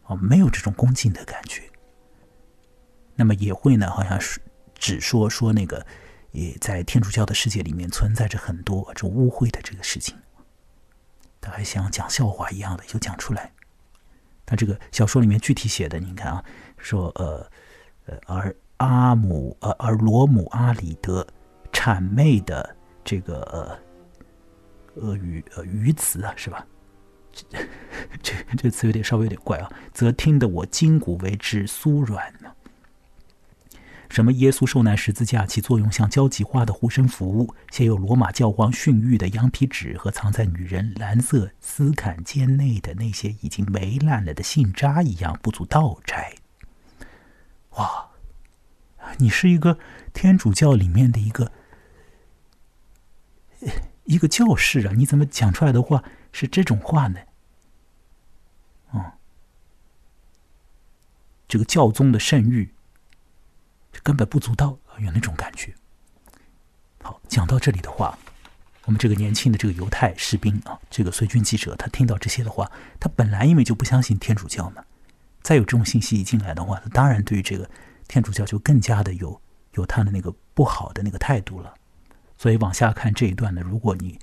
[0.06, 1.62] 哦，没有这种恭敬的感觉。
[3.14, 4.40] 那么也会呢，好像是
[4.74, 5.86] 只说说那个，
[6.32, 10.16] 也在天主教的世界里面存在着很多这种污秽的这个事情。
[11.40, 13.52] 他还像讲笑话一样的就讲出来，
[14.44, 16.44] 他这个小说里面具体写的，你看啊，
[16.78, 17.50] 说呃
[18.06, 21.26] 呃，而阿姆呃而罗姆阿里德
[21.72, 23.78] 谄媚的这个呃
[24.96, 26.66] 俄语呃语词啊，是吧？
[27.32, 27.58] 这
[28.22, 32.32] 这这词有点稍微有点怪啊，则听得我筋骨为之酥软。
[34.10, 46.34] 什么耶稣受难十字架，起作用像交际花的护身符，写有罗马教皇训谕的羊皮纸和藏在女人蓝色丝坎肩内的那些已经霉烂了的信札一样，不足道斋。
[47.70, 48.10] 哇，
[49.18, 49.78] 你是一个
[50.12, 51.52] 天主教里面的一个
[54.06, 56.02] 一个教士啊，你怎么讲出来的话
[56.32, 57.20] 是这种话呢？
[58.90, 59.12] 哦，
[61.46, 62.70] 这个教宗的圣谕。
[64.02, 65.74] 根本不足道，有那种感觉。
[67.02, 68.18] 好，讲到这里的话，
[68.84, 74.84] 我们这个年轻的这个犹太士兵啊，这个随军记者，他听到这些的话，他本来因为就不相信天主教嘛，
[75.42, 77.68] 再有这种信息一进来的话，他当然对于这个
[78.08, 79.40] 天主教就更加的有
[79.72, 81.74] 有他的那个不好的那个态度了。
[82.36, 84.18] 所以往下看这一段呢，如果你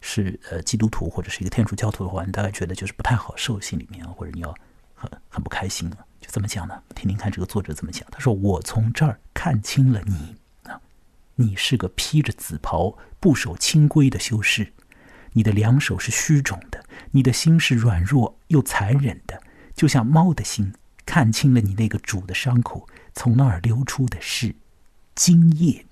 [0.00, 4.54] 是呃基督徒或者是一个天主教徒的话，你大概觉得就是不太好受，心里面，或者你要
[4.94, 5.96] 很很不开心了。
[6.32, 6.82] 怎么讲呢？
[6.94, 8.08] 听听看这个作者怎么讲。
[8.10, 10.80] 他说：“我从这儿看清了你啊，
[11.34, 14.72] 你是个披着紫袍、不守清规的修士。
[15.32, 19.42] 你的两手是虚肿的，你的心是软弱又残忍的，
[19.74, 20.72] 就像猫的心。
[21.04, 24.56] 看清了你那个主的伤口，从那儿流出的是
[25.14, 25.84] 精液，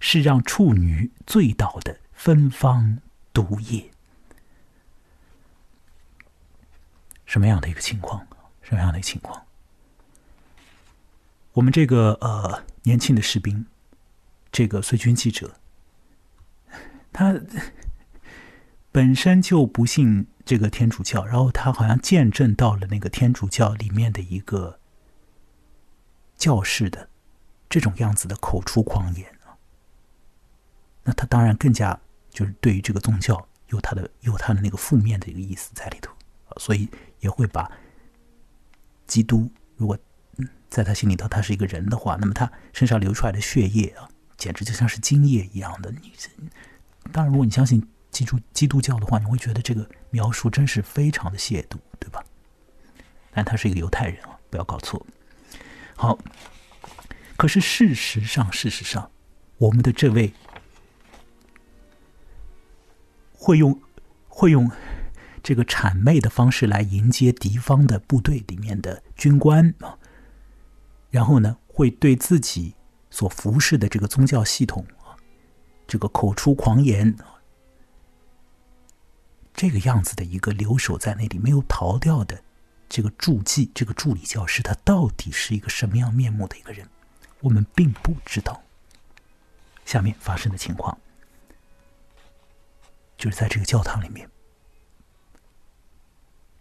[0.00, 2.98] 是让处女醉倒的芬芳
[3.32, 3.90] 毒液。
[7.24, 8.26] 什么样的一个情况？
[8.60, 9.44] 什么样的情况？”
[11.58, 13.66] 我们这个呃年轻的士兵，
[14.52, 15.56] 这个随军记者，
[17.12, 17.34] 他
[18.92, 24.78] 本身就不信这个天主教，然后他好像见证到了那个天主教里面的一个
[26.36, 27.10] 教士的
[27.68, 29.26] 这种样子的口出狂言，
[31.02, 32.00] 那他当然更加
[32.30, 36.14] 就是对于这个宗教有他的有他的那个负面的一个意思在里头
[36.56, 36.88] 所以
[37.18, 37.68] 也会把
[39.08, 39.98] 基督如果。
[40.68, 45.90] 在他心里头，他是一个人的话，那么他身上流出来的血液啊，简直就像是精液一样的。
[45.90, 46.12] 你
[47.12, 52.22] 当然，如果你相信基督基督教的话，你会觉得这个描述真是非常的亵渎，对吧？
[53.32, 55.04] 但他是一个犹太人啊，不要搞错。
[55.96, 56.18] 好，
[57.36, 59.10] 可是事实上，事实上，
[59.56, 60.32] 我们的这位
[63.32, 63.80] 会用
[64.28, 64.70] 会用
[65.42, 69.96] 这个谄媚的方式来迎接敌方的部队里面的军官啊。
[71.10, 72.74] 然后呢，会对自己
[73.10, 75.16] 所服侍的这个宗教系统啊，
[75.86, 77.16] 这个口出狂言，
[79.54, 82.42] 这个样子的一个留守在那里没有逃掉的
[82.88, 86.86] 这个助记，这个助理教师，他到底是一个什么样面目的一个人？
[87.40, 88.62] 我们并不知道。
[89.86, 90.98] 下面发生的情况，
[93.16, 94.28] 就是在这个教堂里面，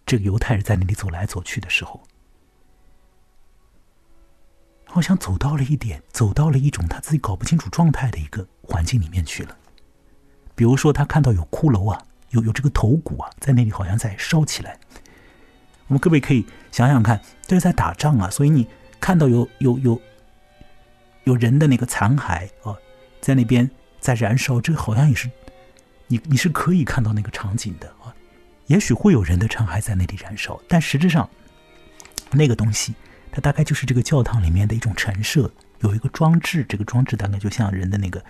[0.05, 2.01] 这个犹太人在那里走来走去的时候。
[4.89, 9.55] 好像走到了一点，走到了一种他自己搞不清楚状态的一个环境里面去了。
[10.55, 14.79] 比如说，他看到有骷髅啊，有有这个头骨啊，在那里好像在烧起来。
[15.87, 18.67] 我们各位可以想想看，这是在打仗啊，所以你
[18.99, 20.01] 看到有有有
[21.25, 22.75] 有人的那个残骸啊，
[23.21, 23.69] 在那边
[23.99, 25.29] 在燃烧，这好像也是
[26.07, 28.15] 你你是可以看到那个场景的啊。
[28.65, 31.29] 也许会有人的残骸在那里燃烧，但实质上
[32.31, 32.95] 那个东西。
[33.37, 38.25] 它大概就是这个教堂里面的一种陈设，有一个装置，这个装置大概就像人的那个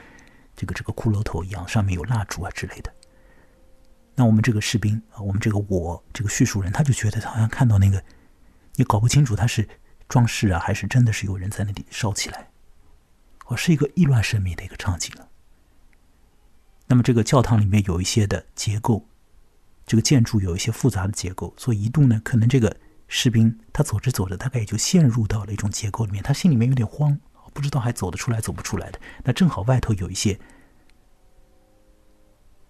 [0.54, 2.94] 这个这个骷髅头一样，上面有蜡烛啊之类的。
[4.16, 8.04] 那我们这个士兵啊，我们这个我这个叙述人，他就觉得他好像看到那个，
[8.76, 9.66] 你搞不清楚他是
[10.10, 12.50] 装饰啊，还是真的是有人在那里烧起来，
[13.46, 15.30] 哦，是一个意乱神迷的一个场景了。
[16.88, 19.08] 那么这个教堂里面有一些的结构，
[19.86, 22.76] 这个建筑有一些复杂的结构，所以一度呢，可能这个。
[23.08, 27.20] 士兵他走着走着，大概也就陷入到了一种结构里面，他心里面有点慌，
[27.54, 29.00] 不知道还走得出来走不出来的。
[29.24, 30.40] 那正好外头有一些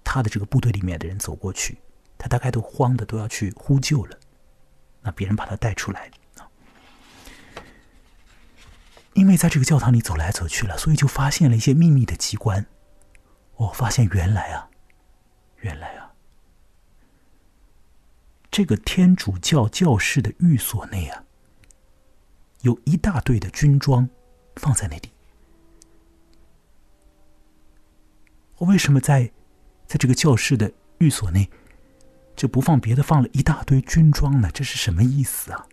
[0.04, 1.80] 他的这个部队里面的人走过去，
[2.18, 4.18] 他大概都慌的都要去呼救了。
[5.02, 6.10] 那别人把他带出来。
[9.14, 12.68] 因为在这个教堂里走来走去了，所以就发现了一些秘密的机关。
[13.56, 14.70] 我发现原来啊，
[15.62, 16.07] 原来啊，
[18.58, 21.24] 这个天主教教士的寓所内啊，
[22.62, 24.10] 有一大堆的军装
[24.56, 25.12] 放在那里。
[28.56, 29.32] 我为什么在
[29.86, 31.48] 在这个教室的寓所内，
[32.36, 34.50] 就不放别的，放了一大堆军装呢？
[34.52, 35.68] 这是什么意思啊？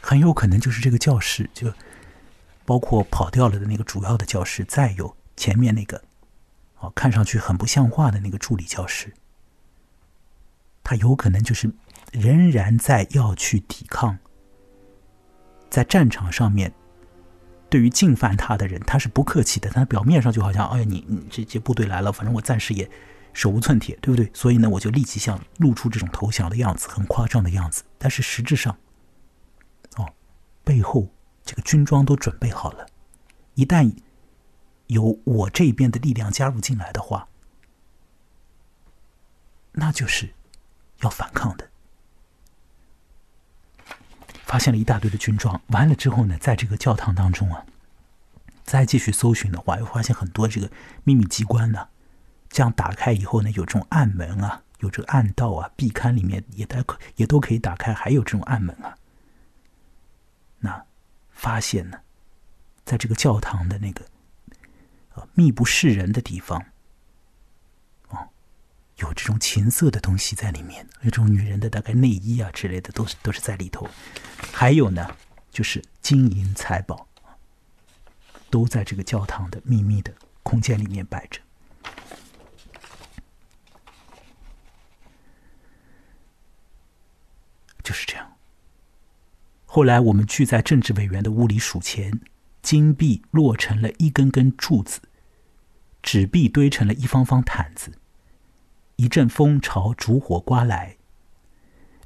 [0.00, 1.74] 很有可能就是这个教室，就
[2.64, 6.00] 包括跑掉了的那个主要的教室，再有前面那个，
[6.80, 9.12] 哦，看上去很不像话的那个助理教师，
[10.82, 11.72] 他有可能就是
[12.12, 14.18] 仍然在要去抵抗，
[15.70, 16.72] 在战场上面。
[17.68, 19.68] 对于进犯他的人，他是不客气的。
[19.70, 22.88] 他表面上就好像，哎，你你这这部队来了，反正我暂时也
[23.32, 24.30] 手无寸铁，对不对？
[24.32, 27.82] 所以呢，我就立即像露出这种投降的样子，很夸张的样子。
[27.98, 28.78] 但是实质上，
[29.96, 30.08] 哦，
[30.62, 31.08] 背后
[31.44, 32.86] 这个军装都准备好了，
[33.54, 33.92] 一旦
[34.88, 37.28] 有我这边的力量加入进来的话，
[39.72, 40.34] 那就是
[41.00, 41.68] 要反抗的。
[44.44, 47.66] 发现了一大堆的军装，完了之后呢，在这个教堂当中啊，
[48.64, 50.70] 再继续搜寻的话，又发现很多这个
[51.02, 51.88] 秘密机关呢。
[52.48, 58.96] 这样打开以后呢，有这种暗门啊，有这个暗道啊，壁龛里面也都可也都可以打开，还有这种暗门啊。
[60.60, 60.84] 那
[61.32, 61.98] 发现呢，
[62.84, 64.06] 在这个教堂的那个
[65.34, 66.66] 密不示人的地方。
[68.96, 73.86] 有这种情色的东西在里面，有这种女人的大概内衣啊之类的，都是都是在里头。
[74.52, 75.14] 还有呢，
[75.50, 77.06] 就是金银财宝，
[78.48, 81.42] 都在这个教堂的秘密的空间里面摆着。
[87.82, 88.32] 就是这样。
[89.66, 92.18] 后来我们聚在政治委员的屋里数钱，
[92.66, 94.98] 金币落成了一根根柱子，
[96.02, 97.92] 纸币堆成了一方方毯子。
[98.96, 100.96] 一阵风朝烛火刮来，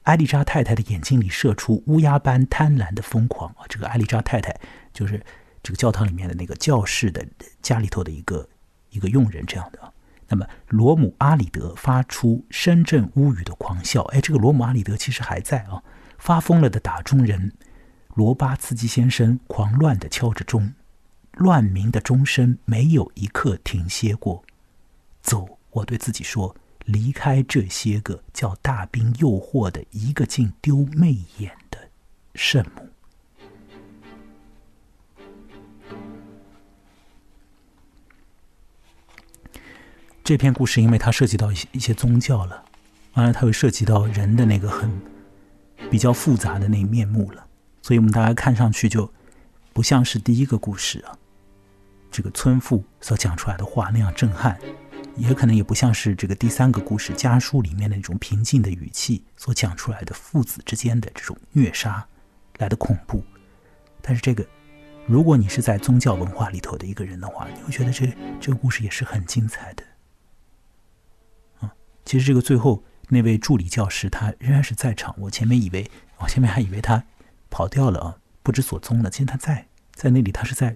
[0.03, 3.65] 艾丽莎太太的眼睛里射出乌鸦般贪婪的疯狂啊！
[3.71, 4.55] 这个艾丽莎太太
[4.93, 5.25] 就是
[5.63, 7.27] 这个教堂里面的那个教士的
[7.63, 8.47] 家里头的一个
[8.91, 9.95] 一个佣人这样的。
[10.29, 15.83] 那么罗姆阿里德发出深震乌语的狂笑，哎，这个罗姆阿里德其实还在啊！
[16.19, 17.51] 发疯了的打中人
[18.15, 20.75] 罗巴茨基先生狂乱的敲着钟，
[21.33, 24.45] 乱鸣的钟声没有一刻停歇过。
[25.23, 26.57] 走，我对自己说。
[26.87, 31.79] 离开这些个叫大兵诱惑的一个劲丢媚眼的
[32.35, 32.89] 圣母。
[40.25, 42.65] 这篇故事，因为它涉及到一些一些宗教了，
[43.13, 44.91] 完了它会涉及到人的那个很
[45.91, 47.47] 比较复杂的那面目了，
[47.83, 49.12] 所以我们大家看上去就
[49.72, 51.16] 不像是第一个故事啊，
[52.11, 54.59] 这个村妇所讲出来的话那样震撼。
[55.16, 62.07] 也可能也不像是这个第三个故事家书里面的那种平静的语气所讲出来的父子之间的这种虐杀
[62.59, 63.22] 来的恐怖，
[64.01, 64.47] 但是这个，
[65.07, 68.07] 如果你是在宗教文化里头的一个人的话，你会觉得这
[68.41, 69.85] 这个故事也是很精彩的。
[71.59, 71.74] 啊，
[72.05, 77.05] 其实这个最后那位助理教师他仍然是在场，我前面以为我前面还以为他
[77.51, 80.74] 跑掉了啊，不知所踪了，其实他在在那里，他是在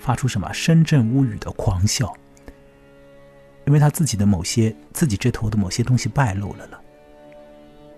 [0.00, 2.12] 发出什么深圳屋语的狂笑。
[3.66, 6.78] 因为他自己的某些自己这头的某些东西败露了了，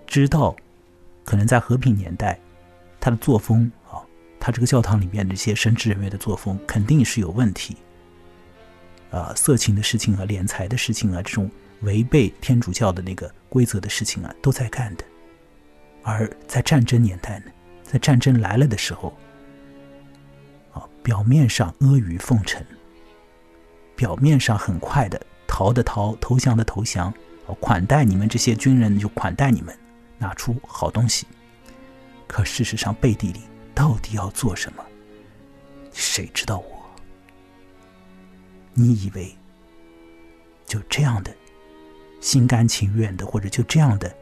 [0.05, 0.55] 知道
[1.25, 2.39] 可能在和平年代，
[3.01, 3.99] 他的作风啊，
[4.39, 7.75] 他这个教堂里面这些神职人员的作风肯定是有问题，
[9.11, 11.51] 啊，色情的事情啊，敛财的事情啊，这种
[11.81, 15.03] 违背天主教的那个规则的事情啊，都在干的。
[16.01, 17.51] 而在战争年代呢，
[17.91, 19.17] 在战争来了的时候，
[20.73, 22.63] 啊，表面上阿谀奉承，
[23.95, 25.19] 表面上很快的。
[25.49, 27.11] 逃的逃，投降的投降，
[27.59, 29.75] 款待你们这些军人就款待你们，
[30.19, 31.25] 拿出好东西。
[32.27, 33.41] 可事实上背地里
[33.73, 34.85] 到底要做什么，
[35.93, 36.85] 谁知道我？
[38.73, 39.35] 你以为
[40.67, 41.33] 就这样的
[42.19, 44.13] 心甘情愿的，或者就这样的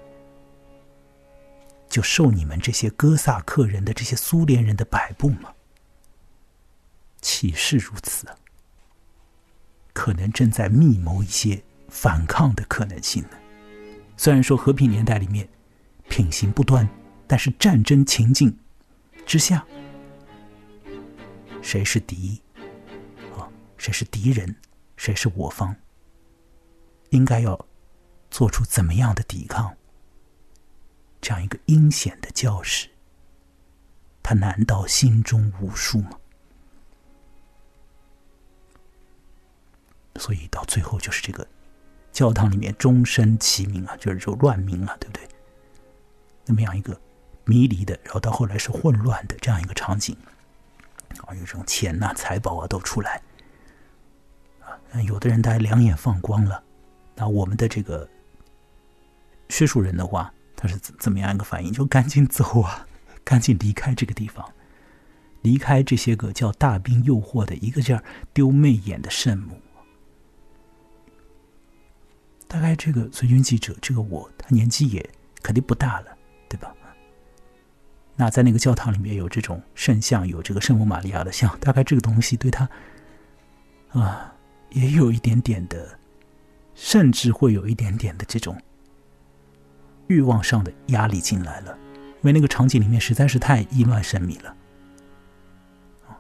[1.95, 5.53] 就受你们这些哥萨克人的这些苏联人的摆布吗？
[7.21, 8.35] 岂是如此啊？
[9.93, 13.37] 可能正在密谋一些反抗的可能性呢。
[14.17, 15.47] 虽然说和平年代里面
[16.09, 16.85] 品行不端，
[17.27, 18.59] 但是战争情境
[19.25, 19.65] 之下，
[21.61, 22.41] 谁是敌
[23.37, 23.47] 啊？
[23.77, 24.53] 谁是敌人？
[24.97, 25.73] 谁是我方？
[27.11, 27.65] 应该要
[28.29, 29.73] 做出怎么样的抵抗？
[31.25, 32.87] 这样一个阴险的教士，
[34.21, 36.11] 他难道心中无数吗？
[40.17, 41.47] 所以到最后就是这个
[42.11, 45.27] 教堂里面终身齐鸣啊，就是说乱鸣啊，对不对？
[46.45, 47.01] 那么样一个
[47.45, 50.15] 迷离的，然后到后来是混乱的这样一个场景
[51.25, 53.19] 啊，有这种钱呐、财宝啊都出来
[54.61, 56.63] 啊，有的人他两眼放光了，
[57.15, 58.07] 那我们的这个
[59.49, 61.71] 学术人的话，他是怎怎么样一个反应？
[61.71, 62.87] 就赶紧走啊，
[63.23, 64.53] 赶紧离开这个地方，
[65.41, 68.03] 离开这些个叫大兵诱惑的一个劲儿
[68.33, 69.59] 丢媚眼的圣母。
[72.47, 75.09] 大概这个随军记者，这个我，他年纪也
[75.41, 76.17] 肯定不大了，
[76.47, 76.73] 对吧？
[78.15, 82.69] 那在那个教堂里面有这种圣像，有这个圣母玛利亚的像，大概这个东西对他
[83.89, 84.33] 啊，
[84.69, 85.99] 也有一点点的，
[86.75, 88.57] 甚至会有一点点的这种
[90.07, 91.77] 欲望上的压力进来了，
[92.17, 94.55] 因为那个场景里面实在是太意乱神迷了，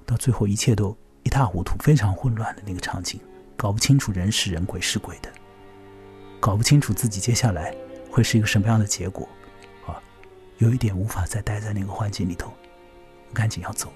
[0.05, 3.19] 到最后一切都一塌糊涂，非常混乱的那个场景，
[3.55, 5.29] 搞不清楚人是人，鬼是鬼的。
[6.39, 7.75] 搞不清楚自己接下来
[8.11, 9.27] 会是一个什么样的结果，
[9.87, 10.01] 啊，
[10.59, 12.53] 有一点无法再待在那个环境里头，
[13.33, 13.91] 赶紧要走。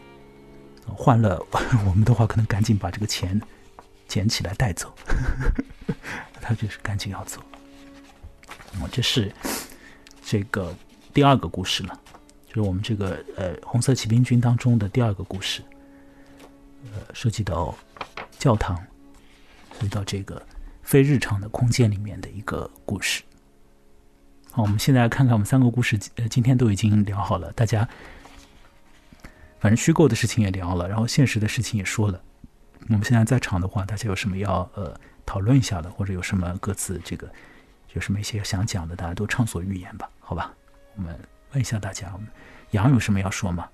[0.87, 1.39] 换了
[1.85, 3.39] 我们的话，可能赶紧把这个钱
[4.07, 4.91] 捡起来带走。
[6.41, 7.39] 他就是赶紧要走。
[8.81, 9.31] 哦，这是
[10.31, 10.71] 这个
[11.11, 11.99] 第二个故事了，
[12.45, 15.63] 就是我们这个呃红色骑兵军当中的第二个故事，
[16.83, 17.75] 呃，涉及到
[18.37, 18.77] 教堂，
[19.73, 20.39] 涉及到这个。
[20.83, 23.21] 非日常的空间里面的一个故事。
[24.51, 27.51] 好，我们现在看看我们三个故事，呃，今天都已经聊好了。
[27.53, 27.87] 大家
[29.59, 32.19] 反正虚构的事情也聊了，然后现实的事情也说了。
[32.87, 37.31] 我们现在在场的话，大家有什么要呃讨论一下的，或者有什么各自这个
[37.93, 40.09] 有什么一些想讲的，大家都畅所欲言吧。
[40.29, 40.53] 好吧，
[40.95, 41.17] 我们
[41.53, 42.27] 问一下大家，我们
[42.69, 43.67] 杨有什么要说吗？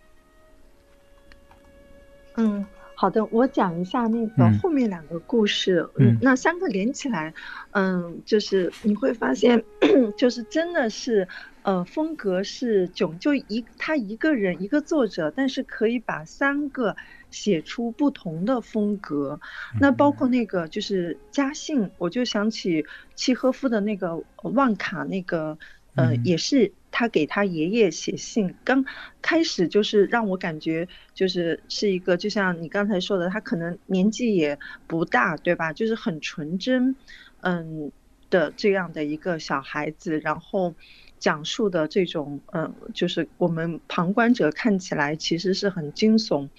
[2.36, 2.65] 嗯。
[2.98, 5.86] 好的，我讲一下那个后面两个故事。
[5.98, 7.34] 嗯，那三个连起来，
[7.72, 9.61] 嗯，就是你会发现，
[10.15, 11.27] 就是真的是，
[11.64, 16.95] 呃，风格是囧，就一他一个人一个作者，但是可以把三个
[17.30, 19.41] 写出不同的风格。
[19.77, 25.57] 那包括那个就是家信，我就想起契诃夫的那个万卡那个。
[25.95, 28.85] 呃，也是他给他爷爷写信，刚
[29.22, 35.72] 开始就是让我感觉就是是一个，就像你刚才说的，他可能年纪也不大，对吧？
[35.72, 36.95] 就是很纯真，
[37.41, 37.91] 嗯
[38.30, 40.73] 的这样的一个小孩子，然后
[41.17, 46.49] 讲述的这种，嗯，就是我们旁观者看起来其实是很惊悚、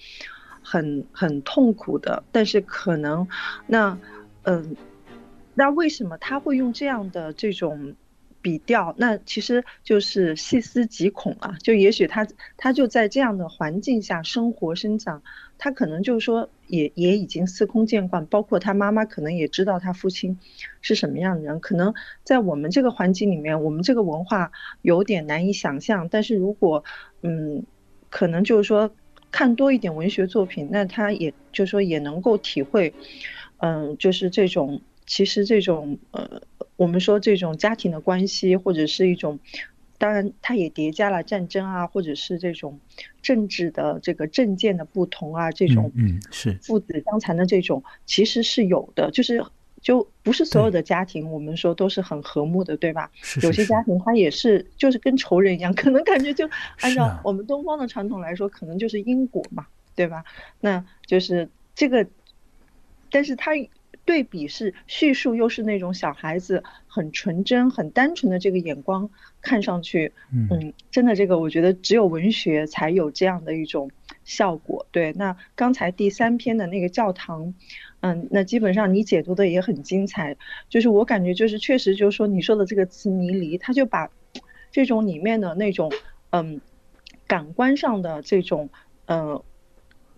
[0.63, 3.27] 很很痛苦的，但是可能
[3.67, 3.99] 那，
[4.43, 4.75] 嗯，
[5.53, 7.95] 那为什么他会用这样的这种？
[8.47, 11.57] 笔调，那其实就是细思极恐啊！
[11.61, 12.25] 就也许他
[12.55, 15.21] 他就在这样的环境下生活生长，
[15.57, 20.39] 他可能就是说也也已经司空见惯，包括他妈妈可能也知道他父亲
[20.79, 21.59] 是什么样的人。
[21.59, 21.93] 可能
[22.23, 26.07] 在我们这个环境里面，我们这个文化有点难以想象。
[26.07, 26.85] 但是如果
[27.23, 27.65] 嗯，
[28.09, 28.89] 可能就是说
[29.29, 32.93] 看多一点文学作品，那他也就是说也能够体会，
[33.57, 36.41] 嗯，就是这种其实这种呃。
[36.77, 39.39] 我们说这种家庭的关系，或者是一种，
[39.97, 42.79] 当然它也叠加了战争啊，或者是这种
[43.21, 49.43] 政治的这个政见的不同啊，这种嗯是父子相残的这种，其实是有的，就是
[49.81, 53.09] 就不是所有的家庭，我们说都是很和睦的，对吧？
[53.21, 56.47] 是有些家庭他也是就是跟仇人一样，可能感觉就
[56.81, 60.23] 按照我们东方的传统来说，可能就是因果嘛，对吧？
[60.61, 62.07] 那就是这个，
[63.09, 63.53] 但是他。
[64.07, 69.09] 对比是叙述，又是那种小孩子很纯真、很单纯的这个眼光，
[69.41, 73.91] 看上去，嗯，真的这个我觉得只有文学才有这样的一种
[74.23, 74.87] 效果。
[74.91, 77.53] 对，那刚才第三篇的那个教堂，
[77.99, 80.37] 嗯，那基本上你解读的也很精彩，
[80.69, 84.09] 就是我感觉就是确实就是说你说的这个词迷离，他就把
[84.71, 85.91] 这种里面的那种，
[86.29, 86.61] 嗯，
[87.27, 88.69] 感官上的这种，
[89.07, 89.43] 嗯。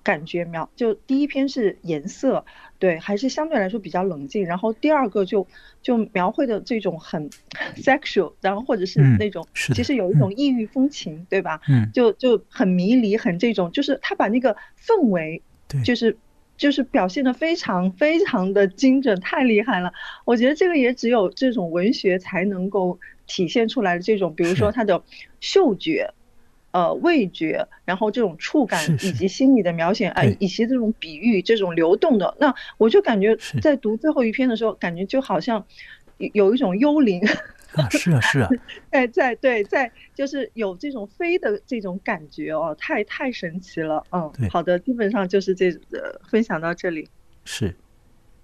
[0.02, 2.46] 感觉描就第一篇是颜色，
[2.80, 4.46] 对，还是相对来说比较冷静。
[4.46, 5.46] 然后第二个就
[5.82, 7.30] 就描绘的这种很
[7.76, 11.60] sexual，然后或者是那种其实有一种异域风情，对吧？
[11.68, 16.18] 嗯，就就很迷离，很这种，就是他把那个氛围，对，就是
[16.58, 19.92] 就是表现的非常非常的精准，太厉害了。
[20.26, 22.98] 我觉得这个也只有这种文学才能够
[23.28, 25.04] 体现出来的这种，比如说他的
[25.42, 26.14] 嗅觉。
[26.72, 35.66] 呃，味觉，然后这种触感以及心理的描写，哎，以及这种比喻，这种流动的，那我就感觉在读最后一篇的时候，感觉就好像
[36.18, 37.20] 有有一种幽灵
[37.74, 38.50] 啊，是啊，是啊。
[38.92, 44.04] 哎，在对，在就是有这种飞的这种感觉哦，太太神奇了。
[44.12, 47.08] 嗯，对，好的，基本上就是这呃分享到这里。
[47.46, 47.76] 是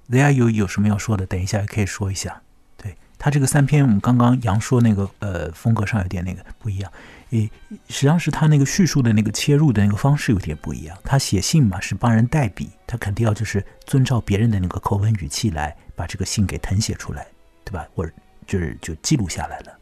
[0.10, 1.27] ，ZI 有有什么要说的？
[1.27, 2.41] 等一下也可以说一下。
[2.77, 6.91] 对他这个三篇，我们刚刚杨说那个呃风格上有点那个不一样。
[7.31, 7.52] 诶，
[7.89, 10.97] 实际上是他那个叙述的那个切入的那个方式有点不一样。
[11.03, 17.27] 他写信嘛，是帮人代笔，他肯定要就是遵照别人的那个口吻语气来把这个信给誊写出来，
[17.64, 17.88] 对吧？
[17.95, 18.11] 或者
[18.45, 19.73] 就是就记录下来了。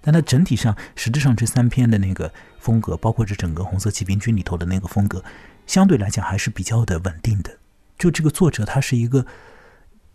[0.00, 5.22] 但他整体上，实质上这三篇的那个风格，包括这整个《红色骑兵军》里头的那个风格，
[5.66, 7.58] 相对来讲还是比较的稳定的。
[7.98, 9.26] 就这个作者，他是一个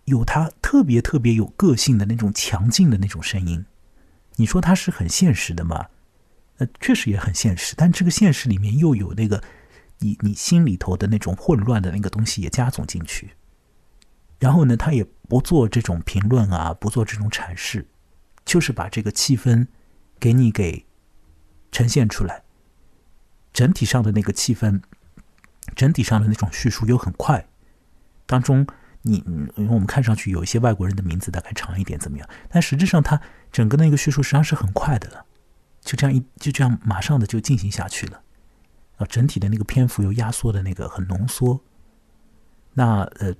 [0.06, 3.66] 有他特别特别有个性的那种强劲的那种声音。
[4.38, 5.88] 你说他是很现实的吗？
[6.62, 9.44] 那确实也很现实，但这个现实里面又有那个
[9.98, 13.32] 你你心里头的那种混乱的那个东西也加总进去。
[14.38, 17.88] 然后呢，他也不做这种评论啊，不做这种阐释，
[18.46, 19.66] 就是把这个气氛
[20.20, 20.86] 给你给
[21.72, 22.44] 呈现出来。
[23.52, 24.84] 整体上的那个气氛，
[25.76, 27.48] 整体上的那种叙述又很快。
[28.28, 28.68] 当中，
[29.02, 29.18] 你
[29.58, 32.30] 因为我们看上去有一些外国人的名字大概长一点怎么样？
[32.50, 33.20] 但实质上，它
[33.52, 35.26] 整个那个叙述实际上是很快的了。
[35.82, 38.22] 就这样一就这样马上的就进行下去了，
[38.98, 41.60] 啊，整体的那个篇幅又压缩的那个很浓缩，
[42.74, 43.34] 那呃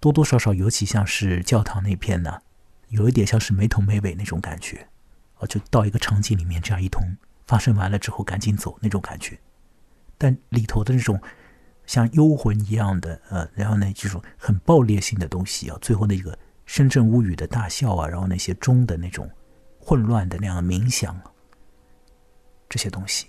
[0.00, 2.42] 多多少少尤其像是教堂那片呢，
[2.88, 4.88] 有一点像是没头没尾那种感觉，
[5.34, 7.00] 啊，就到一个场景里面这样一通
[7.46, 9.38] 发生完了之后赶紧走那种感觉，
[10.18, 11.20] 但里头的那种
[11.86, 16.36] 像幽魂一样的呃，然后呢这种很爆裂性的东西啊，最后那个
[16.66, 19.30] 深圳屋宇的大笑啊，然后那些钟的那种
[19.78, 21.16] 混乱的那样的冥想。
[22.72, 23.26] 这些东西，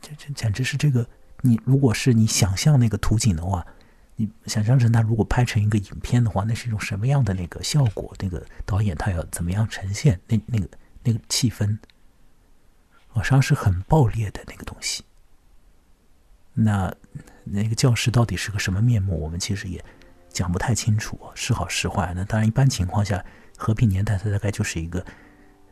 [0.00, 1.06] 这这简直是这个。
[1.42, 3.64] 你如果是你想象那个图景的话，
[4.16, 8.12] 你想象成他如果拍成一个影片的话，那是一种什么样的那个效果？
[8.18, 10.68] 那个导演他要怎么样呈现那那个
[11.04, 11.78] 那个气氛？
[13.14, 15.04] 实际上是很爆裂的那个东西。
[16.52, 16.92] 那
[17.44, 19.16] 那个教室到底是个什么面目？
[19.16, 19.84] 我们其实也
[20.28, 22.12] 讲不太清楚，是好是坏。
[22.16, 23.24] 那当然，一般情况下，
[23.56, 25.06] 和平年代它大概就是一个。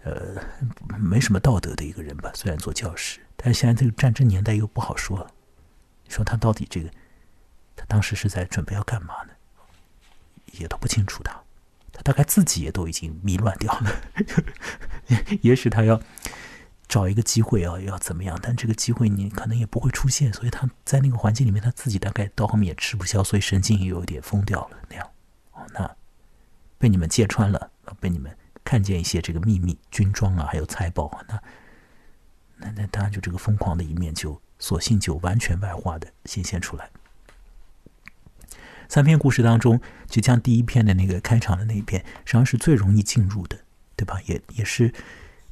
[0.09, 0.43] 呃，
[0.99, 2.31] 没什么道德的一个人吧。
[2.35, 5.31] 虽然做教师，但是现在这个战争年代又不好说。
[6.09, 6.91] 说他到底这个，
[7.77, 9.33] 他当时是在准备要干嘛呢？
[10.53, 11.23] 也都不清楚。
[11.23, 11.39] 他，
[11.93, 13.93] 他大概自己也都已经迷乱掉了。
[15.43, 16.01] 也许他要
[16.89, 18.39] 找一个机会啊，要怎么样？
[18.43, 20.33] 但这个机会你可能也不会出现。
[20.33, 25.11] 所以他在那个环境里面，他自己大概到后面也吃不消，所以神经也有点疯掉了那样。
[25.53, 25.97] 哦，那
[26.79, 27.71] 被你们揭穿了，
[28.01, 28.35] 被你们。
[28.69, 31.41] 看见一些这个秘密军装啊，还有财宝啊，那
[32.59, 36.91] 那那当然就这个疯狂的一面就索性就完全外化的显现出来。
[38.87, 43.59] 三篇故事当中，就将第一篇的那个开场的那一篇，实际上是最容易进入的，
[43.97, 44.21] 对吧？
[44.27, 44.93] 也也是，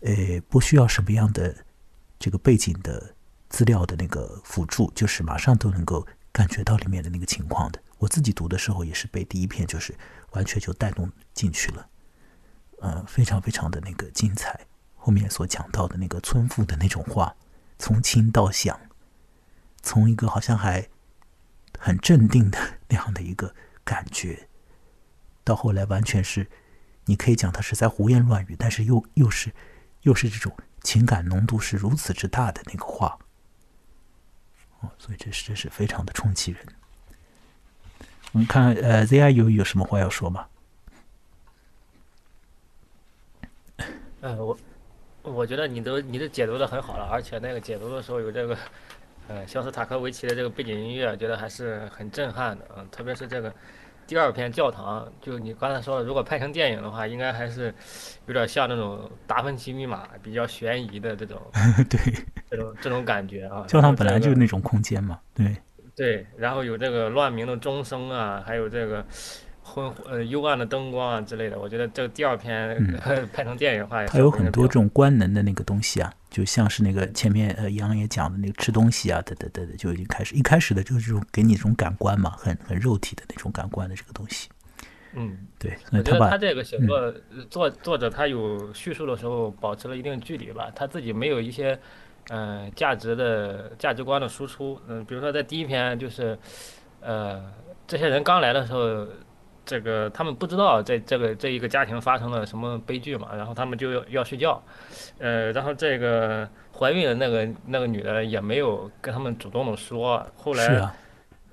[0.01, 1.65] 呃，不需要什么样的
[2.19, 3.15] 这个背景的
[3.49, 7.81] 资料的那个辅助，就是马上都能够感觉到里面的那个情况的。
[7.97, 9.97] 我自己读的时候也是被第一篇就是
[10.33, 11.89] 完全就带动进去了。
[12.87, 14.65] 呃，非常非常的那个精彩。
[14.95, 17.35] 后面所讲到的那个村妇的那种话，
[17.81, 18.79] 从轻到响，
[19.83, 20.89] 从一个好像还
[21.77, 23.53] 很镇定的那样的一个
[23.83, 24.49] 感觉，
[25.43, 26.49] 到后来完全是，
[27.07, 29.53] 你可以讲他是在胡言乱语，但是又又是
[30.03, 33.19] 又是这种情感浓度是如此之大的那个话，
[34.79, 36.65] 哦，所以这是这是非常的冲击人。
[38.31, 40.47] 我们看，呃，ZI 有有什么话要说吗？
[44.27, 44.59] 呃，我
[45.23, 48.59] 我觉得你都你都解读的很好了，而且那个解读的时候有这个，
[49.29, 52.85] 呃，肖斯塔科维奇的这个背景音乐，觉得还是很震撼的啊。
[52.91, 53.55] 特别是这个
[54.05, 57.73] 第二篇教堂，就你刚才说的，如果拍成电影的话，应该还是
[58.27, 61.41] 有点像那种达芬奇密码，比较悬疑的这种，
[61.89, 63.65] 对，这种这种感觉啊。
[63.69, 65.57] 教堂本来就是那种空间嘛，对。
[65.95, 69.07] 对，然后有这个乱鸣的钟声啊，还有这个。
[69.67, 72.97] 昏呃幽暗的灯光啊之类的，我觉得这个第二篇
[73.35, 84.49] 拍成电影的话，它有很多这种官能的那个东西啊，就像是那个前面呃杨也讲的那个吃东西啊，等等等等，就已经开始一开始的就是这种给你这种感官嘛，很很肉体的那种感官的这个东西。
[85.15, 87.13] 嗯，对，我觉得他这个写作
[87.51, 91.79] 作作者他有叙述的时候保持了一定距离吧，他自己没有一些
[92.31, 96.39] 嗯价值的价值观的输出，嗯，比如说在第一篇就是
[97.01, 97.43] 呃
[97.87, 99.07] 这些人刚来的时候。
[99.67, 104.63] 这个他们不知道在这个这一个家庭发生了什么悲剧嘛，然后他们就要要睡觉，
[105.19, 110.89] 呃，然后这个怀孕的那个那个女的也没有跟他们主动的说，后来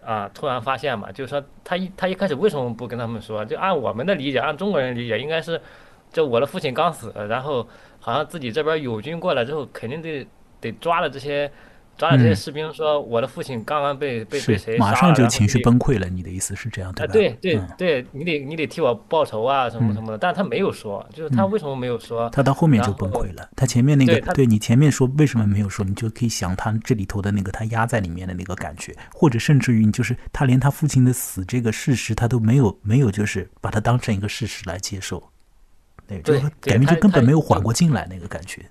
[0.05, 3.43] 啊突然发现嘛，就是说她一她一开始为什么不跟他们说？
[3.43, 5.59] 就按我们的理解，按中国人理解，应该是
[6.11, 7.67] 就我的父亲刚死，然后
[7.99, 10.27] 好像自己这边友军过来之后，肯定得
[10.61, 11.51] 得抓了这些。
[11.97, 16.09] 抓了这些士兵，说我的父亲刚刚被被被谁马上就情绪崩溃了。
[16.09, 17.13] 你的意思是这样对吧？
[17.13, 20.17] 对对对，你得你得替我报仇啊，什么什么的。
[20.17, 22.29] 但他没有说，就是他为什么没有说？
[22.31, 23.47] 他到后面就崩溃了。
[23.55, 35.23] 他前面那个，对你前面说为什么没有说，你就可以想他这里头的那个他压在里面的那个感觉，或者甚至于你就是他连他父亲的死这个事实他都没有没有就是把它当成一个事实来接受，
[36.07, 38.65] 对，就感觉就根本没有缓过劲来那个感觉。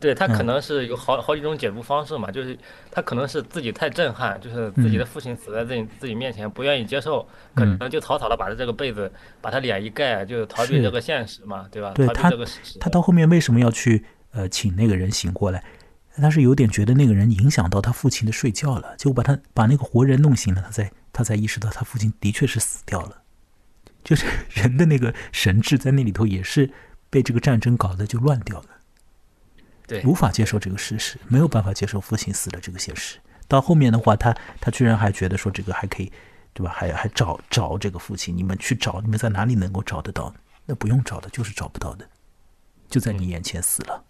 [0.00, 2.58] 对他可能是有好好几种解读方式嘛，就是
[2.90, 9.12] 他可能是自己太震撼，就是自己的父亲死在自己自己面前，不愿意接受，可能就草草的把他这个被子
[9.42, 11.92] 把他脸一盖，就逃避这个现实嘛，对吧？
[11.94, 12.30] 对他
[12.80, 14.02] 他到后面为什么要去
[14.32, 15.62] 呃请那个人醒过来？
[16.16, 23.22] 他是有点觉得那个人影响到他父亲的睡觉了，就把他把那个活人弄醒了，他才他才意识到他父亲的确是死掉了，
[24.02, 26.70] 就是 人的那个神智在那里头也是
[27.10, 28.66] 被这个战争搞得就乱掉了。
[30.04, 33.18] 无法接受这个事实，没有办法接受父亲死了这个现实。
[33.48, 36.12] 到后面的话，他他居然还觉得说这个还可以，
[36.52, 36.72] 对吧？
[36.72, 40.32] 还还找找这个父亲，你们去找，你们在哪里能够找得到？
[40.66, 42.08] 那不用找的，就是找不到的，
[42.88, 44.04] 就在你眼前死了。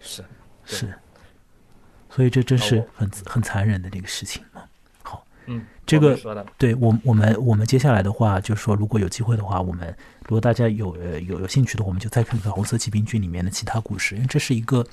[0.00, 0.24] 是
[0.64, 0.98] 是，
[2.10, 4.62] 所以这真是很很残忍的这个事情嘛。
[5.02, 5.66] 好，嗯。
[5.86, 6.18] 这个
[6.58, 14.84] 对我我们我们接下来的话就是说，如果有机会的话，我们如果大家有有有兴趣的，我们就再看看《红色骑兵军》里面的其他故事，因为这是一个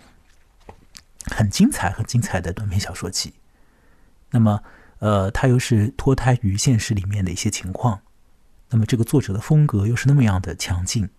[1.32, 3.34] 很精彩、很精彩的短篇小说集。
[4.30, 4.62] 那么，
[5.00, 8.00] 呃，它又是脱胎于现实里面的一些情况。
[8.70, 11.10] 那么，这个作者的风格又是那么样的强劲，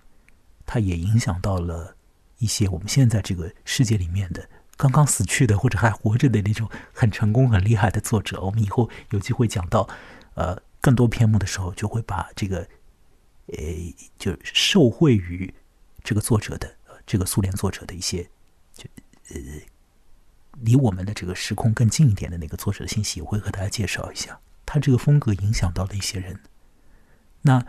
[0.64, 1.96] 它也影响到了
[2.38, 4.48] 一些我们现在这个世界里面的。
[4.76, 9.88] 刚刚死去的或者还活着的那种很成功、很厉害的作者，我们以后有机会讲到，
[10.34, 12.68] 呃，更多篇目的时候，就会把这个，
[13.46, 13.56] 呃，
[14.18, 15.54] 就受惠于
[16.02, 16.74] 这个作者的，
[17.06, 18.28] 这个苏联作者的一些，
[18.74, 18.84] 就
[19.30, 19.36] 呃，
[20.60, 24.40] 离我们的这个时空更近一点的那个作者的信息，我会和大家介绍一下。
[24.66, 26.40] 他这个风格影响到的一些人。
[27.42, 27.64] 那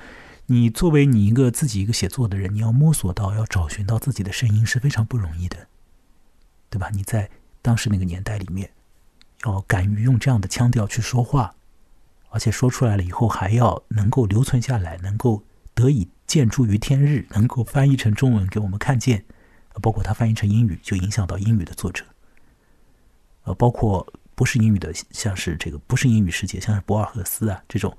[0.47, 5.67] 你作为你一个自己一个写作的人，你要摸索到、要找寻到自己的声音是非常不容易的。
[6.75, 6.89] 对吧？
[6.91, 7.29] 你在
[7.61, 8.69] 当时那个年代里面，
[9.45, 11.55] 要敢于用这样的腔调去说话，
[12.31, 15.41] 而且说出来了以后还要能够留存下来，能够
[15.73, 19.23] 得以见诸于天日，能够翻译成中文给我们看见，
[19.81, 22.03] 包括他翻译成英语，就影响到英语的作者。
[23.43, 27.97] 呃，包括不是英语的，像是这个不是英语世界，像是博尔赫斯啊这种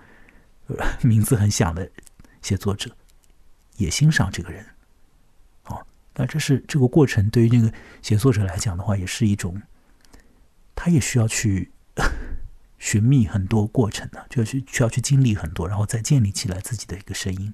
[1.00, 1.90] 名字很响的
[2.42, 2.94] 写作者，
[3.78, 4.66] 也欣赏这个人。
[6.16, 7.72] 那这是这个过程，对于那个
[8.02, 9.62] 写作者来讲的话，也是一种，
[10.74, 11.70] 他也需要去
[12.78, 17.52] 寻觅很多过程的，就是需要去经历很多，然后再建立起来自己的一个声音。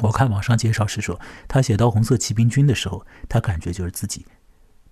[0.00, 4.26] 我看网上介绍是说，他写到《红色骑兵军》的时候，他感觉就是自己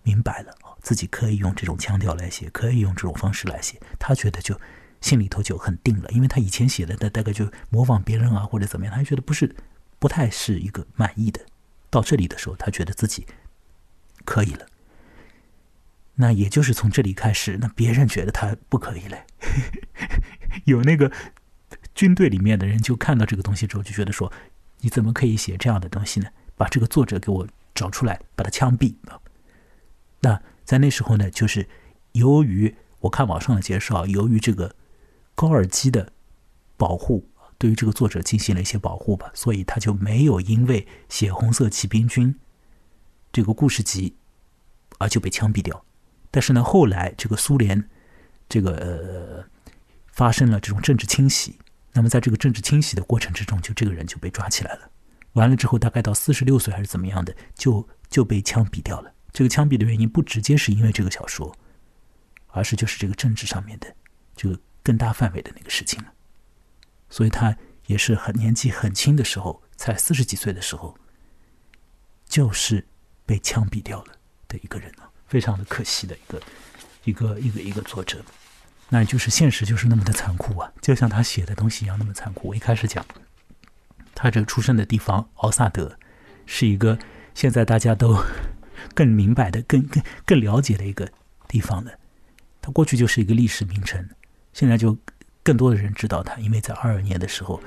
[0.04, 4.60] 明白了自己可以用这种腔调来写，可以用这种方式来写，他觉得就
[5.00, 9.52] 心里头就很定了，因为他以前写的大大概就模仿别人啊或者怎么样，他觉得不是
[9.98, 11.40] 不太是一个满意的。
[11.92, 13.26] 到这里的时候，他觉得自己
[14.24, 14.66] 可以了。
[16.14, 19.26] 那也就是从这里开始，那别人觉得他不可以嘞。
[20.64, 21.12] 有那个
[21.94, 24.32] 军队里面的人就看到这个东西之后，就觉得说
[24.80, 26.28] ：“你怎么可以写这样的东西呢？
[26.56, 28.94] 把这个作者给我找出来，把他枪毙。”
[30.20, 31.68] 那在那时候呢，就是
[32.12, 34.74] 由于我看网上的介绍，由于这个
[35.34, 36.10] 高尔基的
[36.78, 37.28] 保护。
[37.62, 42.34] 对于这个作者进行了一些保护吧，所以他就没有因为写《红色骑兵军》
[43.30, 44.16] 这个故事集
[44.98, 45.84] 而就被枪毙掉。
[46.32, 47.88] 但是呢，后来这个苏联
[48.48, 49.44] 这个呃
[50.08, 51.56] 发生了这种政治清洗，
[51.92, 54.90] 那么在这个政治清洗的过程之中，就这个人就被抓起来了。
[55.34, 59.14] 完了之后，大概到四十六岁还是怎么样的，就就被枪毙掉了。
[59.30, 61.56] 这个枪毙的原因不直接是因为这个小说，
[62.48, 63.94] 而是就是这个政治上面的
[64.34, 66.12] 这个更大范围的那个事情了。
[67.12, 67.54] 所以他
[67.88, 70.96] 也是很年纪很轻的时候，才四十几岁的时候，
[72.26, 72.86] 就是
[73.26, 74.14] 被枪毙掉了
[74.48, 76.42] 的一个人呢，非常的可惜的一个
[77.04, 78.24] 一个一个一个作者。
[78.88, 82.48] 那就是现实就是那么的残酷啊，就像他写的东西一样那么残酷。
[82.48, 83.04] 我一开始讲，
[84.14, 85.98] 他这个出生的地方奥萨德，
[86.46, 86.98] 是一个
[87.34, 88.18] 现在大家都
[88.94, 91.06] 更明白的、更更更了解的一个
[91.46, 91.98] 地方的。
[92.62, 94.08] 他过去就是一个历史名城，
[94.54, 94.96] 现在就。
[95.42, 97.60] 更多的人知道他，因为在二二年的时候，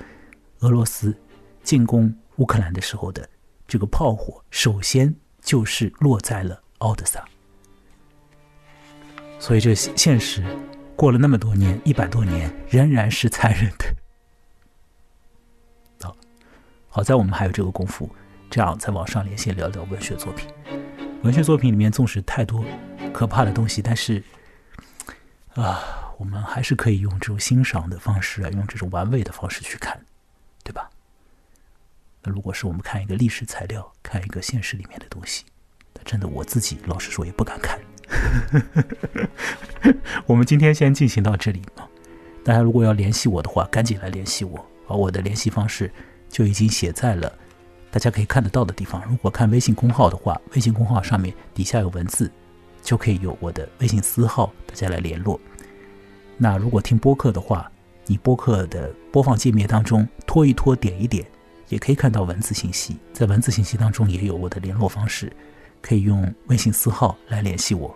[0.60, 1.16] 俄罗斯
[1.64, 3.28] 进攻乌克兰的时候的
[3.68, 7.24] 这个炮火，首先就是落在了奥德萨。
[9.40, 10.44] 所以这现实
[10.96, 13.86] 过了那么多年，一百多年，仍然是残忍的。
[16.02, 16.16] 好，
[16.88, 18.10] 好在我们还有这个功夫，
[18.50, 20.50] 这样在网上连线聊聊文学作品。
[21.24, 22.64] 文学作品里面纵使太多
[23.12, 24.24] 可怕的东西，但是
[25.56, 30.00] 啊，我们还是可以用这种欣赏的方式啊，用这种玩味的方式去看，
[30.64, 30.90] 对吧？
[32.24, 35.44] 那如果是我们看一个历史材料，看一个现实里面的东西，
[35.94, 37.80] 那真的我自己老实说也不敢看。
[40.26, 41.88] 我们今天先进行到这里啊！
[42.44, 44.96] 大家如果要联系我的话，赶紧来联系我啊！
[44.96, 45.92] 我的联系方式
[46.30, 47.32] 就已经写在了
[47.92, 49.04] 大家可以看得到的地方。
[49.10, 52.32] 如果看微信公号的话，微信公号上面底下有文字，
[52.82, 55.40] 就可以有我的微信私号，大家来联络。
[56.38, 57.72] 那如果听播客的话，
[58.06, 61.26] 你播客的播放界面当中拖一拖，点一点，
[61.70, 62.98] 也可以看到文字信息。
[63.14, 65.32] 在文字信息当中也有我的联络方式。
[65.82, 67.96] 可以用微信私号来联系我，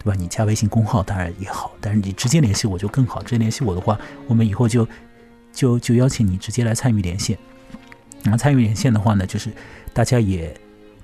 [0.00, 0.16] 对吧？
[0.18, 3.22] 你加微信公号当然也好，但是你直接联系我就更好。
[3.22, 3.96] 直接联系我的话，
[4.26, 4.84] 我们以后就
[5.52, 7.38] 就就邀请你直接来参与连线。
[8.24, 9.52] 那参与连线的话呢，就是
[9.92, 10.52] 大家也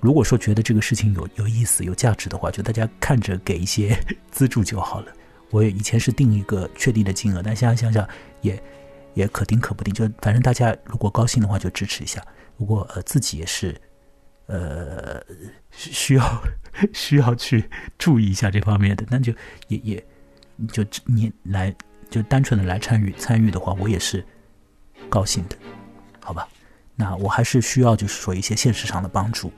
[0.01, 3.97] 如果说觉得这个事情有有意思、有价值的话，就大家看着给一些
[4.33, 5.13] 资助就好了。
[5.51, 8.09] 我以前是定一个确定的金额，但现在想想
[8.41, 8.63] 也
[9.15, 12.25] 也可定可不定，就反正大家如果高兴的话就支持一下。
[12.57, 13.81] 如果呃自己也是。
[14.53, 15.23] 呃，
[15.71, 16.43] 需要
[16.93, 19.33] 需要去注意一下这方面的，那就
[19.69, 20.07] 也也
[20.73, 21.73] 就你来
[22.11, 24.27] 就单纯的来参与参与的话，我也是
[25.09, 25.57] 高兴的，
[26.19, 26.49] 好吧？
[26.97, 29.53] 那我还是需要就是说一些现实上的帮助，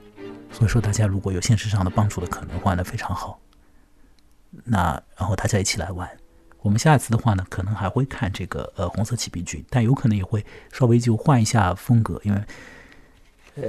[0.51, 3.40] 所以说大家如果有现实上的帮助的可能的话，那非常好。
[4.65, 6.09] 那然后大家一起来玩，
[6.61, 12.43] 我们下一次的话呢，可能还会看这个呃红色骑兵军，但有可能也会稍微就换一下风格，因为。
[13.55, 13.65] 呃，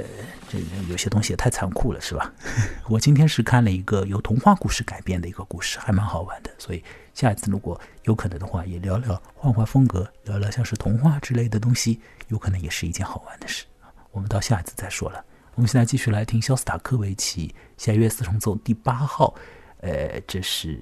[0.47, 0.57] 这
[0.89, 2.34] 有些东西也太残酷了，是吧？
[2.88, 6.49] 我今天是看了一个由童话故事改编的一个故事，还蛮好玩的。
[6.57, 6.81] 所以
[7.14, 11.99] 下一次如果有可能的话，也聊聊换换风格，聊聊像是童话之类的东西，
[12.30, 13.65] 有可能也是一件好玩的事。
[14.11, 15.22] 我们到下一次再说了。
[15.55, 19.35] 我们现在继续来听肖斯塔科维奇下乐四重奏第八号，
[19.84, 20.80] 呃，这是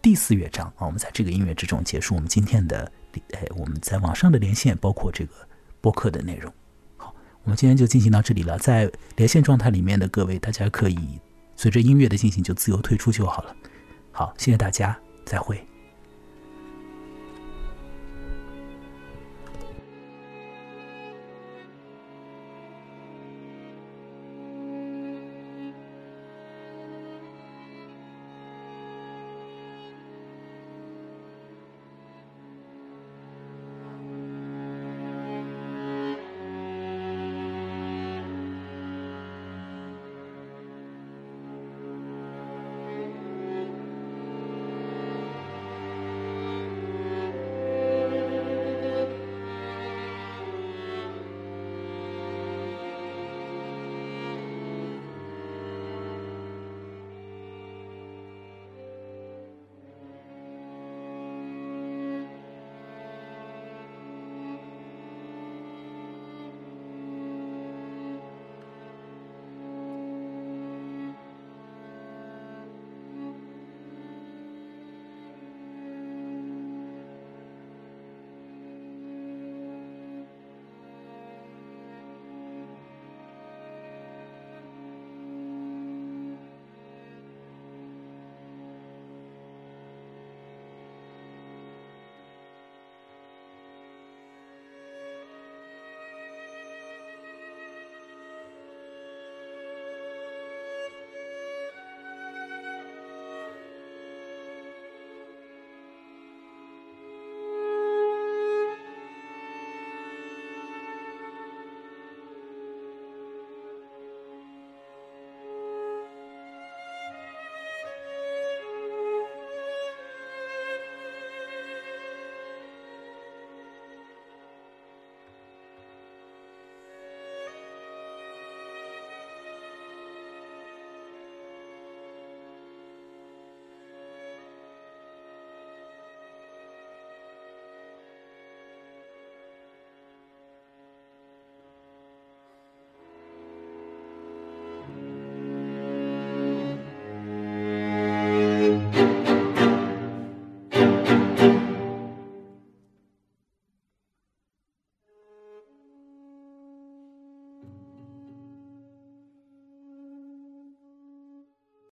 [0.00, 0.86] 第四乐章啊。
[0.86, 2.90] 我们在这个音乐之中结束我们今天的
[3.32, 5.34] 呃我们在网上的连线，包括这个
[5.80, 6.52] 播客的内容。
[6.96, 7.12] 好
[7.42, 11.20] 我们今天就进行到这里了，在连线状态里面的各位，大家可以
[11.56, 13.56] 随着音乐的进行就自由退出就好了。
[14.12, 14.96] 好，谢谢大家，
[15.26, 15.66] 再会。